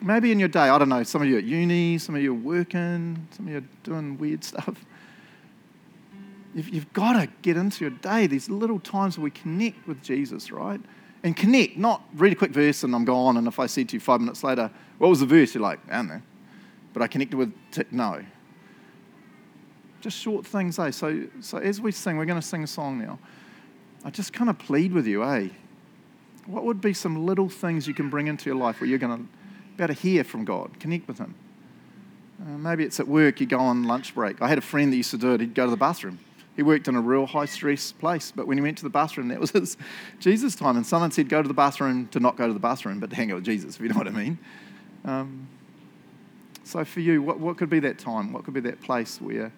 Maybe 0.03 0.33
in 0.33 0.39
your 0.39 0.49
day, 0.49 0.69
I 0.69 0.79
don't 0.79 0.89
know, 0.89 1.03
some 1.03 1.23
of 1.23 1.29
you 1.29 1.39
at 1.39 1.45
uni, 1.45 1.97
some 1.97 2.15
of 2.15 2.23
you 2.23 2.33
are 2.33 2.39
working, 2.39 3.27
some 3.31 3.47
of 3.47 3.53
you 3.53 3.59
are 3.59 3.65
doing 3.85 4.19
weird 4.19 4.45
stuff. 4.45 4.85
You've, 6.55 6.69
you've 6.69 6.93
got 6.93 7.15
to 7.15 7.29
get 7.41 7.57
into 7.57 7.85
your 7.85 7.91
day, 7.91 8.27
these 8.27 8.51
little 8.51 8.79
times 8.79 9.17
where 9.17 9.25
we 9.25 9.31
connect 9.31 9.87
with 9.87 10.03
Jesus, 10.03 10.53
right? 10.53 10.81
And 11.23 11.35
connect, 11.35 11.79
not 11.79 12.03
read 12.15 12.33
a 12.33 12.37
quick 12.37 12.51
verse 12.51 12.83
and 12.83 12.95
I'm 12.95 13.07
gone. 13.07 13.39
And 13.39 13.47
if 13.47 13.59
I 13.59 13.67
to 13.67 13.87
you 13.97 14.01
five 14.01 14.21
minutes 14.21 14.45
later, 14.45 14.71
what 14.99 15.09
was 15.09 15.21
the 15.21 15.27
verse? 15.27 15.55
You're 15.55 15.63
like, 15.63 15.79
I 15.89 15.97
don't 15.97 16.09
know. 16.09 16.23
But 16.93 17.03
I 17.03 17.07
connected 17.07 17.37
with, 17.37 17.53
t- 17.71 17.85
no. 17.91 18.25
Just 20.01 20.19
short 20.19 20.45
things, 20.47 20.79
eh? 20.79 20.91
So, 20.91 21.27
so 21.41 21.59
as 21.59 21.81
we 21.81 21.93
sing, 21.93 22.17
we're 22.17 22.25
going 22.25 22.41
to 22.41 22.47
sing 22.47 22.65
a 22.65 22.67
song 22.67 22.99
now. 22.99 23.19
I 24.05 24.11
just 24.11 24.33
kind 24.33 24.51
of 24.51 24.59
plead 24.59 24.93
with 24.93 25.07
you, 25.07 25.23
eh? 25.25 25.49
What 26.47 26.65
would 26.65 26.81
be 26.81 26.93
some 26.93 27.25
little 27.25 27.49
things 27.49 27.87
you 27.87 27.95
can 27.95 28.11
bring 28.11 28.27
into 28.27 28.47
your 28.47 28.57
life 28.57 28.81
where 28.81 28.91
you're 28.91 28.99
going 28.99 29.17
to 29.17 29.23
be 29.77 29.85
able 29.85 29.95
to 29.95 30.01
hear 30.01 30.25
from 30.25 30.45
God, 30.45 30.79
connect 30.81 31.07
with 31.07 31.19
Him? 31.19 31.35
Uh, 32.41 32.59
maybe 32.59 32.83
it's 32.83 32.99
at 32.99 33.07
work, 33.07 33.41
you 33.41 33.47
go 33.47 33.59
on 33.59 33.85
lunch 33.85 34.15
break. 34.15 34.43
I 34.43 34.49
had 34.49 34.59
a 34.59 34.63
friend 34.63 34.93
that 34.93 34.97
used 34.97 35.13
to 35.13 35.19
do 35.19 35.35
it, 35.35 35.41
he'd 35.41 35.55
go 35.55 35.65
to 35.65 35.71
the 35.71 35.77
bathroom. 35.77 36.19
He 36.57 36.63
worked 36.63 36.89
in 36.89 36.97
a 36.97 37.01
real 37.01 37.25
high 37.25 37.47
stress 37.47 37.93
place, 37.93 38.33
but 38.35 38.47
when 38.47 38.59
he 38.59 38.63
went 38.63 38.77
to 38.79 38.85
the 38.85 38.91
bathroom, 38.91 39.29
that 39.29 39.41
was 39.41 39.53
his 39.53 39.77
Jesus 40.19 40.55
time. 40.55 40.77
And 40.77 40.85
someone 40.85 41.13
said, 41.13 41.29
go 41.29 41.41
to 41.41 41.49
the 41.49 41.55
bathroom 41.55 42.09
to 42.09 42.21
not 42.21 42.37
go 42.37 42.47
to 42.47 42.53
the 42.53 42.61
bathroom, 42.61 42.99
but 42.99 43.11
to 43.11 43.17
hang 43.17 43.31
out 43.31 43.37
with 43.37 43.45
Jesus, 43.45 43.77
if 43.77 43.83
you 43.83 43.89
know 43.89 43.97
what 43.97 44.09
I 44.09 44.11
mean. 44.11 44.39
Um, 45.05 45.49
so 46.65 46.85
for 46.85 47.01
you, 47.01 47.23
what, 47.23 47.39
what 47.39 47.57
could 47.57 47.71
be 47.71 47.81
that 47.81 47.99
time? 47.99 48.33
What 48.33 48.45
could 48.45 48.55
be 48.55 48.61
that 48.61 48.81
place 48.81 49.21
where 49.21 49.53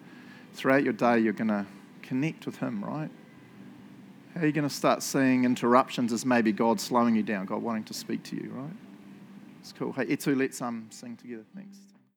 throughout 0.53 0.83
your 0.83 0.93
day 0.93 1.19
you're 1.19 1.33
going 1.33 1.49
to 1.49 1.65
connect 2.01 2.45
with 2.45 2.57
Him, 2.57 2.83
right? 2.83 3.09
How 4.33 4.41
are 4.41 4.45
you 4.45 4.51
going 4.51 4.67
to 4.67 4.73
start 4.73 5.01
seeing 5.01 5.45
interruptions 5.45 6.11
as 6.11 6.25
maybe 6.25 6.51
God 6.51 6.79
slowing 6.81 7.15
you 7.15 7.23
down, 7.23 7.45
God 7.45 7.61
wanting 7.61 7.85
to 7.85 7.93
speak 7.93 8.23
to 8.23 8.35
you, 8.35 8.49
right? 8.53 8.75
It's 9.61 9.71
cool. 9.71 9.93
Hey, 9.93 10.05
Etu, 10.07 10.37
let's 10.37 10.61
um, 10.61 10.87
sing 10.89 11.15
together. 11.15 11.43
Thanks. 11.55 11.77